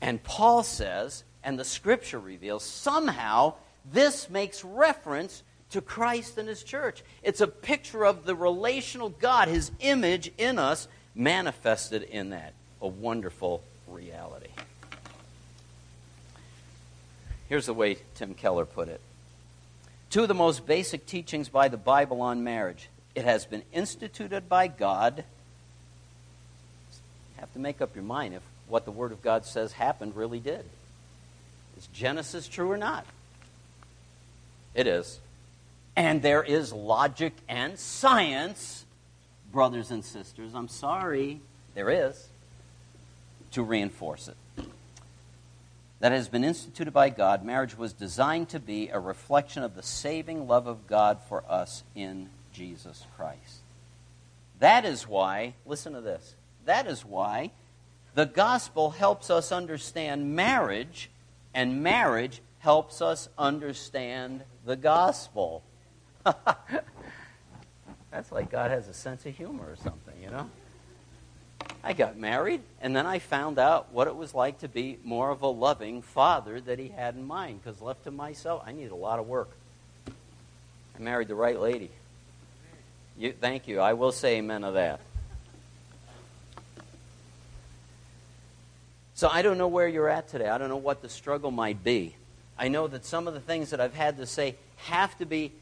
And 0.00 0.22
Paul 0.22 0.62
says, 0.62 1.22
and 1.44 1.58
the 1.58 1.64
scripture 1.64 2.18
reveals, 2.18 2.64
somehow 2.64 3.54
this 3.90 4.28
makes 4.28 4.64
reference 4.64 5.42
to 5.70 5.80
Christ 5.80 6.38
and 6.38 6.48
His 6.48 6.62
church. 6.62 7.02
It's 7.22 7.40
a 7.40 7.46
picture 7.46 8.04
of 8.04 8.24
the 8.24 8.34
relational 8.34 9.10
God, 9.10 9.48
His 9.48 9.70
image 9.80 10.30
in 10.38 10.58
us, 10.58 10.88
manifested 11.14 12.02
in 12.02 12.30
that. 12.30 12.52
A 12.82 12.88
wonderful 12.88 13.62
reality. 13.88 14.48
Here's 17.48 17.66
the 17.66 17.74
way 17.74 17.96
Tim 18.14 18.34
Keller 18.34 18.66
put 18.66 18.88
it 18.88 19.00
Two 20.16 20.22
of 20.22 20.28
the 20.28 20.34
most 20.34 20.64
basic 20.64 21.04
teachings 21.04 21.50
by 21.50 21.68
the 21.68 21.76
Bible 21.76 22.22
on 22.22 22.42
marriage. 22.42 22.88
It 23.14 23.26
has 23.26 23.44
been 23.44 23.62
instituted 23.70 24.48
by 24.48 24.66
God. 24.66 25.18
You 25.18 27.40
have 27.40 27.52
to 27.52 27.58
make 27.58 27.82
up 27.82 27.94
your 27.94 28.02
mind 28.02 28.32
if 28.32 28.40
what 28.66 28.86
the 28.86 28.90
Word 28.90 29.12
of 29.12 29.20
God 29.20 29.44
says 29.44 29.72
happened 29.72 30.16
really 30.16 30.40
did. 30.40 30.64
Is 31.76 31.86
Genesis 31.88 32.48
true 32.48 32.70
or 32.70 32.78
not? 32.78 33.04
It 34.74 34.86
is. 34.86 35.20
And 35.96 36.22
there 36.22 36.42
is 36.42 36.72
logic 36.72 37.34
and 37.46 37.78
science, 37.78 38.86
brothers 39.52 39.90
and 39.90 40.02
sisters, 40.02 40.54
I'm 40.54 40.68
sorry, 40.68 41.42
there 41.74 41.90
is, 41.90 42.26
to 43.50 43.62
reinforce 43.62 44.28
it. 44.28 44.36
That 46.00 46.12
has 46.12 46.28
been 46.28 46.44
instituted 46.44 46.92
by 46.92 47.08
God. 47.08 47.44
Marriage 47.44 47.76
was 47.76 47.92
designed 47.92 48.50
to 48.50 48.60
be 48.60 48.88
a 48.88 48.98
reflection 48.98 49.62
of 49.62 49.74
the 49.74 49.82
saving 49.82 50.46
love 50.46 50.66
of 50.66 50.86
God 50.86 51.18
for 51.28 51.42
us 51.48 51.84
in 51.94 52.28
Jesus 52.52 53.06
Christ. 53.16 53.60
That 54.58 54.84
is 54.84 55.08
why, 55.08 55.54
listen 55.64 55.94
to 55.94 56.00
this, 56.00 56.34
that 56.64 56.86
is 56.86 57.04
why 57.04 57.50
the 58.14 58.26
gospel 58.26 58.90
helps 58.90 59.28
us 59.30 59.52
understand 59.52 60.34
marriage, 60.34 61.10
and 61.52 61.82
marriage 61.82 62.40
helps 62.60 63.02
us 63.02 63.28
understand 63.38 64.42
the 64.64 64.76
gospel. 64.76 65.62
That's 68.10 68.32
like 68.32 68.50
God 68.50 68.70
has 68.70 68.88
a 68.88 68.94
sense 68.94 69.26
of 69.26 69.36
humor 69.36 69.70
or 69.70 69.76
something, 69.76 70.14
you 70.22 70.30
know? 70.30 70.48
I 71.86 71.92
got 71.92 72.18
married, 72.18 72.62
and 72.80 72.96
then 72.96 73.06
I 73.06 73.20
found 73.20 73.60
out 73.60 73.92
what 73.92 74.08
it 74.08 74.16
was 74.16 74.34
like 74.34 74.58
to 74.58 74.68
be 74.68 74.98
more 75.04 75.30
of 75.30 75.42
a 75.42 75.46
loving 75.46 76.02
father 76.02 76.60
that 76.62 76.80
he 76.80 76.88
had 76.88 77.14
in 77.14 77.24
mind, 77.24 77.60
because 77.62 77.80
left 77.80 78.02
to 78.04 78.10
myself, 78.10 78.64
I 78.66 78.72
needed 78.72 78.90
a 78.90 78.96
lot 78.96 79.20
of 79.20 79.28
work. 79.28 79.50
I 80.08 81.00
married 81.00 81.28
the 81.28 81.36
right 81.36 81.60
lady. 81.60 81.92
You, 83.16 83.32
thank 83.32 83.68
you. 83.68 83.78
I 83.78 83.92
will 83.92 84.10
say 84.10 84.38
amen 84.38 84.62
to 84.62 84.72
that. 84.72 84.98
So 89.14 89.28
I 89.28 89.42
don't 89.42 89.56
know 89.56 89.68
where 89.68 89.86
you're 89.86 90.08
at 90.08 90.28
today. 90.28 90.48
I 90.48 90.58
don't 90.58 90.68
know 90.68 90.76
what 90.76 91.02
the 91.02 91.08
struggle 91.08 91.52
might 91.52 91.84
be. 91.84 92.16
I 92.58 92.66
know 92.66 92.88
that 92.88 93.04
some 93.06 93.28
of 93.28 93.34
the 93.34 93.40
things 93.40 93.70
that 93.70 93.80
I've 93.80 93.94
had 93.94 94.16
to 94.16 94.26
say 94.26 94.56
have 94.76 95.16
to 95.18 95.24
be 95.24 95.52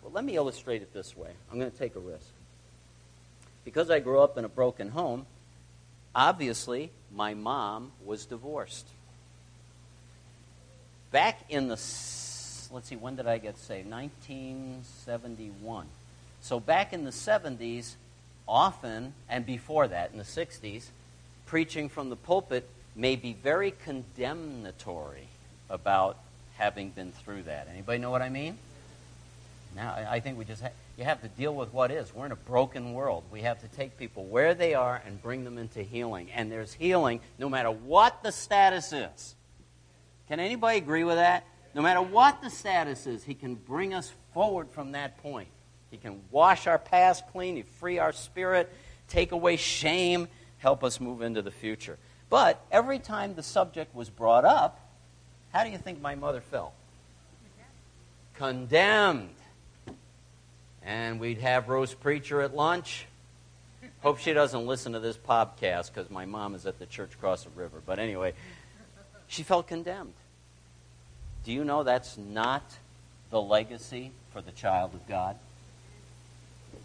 well, 0.00 0.12
let 0.12 0.24
me 0.24 0.36
illustrate 0.36 0.80
it 0.80 0.94
this 0.94 1.16
way. 1.16 1.30
I'm 1.50 1.58
going 1.58 1.72
to 1.72 1.76
take 1.76 1.96
a 1.96 2.00
risk. 2.00 2.37
Because 3.68 3.90
I 3.90 3.98
grew 4.00 4.20
up 4.20 4.38
in 4.38 4.46
a 4.46 4.48
broken 4.48 4.88
home, 4.88 5.26
obviously 6.14 6.90
my 7.14 7.34
mom 7.34 7.92
was 8.02 8.24
divorced. 8.24 8.86
Back 11.12 11.38
in 11.50 11.68
the, 11.68 11.74
let's 11.74 12.88
see, 12.88 12.96
when 12.96 13.16
did 13.16 13.26
I 13.26 13.36
get 13.36 13.58
saved? 13.58 13.90
1971. 13.90 15.86
So 16.40 16.58
back 16.58 16.94
in 16.94 17.04
the 17.04 17.10
70s, 17.10 17.96
often, 18.48 19.12
and 19.28 19.44
before 19.44 19.86
that, 19.86 20.12
in 20.12 20.16
the 20.16 20.24
60s, 20.24 20.86
preaching 21.44 21.90
from 21.90 22.08
the 22.08 22.16
pulpit 22.16 22.66
may 22.96 23.16
be 23.16 23.34
very 23.34 23.74
condemnatory 23.84 25.28
about 25.68 26.16
having 26.56 26.88
been 26.88 27.12
through 27.12 27.42
that. 27.42 27.68
Anybody 27.70 27.98
know 27.98 28.10
what 28.10 28.22
I 28.22 28.30
mean? 28.30 28.56
Now, 29.76 29.94
I 30.08 30.20
think 30.20 30.38
we 30.38 30.46
just 30.46 30.62
you 30.98 31.04
have 31.04 31.22
to 31.22 31.28
deal 31.28 31.54
with 31.54 31.72
what 31.72 31.92
is. 31.92 32.12
We're 32.12 32.26
in 32.26 32.32
a 32.32 32.36
broken 32.36 32.92
world. 32.92 33.22
We 33.30 33.42
have 33.42 33.60
to 33.60 33.68
take 33.68 33.96
people 33.96 34.24
where 34.26 34.52
they 34.52 34.74
are 34.74 35.00
and 35.06 35.22
bring 35.22 35.44
them 35.44 35.56
into 35.56 35.80
healing. 35.80 36.28
And 36.34 36.50
there's 36.50 36.74
healing 36.74 37.20
no 37.38 37.48
matter 37.48 37.70
what 37.70 38.24
the 38.24 38.32
status 38.32 38.92
is. 38.92 39.36
Can 40.26 40.40
anybody 40.40 40.78
agree 40.78 41.04
with 41.04 41.14
that? 41.14 41.46
No 41.72 41.82
matter 41.82 42.02
what 42.02 42.42
the 42.42 42.50
status 42.50 43.06
is, 43.06 43.22
He 43.22 43.34
can 43.34 43.54
bring 43.54 43.94
us 43.94 44.12
forward 44.34 44.70
from 44.70 44.92
that 44.92 45.22
point. 45.22 45.46
He 45.92 45.98
can 45.98 46.20
wash 46.32 46.66
our 46.66 46.78
past 46.78 47.22
clean, 47.30 47.54
He 47.54 47.62
free 47.62 48.00
our 48.00 48.12
spirit, 48.12 48.68
take 49.06 49.30
away 49.30 49.56
shame, 49.56 50.26
help 50.58 50.82
us 50.82 50.98
move 50.98 51.22
into 51.22 51.42
the 51.42 51.52
future. 51.52 51.96
But 52.28 52.60
every 52.72 52.98
time 52.98 53.36
the 53.36 53.44
subject 53.44 53.94
was 53.94 54.10
brought 54.10 54.44
up, 54.44 54.80
how 55.52 55.62
do 55.62 55.70
you 55.70 55.78
think 55.78 56.00
my 56.00 56.16
mother 56.16 56.40
felt? 56.40 56.72
Condemned 58.34 59.30
and 60.88 61.20
we'd 61.20 61.38
have 61.38 61.68
Rose 61.68 61.92
Preacher 61.92 62.40
at 62.40 62.56
lunch. 62.56 63.04
Hope 64.00 64.18
she 64.18 64.32
doesn't 64.32 64.66
listen 64.66 64.94
to 64.94 65.00
this 65.00 65.18
podcast 65.18 65.92
because 65.92 66.10
my 66.10 66.24
mom 66.24 66.54
is 66.54 66.64
at 66.64 66.78
the 66.78 66.86
church 66.86 67.12
across 67.12 67.44
the 67.44 67.50
river. 67.50 67.82
But 67.84 67.98
anyway, 67.98 68.32
she 69.26 69.42
felt 69.42 69.68
condemned. 69.68 70.14
Do 71.44 71.52
you 71.52 71.62
know 71.62 71.82
that's 71.82 72.16
not 72.16 72.62
the 73.30 73.40
legacy 73.40 74.12
for 74.32 74.40
the 74.40 74.50
child 74.50 74.94
of 74.94 75.06
God? 75.06 75.36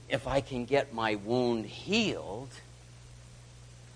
If 0.09 0.27
I 0.27 0.41
can 0.41 0.65
get 0.65 0.93
my 0.93 1.15
wound 1.15 1.65
healed, 1.65 2.49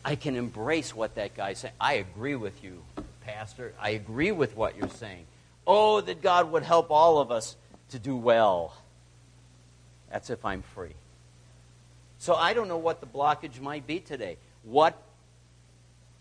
I 0.06 0.16
can 0.16 0.38
embrace 0.38 0.96
what 0.96 1.16
that 1.16 1.36
guy 1.36 1.54
said. 1.54 1.74
I 1.82 1.96
agree 1.96 2.36
with 2.36 2.64
you, 2.64 2.82
Pastor. 3.26 3.74
I 3.78 3.90
agree 3.90 4.32
with 4.32 4.56
what 4.56 4.78
you're 4.78 4.88
saying. 4.88 5.26
Oh, 5.66 6.00
that 6.00 6.22
God 6.22 6.50
would 6.54 6.64
help 6.64 6.92
all 6.92 7.20
of 7.20 7.30
us 7.30 7.58
to 7.90 8.00
do 8.00 8.16
well. 8.16 8.74
That's 10.12 10.30
if 10.30 10.44
I'm 10.46 10.62
free. 10.62 10.94
So 12.20 12.34
I 12.36 12.54
don't 12.54 12.68
know 12.68 12.78
what 12.78 13.00
the 13.00 13.08
blockage 13.08 13.60
might 13.62 13.86
be 13.86 14.00
today. 14.00 14.38
What 14.64 15.02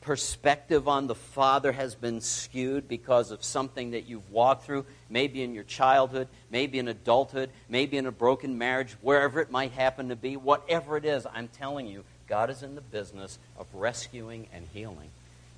perspective 0.06 0.86
on 0.86 1.08
the 1.08 1.14
Father 1.14 1.72
has 1.72 1.96
been 1.96 2.20
skewed 2.20 2.86
because 2.86 3.32
of 3.32 3.42
something 3.42 3.90
that 3.90 4.06
you've 4.06 4.30
walked 4.30 4.64
through, 4.64 4.86
maybe 5.10 5.42
in 5.42 5.52
your 5.52 5.64
childhood, 5.64 6.28
maybe 6.48 6.78
in 6.78 6.86
adulthood, 6.86 7.50
maybe 7.68 7.98
in 7.98 8.06
a 8.06 8.12
broken 8.12 8.56
marriage, 8.56 8.92
wherever 9.00 9.40
it 9.40 9.50
might 9.50 9.72
happen 9.72 10.10
to 10.10 10.16
be, 10.16 10.36
whatever 10.36 10.96
it 10.96 11.04
is, 11.04 11.26
I'm 11.34 11.48
telling 11.48 11.88
you, 11.88 12.04
God 12.28 12.50
is 12.50 12.62
in 12.62 12.76
the 12.76 12.80
business 12.80 13.38
of 13.58 13.66
rescuing 13.74 14.46
and 14.52 14.66
healing 14.72 15.10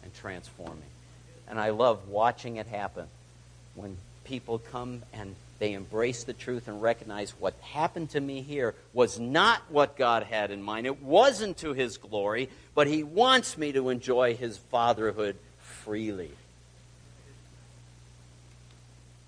and 0.03 0.15
transforming. 0.15 0.83
And 1.47 1.59
I 1.59 1.71
love 1.71 2.09
watching 2.09 2.57
it 2.57 2.67
happen 2.67 3.07
when 3.75 3.99
people 4.25 4.59
come 4.59 5.03
and 5.13 5.35
they 5.59 5.73
embrace 5.73 6.25
the 6.25 6.33
truth 6.33 6.69
and 6.69 6.81
recognize 6.81 7.31
what 7.33 7.55
happened 7.61 8.11
to 8.11 8.21
me 8.21 8.43
here 8.43 8.75
was 8.93 9.19
not 9.19 9.61
what 9.71 9.97
God 9.97 10.23
had 10.23 10.51
in 10.51 10.63
mind. 10.63 10.87
It 10.87 11.03
wasn't 11.03 11.57
to 11.59 11.73
His 11.73 11.97
glory, 11.97 12.49
but 12.75 12.87
He 12.87 13.03
wants 13.03 13.59
me 13.59 13.73
to 13.73 13.89
enjoy 13.89 14.37
His 14.37 14.57
fatherhood 14.57 15.37
freely. 15.61 16.31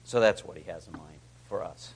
So 0.05 0.21
that's 0.21 0.45
what 0.45 0.57
He 0.57 0.71
has 0.71 0.87
in 0.87 0.93
mind 0.93 1.19
for 1.49 1.65
us. 1.65 1.95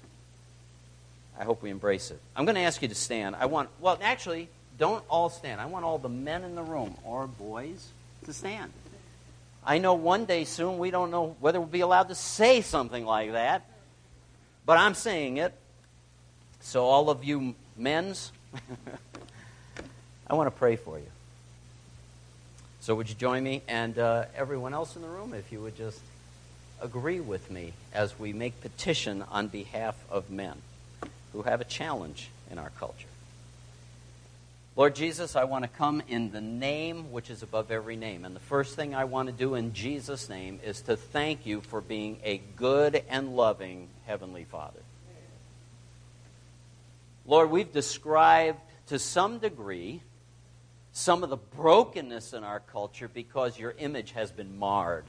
I 1.39 1.45
hope 1.45 1.62
we 1.62 1.70
embrace 1.70 2.11
it. 2.11 2.20
I'm 2.37 2.45
going 2.45 2.55
to 2.57 2.61
ask 2.62 2.82
you 2.82 2.89
to 2.89 2.95
stand. 2.95 3.37
I 3.37 3.47
want, 3.47 3.68
well, 3.80 3.99
actually, 4.03 4.49
don't 4.78 5.05
all 5.09 5.30
stand. 5.30 5.61
I 5.61 5.66
want 5.66 5.85
all 5.85 5.99
the 5.99 6.09
men 6.09 6.43
in 6.43 6.55
the 6.55 6.62
room 6.62 6.97
or 7.05 7.26
boys 7.26 7.89
to 8.24 8.32
stand. 8.32 8.72
I 9.64 9.78
know 9.78 9.95
one 9.95 10.26
day 10.26 10.45
soon 10.45 10.78
we 10.78 10.91
don't 10.91 11.11
know 11.11 11.37
whether 11.41 11.61
we'll 11.61 11.68
be 11.68 11.80
allowed 11.80 12.09
to 12.09 12.14
say 12.14 12.61
something 12.61 13.05
like 13.05 13.32
that. 13.32 13.64
But 14.67 14.79
I'm 14.79 14.95
saying 14.95 15.37
it. 15.37 15.55
So, 16.61 16.85
all 16.85 17.11
of 17.11 17.25
you 17.25 17.55
men's, 17.77 18.33
I 20.27 20.35
want 20.35 20.47
to 20.47 20.59
pray 20.59 20.77
for 20.77 20.99
you. 20.99 21.07
So, 22.81 22.95
would 22.95 23.09
you 23.09 23.15
join 23.15 23.43
me? 23.43 23.62
And 23.69 23.99
uh, 23.99 24.25
everyone 24.35 24.73
else 24.73 24.97
in 24.97 25.03
the 25.03 25.09
room, 25.09 25.35
if 25.35 25.53
you 25.53 25.61
would 25.61 25.77
just 25.77 26.01
agree 26.81 27.21
with 27.21 27.51
me 27.51 27.73
as 27.93 28.19
we 28.19 28.33
make 28.33 28.61
petition 28.61 29.23
on 29.31 29.49
behalf 29.49 29.95
of 30.11 30.31
men 30.31 30.57
who 31.33 31.43
have 31.43 31.61
a 31.61 31.65
challenge 31.65 32.31
in 32.51 32.59
our 32.59 32.71
culture. 32.71 33.09
Lord 34.77 34.97
Jesus, 34.97 35.37
I 35.37 35.45
want 35.45 35.62
to 35.62 35.68
come 35.68 36.03
in 36.09 36.33
the 36.33 36.41
name 36.41 37.12
which 37.12 37.31
is 37.31 37.45
above 37.45 37.70
every 37.70 37.95
name. 37.95 38.25
And 38.25 38.35
the 38.35 38.41
first 38.41 38.75
thing 38.75 38.93
I 38.93 39.05
want 39.05 39.29
to 39.29 39.33
do 39.33 39.55
in 39.55 39.72
Jesus' 39.72 40.29
name 40.29 40.59
is 40.64 40.81
to 40.83 40.97
thank 40.97 41.47
you 41.47 41.61
for 41.61 41.81
being 41.81 42.18
a 42.25 42.39
good 42.57 43.05
and 43.09 43.37
loving 43.37 43.89
Heavenly 44.07 44.43
Father. 44.45 44.81
Lord, 47.25 47.51
we've 47.51 47.72
described 47.72 48.59
to 48.89 48.99
some 48.99 49.39
degree 49.39 50.03
some 50.93 51.22
of 51.22 51.31
the 51.31 51.37
brokenness 51.37 52.33
in 52.33 52.43
our 52.43 52.61
culture 52.61 53.09
because 53.09 53.59
your 53.59 53.75
image 53.79 54.12
has 54.12 54.33
been 54.33 54.59
marred. 54.59 55.05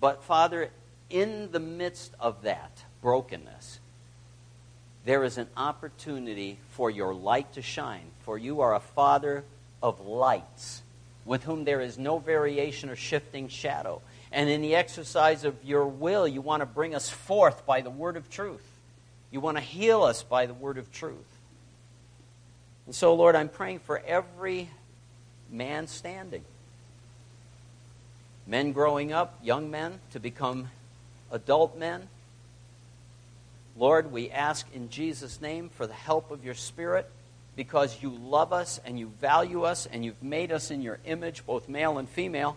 But, 0.00 0.22
Father, 0.24 0.70
in 1.10 1.50
the 1.50 1.60
midst 1.60 2.14
of 2.18 2.42
that 2.42 2.84
brokenness, 3.00 3.80
there 5.04 5.24
is 5.24 5.38
an 5.38 5.48
opportunity 5.56 6.58
for 6.70 6.90
your 6.90 7.14
light 7.14 7.52
to 7.54 7.62
shine. 7.62 8.06
For 8.24 8.38
you 8.38 8.60
are 8.60 8.74
a 8.74 8.80
Father 8.80 9.44
of 9.82 10.00
lights, 10.06 10.82
with 11.24 11.42
whom 11.42 11.64
there 11.64 11.80
is 11.80 11.98
no 11.98 12.18
variation 12.18 12.88
or 12.88 12.96
shifting 12.96 13.48
shadow. 13.48 14.00
And 14.30 14.48
in 14.48 14.62
the 14.62 14.76
exercise 14.76 15.44
of 15.44 15.56
your 15.64 15.86
will, 15.86 16.26
you 16.26 16.40
want 16.40 16.60
to 16.60 16.66
bring 16.66 16.94
us 16.94 17.10
forth 17.10 17.66
by 17.66 17.80
the 17.80 17.90
word 17.90 18.16
of 18.16 18.30
truth. 18.30 18.64
You 19.30 19.40
want 19.40 19.56
to 19.56 19.62
heal 19.62 20.02
us 20.02 20.22
by 20.22 20.46
the 20.46 20.54
word 20.54 20.78
of 20.78 20.92
truth. 20.92 21.16
And 22.86 22.94
so, 22.94 23.14
Lord, 23.14 23.34
I'm 23.34 23.48
praying 23.48 23.80
for 23.80 24.00
every 24.06 24.68
man 25.50 25.86
standing. 25.86 26.44
Men 28.46 28.72
growing 28.72 29.12
up, 29.12 29.38
young 29.42 29.70
men 29.70 30.00
to 30.12 30.20
become 30.20 30.68
adult 31.30 31.78
men, 31.78 32.08
Lord, 33.76 34.12
we 34.12 34.30
ask 34.30 34.66
in 34.74 34.90
Jesus' 34.90 35.40
name 35.40 35.70
for 35.70 35.86
the 35.86 35.94
help 35.94 36.30
of 36.30 36.44
your 36.44 36.54
Spirit 36.54 37.08
because 37.56 38.02
you 38.02 38.10
love 38.10 38.52
us 38.52 38.80
and 38.84 38.98
you 38.98 39.06
value 39.20 39.62
us 39.62 39.86
and 39.86 40.04
you've 40.04 40.22
made 40.22 40.52
us 40.52 40.70
in 40.70 40.82
your 40.82 40.98
image, 41.04 41.44
both 41.46 41.68
male 41.68 41.98
and 41.98 42.08
female, 42.08 42.56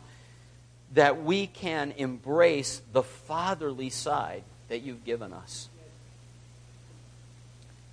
that 0.94 1.24
we 1.24 1.48
can 1.48 1.94
embrace 1.98 2.82
the 2.94 3.04
fatherly 3.04 3.90
side 3.90 4.44
that 4.68 4.82
you've 4.82 5.06
given 5.06 5.34
us. 5.34 5.70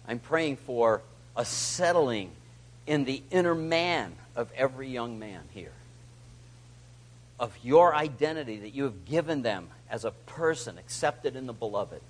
I'm 0.06 0.18
praying 0.18 0.56
for 0.56 1.00
a 1.36 1.44
settling 1.44 2.30
in 2.86 3.04
the 3.04 3.22
inner 3.30 3.54
man 3.54 4.12
of 4.34 4.50
every 4.56 4.88
young 4.88 5.18
man 5.18 5.42
here, 5.54 5.72
of 7.38 7.56
your 7.62 7.94
identity 7.94 8.58
that 8.58 8.74
you 8.74 8.84
have 8.84 9.04
given 9.04 9.42
them 9.42 9.68
as 9.88 10.04
a 10.04 10.10
person 10.10 10.78
accepted 10.78 11.36
in 11.36 11.46
the 11.46 11.52
beloved 11.52 12.00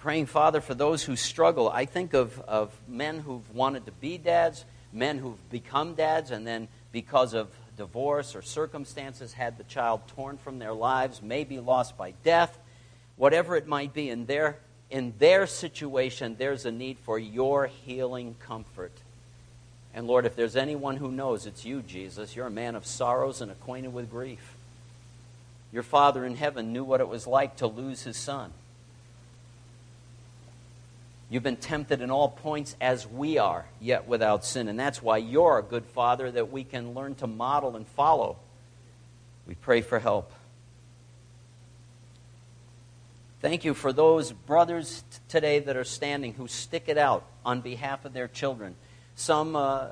praying, 0.00 0.26
Father, 0.26 0.60
for 0.60 0.74
those 0.74 1.04
who 1.04 1.14
struggle. 1.14 1.68
I 1.68 1.84
think 1.84 2.14
of, 2.14 2.40
of 2.40 2.74
men 2.88 3.20
who've 3.20 3.54
wanted 3.54 3.84
to 3.86 3.92
be 3.92 4.16
dads, 4.16 4.64
men 4.92 5.18
who've 5.18 5.50
become 5.50 5.94
dads, 5.94 6.30
and 6.30 6.46
then 6.46 6.68
because 6.90 7.34
of 7.34 7.48
divorce 7.76 8.34
or 8.34 8.42
circumstances 8.42 9.34
had 9.34 9.58
the 9.58 9.64
child 9.64 10.00
torn 10.08 10.38
from 10.38 10.58
their 10.58 10.72
lives, 10.72 11.20
maybe 11.22 11.60
lost 11.60 11.98
by 11.98 12.14
death, 12.24 12.58
whatever 13.16 13.56
it 13.56 13.66
might 13.66 13.92
be. 13.92 14.08
In 14.08 14.24
their, 14.24 14.56
in 14.90 15.12
their 15.18 15.46
situation, 15.46 16.34
there's 16.38 16.64
a 16.64 16.72
need 16.72 16.96
for 17.04 17.18
your 17.18 17.66
healing 17.66 18.36
comfort. 18.40 18.92
And 19.92 20.06
Lord, 20.06 20.24
if 20.24 20.34
there's 20.34 20.56
anyone 20.56 20.96
who 20.96 21.12
knows, 21.12 21.44
it's 21.44 21.64
you, 21.66 21.82
Jesus. 21.82 22.34
You're 22.34 22.46
a 22.46 22.50
man 22.50 22.74
of 22.74 22.86
sorrows 22.86 23.42
and 23.42 23.50
acquainted 23.50 23.92
with 23.92 24.10
grief. 24.10 24.54
Your 25.72 25.82
Father 25.82 26.24
in 26.24 26.36
heaven 26.36 26.72
knew 26.72 26.84
what 26.84 27.00
it 27.00 27.08
was 27.08 27.26
like 27.26 27.56
to 27.56 27.66
lose 27.66 28.04
his 28.04 28.16
son. 28.16 28.52
You've 31.30 31.44
been 31.44 31.56
tempted 31.56 32.00
in 32.00 32.10
all 32.10 32.28
points 32.28 32.74
as 32.80 33.06
we 33.06 33.38
are, 33.38 33.64
yet 33.80 34.08
without 34.08 34.44
sin. 34.44 34.66
And 34.66 34.78
that's 34.78 35.00
why 35.00 35.18
you're 35.18 35.58
a 35.58 35.62
good 35.62 35.86
father 35.86 36.28
that 36.28 36.50
we 36.50 36.64
can 36.64 36.92
learn 36.92 37.14
to 37.16 37.28
model 37.28 37.76
and 37.76 37.86
follow. 37.86 38.36
We 39.46 39.54
pray 39.54 39.80
for 39.80 40.00
help. 40.00 40.32
Thank 43.40 43.64
you 43.64 43.74
for 43.74 43.92
those 43.92 44.32
brothers 44.32 45.04
t- 45.08 45.18
today 45.28 45.60
that 45.60 45.76
are 45.76 45.84
standing 45.84 46.34
who 46.34 46.48
stick 46.48 46.88
it 46.88 46.98
out 46.98 47.24
on 47.46 47.60
behalf 47.60 48.04
of 48.04 48.12
their 48.12 48.28
children. 48.28 48.74
Some 49.14 49.54
uh, 49.54 49.90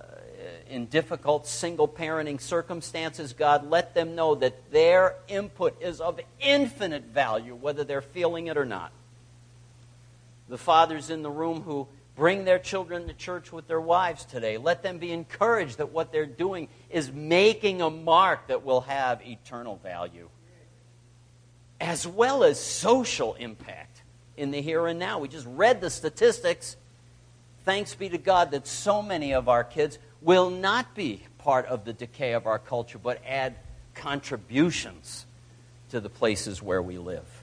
in 0.68 0.86
difficult 0.86 1.46
single 1.46 1.86
parenting 1.86 2.40
circumstances, 2.40 3.32
God, 3.32 3.70
let 3.70 3.94
them 3.94 4.16
know 4.16 4.34
that 4.34 4.72
their 4.72 5.14
input 5.28 5.80
is 5.80 6.00
of 6.00 6.18
infinite 6.40 7.04
value, 7.04 7.54
whether 7.54 7.84
they're 7.84 8.02
feeling 8.02 8.48
it 8.48 8.56
or 8.56 8.64
not 8.64 8.90
the 10.48 10.58
fathers 10.58 11.10
in 11.10 11.22
the 11.22 11.30
room 11.30 11.62
who 11.62 11.86
bring 12.16 12.44
their 12.44 12.58
children 12.58 13.06
to 13.06 13.14
church 13.14 13.52
with 13.52 13.68
their 13.68 13.80
wives 13.80 14.24
today. 14.24 14.58
Let 14.58 14.82
them 14.82 14.98
be 14.98 15.12
encouraged 15.12 15.78
that 15.78 15.92
what 15.92 16.10
they're 16.10 16.26
doing 16.26 16.68
is 16.90 17.12
making 17.12 17.80
a 17.80 17.90
mark 17.90 18.48
that 18.48 18.64
will 18.64 18.80
have 18.82 19.24
eternal 19.24 19.76
value, 19.76 20.28
as 21.80 22.06
well 22.06 22.42
as 22.42 22.58
social 22.58 23.34
impact 23.34 24.02
in 24.36 24.50
the 24.50 24.60
here 24.60 24.86
and 24.86 24.98
now. 24.98 25.20
We 25.20 25.28
just 25.28 25.46
read 25.48 25.80
the 25.80 25.90
statistics. 25.90 26.76
Thanks 27.64 27.94
be 27.94 28.08
to 28.08 28.18
God 28.18 28.50
that 28.50 28.66
so 28.66 29.00
many 29.00 29.32
of 29.32 29.48
our 29.48 29.62
kids 29.62 29.98
will 30.20 30.50
not 30.50 30.94
be 30.96 31.22
part 31.38 31.66
of 31.66 31.84
the 31.84 31.92
decay 31.92 32.32
of 32.32 32.46
our 32.46 32.58
culture, 32.58 32.98
but 32.98 33.22
add 33.24 33.54
contributions 33.94 35.24
to 35.90 36.00
the 36.00 36.08
places 36.08 36.60
where 36.62 36.82
we 36.82 36.98
live 36.98 37.37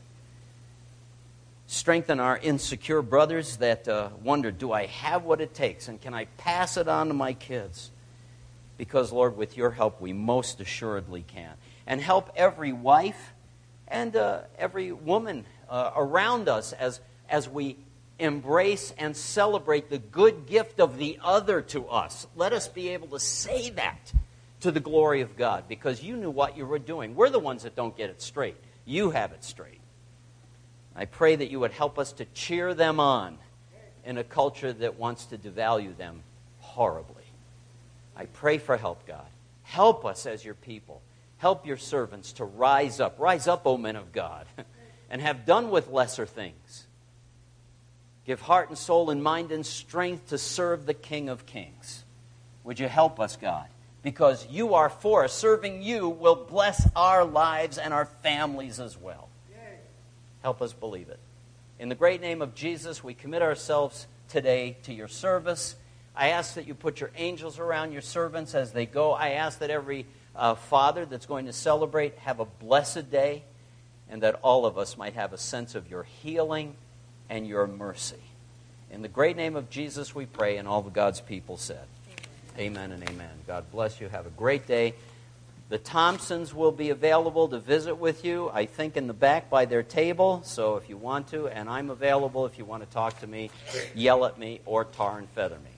strengthen 1.68 2.20
our 2.20 2.38
insecure 2.38 3.02
brothers 3.02 3.58
that 3.58 3.88
uh, 3.88 4.10
wonder 4.24 4.52
do 4.52 4.72
I 4.72 4.86
have 4.86 5.24
what 5.24 5.42
it 5.42 5.54
takes 5.54 5.88
and 5.88 6.00
can 6.00 6.14
I 6.14 6.26
pass 6.38 6.78
it 6.78 6.88
on 6.88 7.08
to 7.08 7.14
my 7.14 7.34
kids? 7.34 7.92
Because, 8.78 9.12
Lord, 9.12 9.38
with 9.38 9.56
your 9.56 9.72
help, 9.72 10.02
we 10.02 10.12
most 10.12 10.60
assuredly 10.60 11.24
can. 11.26 11.54
And 11.88 12.02
help 12.02 12.32
every 12.36 12.74
wife 12.74 13.34
and 13.88 14.16
uh, 14.16 14.42
every 14.58 14.92
woman 14.92 15.46
uh, 15.70 15.92
around 15.96 16.50
us 16.50 16.74
as, 16.74 17.00
as 17.30 17.48
we 17.48 17.78
embrace 18.20 18.94
and 18.98 19.16
celebrate 19.16 19.90
the 19.90 19.98
good 19.98 20.46
gift 20.46 20.80
of 20.80 20.98
the 20.98 21.20
other 21.24 21.62
to 21.62 21.88
us. 21.88 22.28
Let 22.36 22.54
us 22.54 22.68
be 22.68 22.90
able 22.90 23.10
to 23.10 23.20
say 23.20 23.70
that 23.72 24.14
to 24.62 24.72
the 24.72 24.80
glory 24.80 25.22
of 25.22 25.38
God 25.38 25.66
because 25.68 26.02
you 26.04 26.16
knew 26.16 26.32
what 26.32 26.58
you 26.58 26.66
were 26.66 26.80
doing. 26.80 27.16
We're 27.16 27.30
the 27.30 27.40
ones 27.40 27.64
that 27.64 27.76
don't 27.76 27.96
get 27.96 28.10
it 28.10 28.22
straight. 28.22 28.58
You 28.86 29.12
have 29.12 29.32
it 29.32 29.44
straight. 29.44 29.80
I 30.96 31.06
pray 31.06 31.36
that 31.36 31.52
you 31.52 31.60
would 31.60 31.72
help 31.72 32.00
us 32.00 32.14
to 32.14 32.26
cheer 32.34 32.74
them 32.74 33.00
on 33.00 33.38
in 34.06 34.18
a 34.18 34.24
culture 34.24 34.72
that 34.72 34.98
wants 34.98 35.26
to 35.26 35.38
devalue 35.38 35.96
them 35.98 36.24
horribly. 36.60 37.24
I 38.16 38.26
pray 38.26 38.58
for 38.60 38.78
help, 38.78 39.06
God. 39.06 39.26
Help 39.64 40.06
us 40.06 40.26
as 40.26 40.46
your 40.46 40.54
people. 40.54 41.02
Help 41.38 41.66
your 41.66 41.78
servants 41.78 42.34
to 42.34 42.46
rise 42.46 43.00
up. 43.00 43.20
Rise 43.20 43.48
up, 43.48 43.66
O 43.66 43.78
men 43.78 43.96
of 43.96 44.14
God, 44.14 44.46
and 45.10 45.22
have 45.22 45.46
done 45.46 45.70
with 45.70 45.90
lesser 45.90 46.26
things. 46.26 46.88
Give 48.26 48.40
heart 48.40 48.70
and 48.70 48.78
soul 48.78 49.10
and 49.10 49.22
mind 49.22 49.52
and 49.52 49.66
strength 49.66 50.30
to 50.30 50.38
serve 50.38 50.86
the 50.86 50.94
King 50.94 51.30
of 51.30 51.46
Kings. 51.46 52.04
Would 52.64 52.80
you 52.80 52.88
help 52.88 53.20
us, 53.20 53.36
God? 53.36 53.68
Because 54.02 54.48
you 54.50 54.76
are 54.76 54.90
for 54.90 55.26
us. 55.26 55.34
Serving 55.34 55.82
you 55.82 56.10
will 56.10 56.36
bless 56.36 56.88
our 56.96 57.26
lives 57.26 57.78
and 57.78 57.94
our 57.94 58.06
families 58.06 58.80
as 58.80 58.98
well. 58.98 59.30
Help 60.46 60.62
us 60.62 60.74
believe 60.74 61.10
it. 61.10 61.18
In 61.80 61.90
the 61.90 61.96
great 61.96 62.22
name 62.22 62.40
of 62.44 62.54
Jesus, 62.54 63.04
we 63.04 63.16
commit 63.16 63.42
ourselves 63.42 64.06
today 64.30 64.78
to 64.84 64.94
your 64.94 65.08
service. 65.08 65.76
I 66.16 66.30
ask 66.30 66.54
that 66.54 66.68
you 66.68 66.76
put 66.76 67.02
your 67.02 67.10
angels 67.18 67.58
around 67.58 67.94
your 67.94 68.04
servants 68.04 68.54
as 68.54 68.72
they 68.72 68.86
go. 68.86 69.12
I 69.12 69.30
ask 69.30 69.58
that 69.58 69.72
every 69.72 70.06
uh, 70.36 70.54
father 70.54 71.08
that's 71.08 71.26
going 71.26 71.48
to 71.48 71.52
celebrate 71.52 72.16
have 72.20 72.40
a 72.40 72.46
blessed 72.46 73.10
day 73.10 73.42
and 74.08 74.22
that 74.22 74.40
all 74.44 74.68
of 74.68 74.78
us 74.78 74.98
might 74.98 75.16
have 75.16 75.34
a 75.34 75.38
sense 75.40 75.74
of 75.74 75.90
your 75.90 76.04
healing 76.04 76.76
and 77.28 77.48
your 77.48 77.66
mercy. 77.66 78.22
In 78.92 79.02
the 79.02 79.08
great 79.08 79.36
name 79.36 79.56
of 79.56 79.72
Jesus, 79.72 80.14
we 80.14 80.28
pray, 80.28 80.58
and 80.58 80.68
all 80.68 80.84
the 80.84 80.92
God's 80.92 81.22
people 81.22 81.58
said, 81.58 81.88
Amen, 82.60 82.92
amen 82.92 82.92
and 82.92 83.10
amen. 83.10 83.32
God 83.48 83.66
bless 83.72 84.00
you. 84.00 84.10
Have 84.10 84.28
a 84.28 84.38
great 84.38 84.68
day. 84.68 84.94
The 85.68 85.80
Thompsons 85.80 86.54
will 86.54 86.72
be 86.72 86.92
available 86.92 87.48
to 87.48 87.60
visit 87.60 87.96
with 87.96 88.24
you, 88.24 88.52
I 88.54 88.66
think, 88.66 88.98
in 88.98 89.08
the 89.08 89.14
back 89.14 89.50
by 89.50 89.66
their 89.66 89.82
table. 89.82 90.42
So 90.44 90.76
if 90.76 90.90
you 90.90 90.98
want 90.98 91.30
to, 91.30 91.48
and 91.48 91.68
I'm 91.68 91.90
available 91.90 92.46
if 92.46 92.60
you 92.60 92.66
want 92.66 92.84
to 92.84 92.90
talk 92.94 93.20
to 93.22 93.28
me, 93.28 93.50
yell 93.96 94.26
at 94.26 94.38
me, 94.38 94.62
or 94.66 94.86
tar 94.86 95.18
and 95.18 95.28
feather 95.30 95.58
me. 95.58 95.75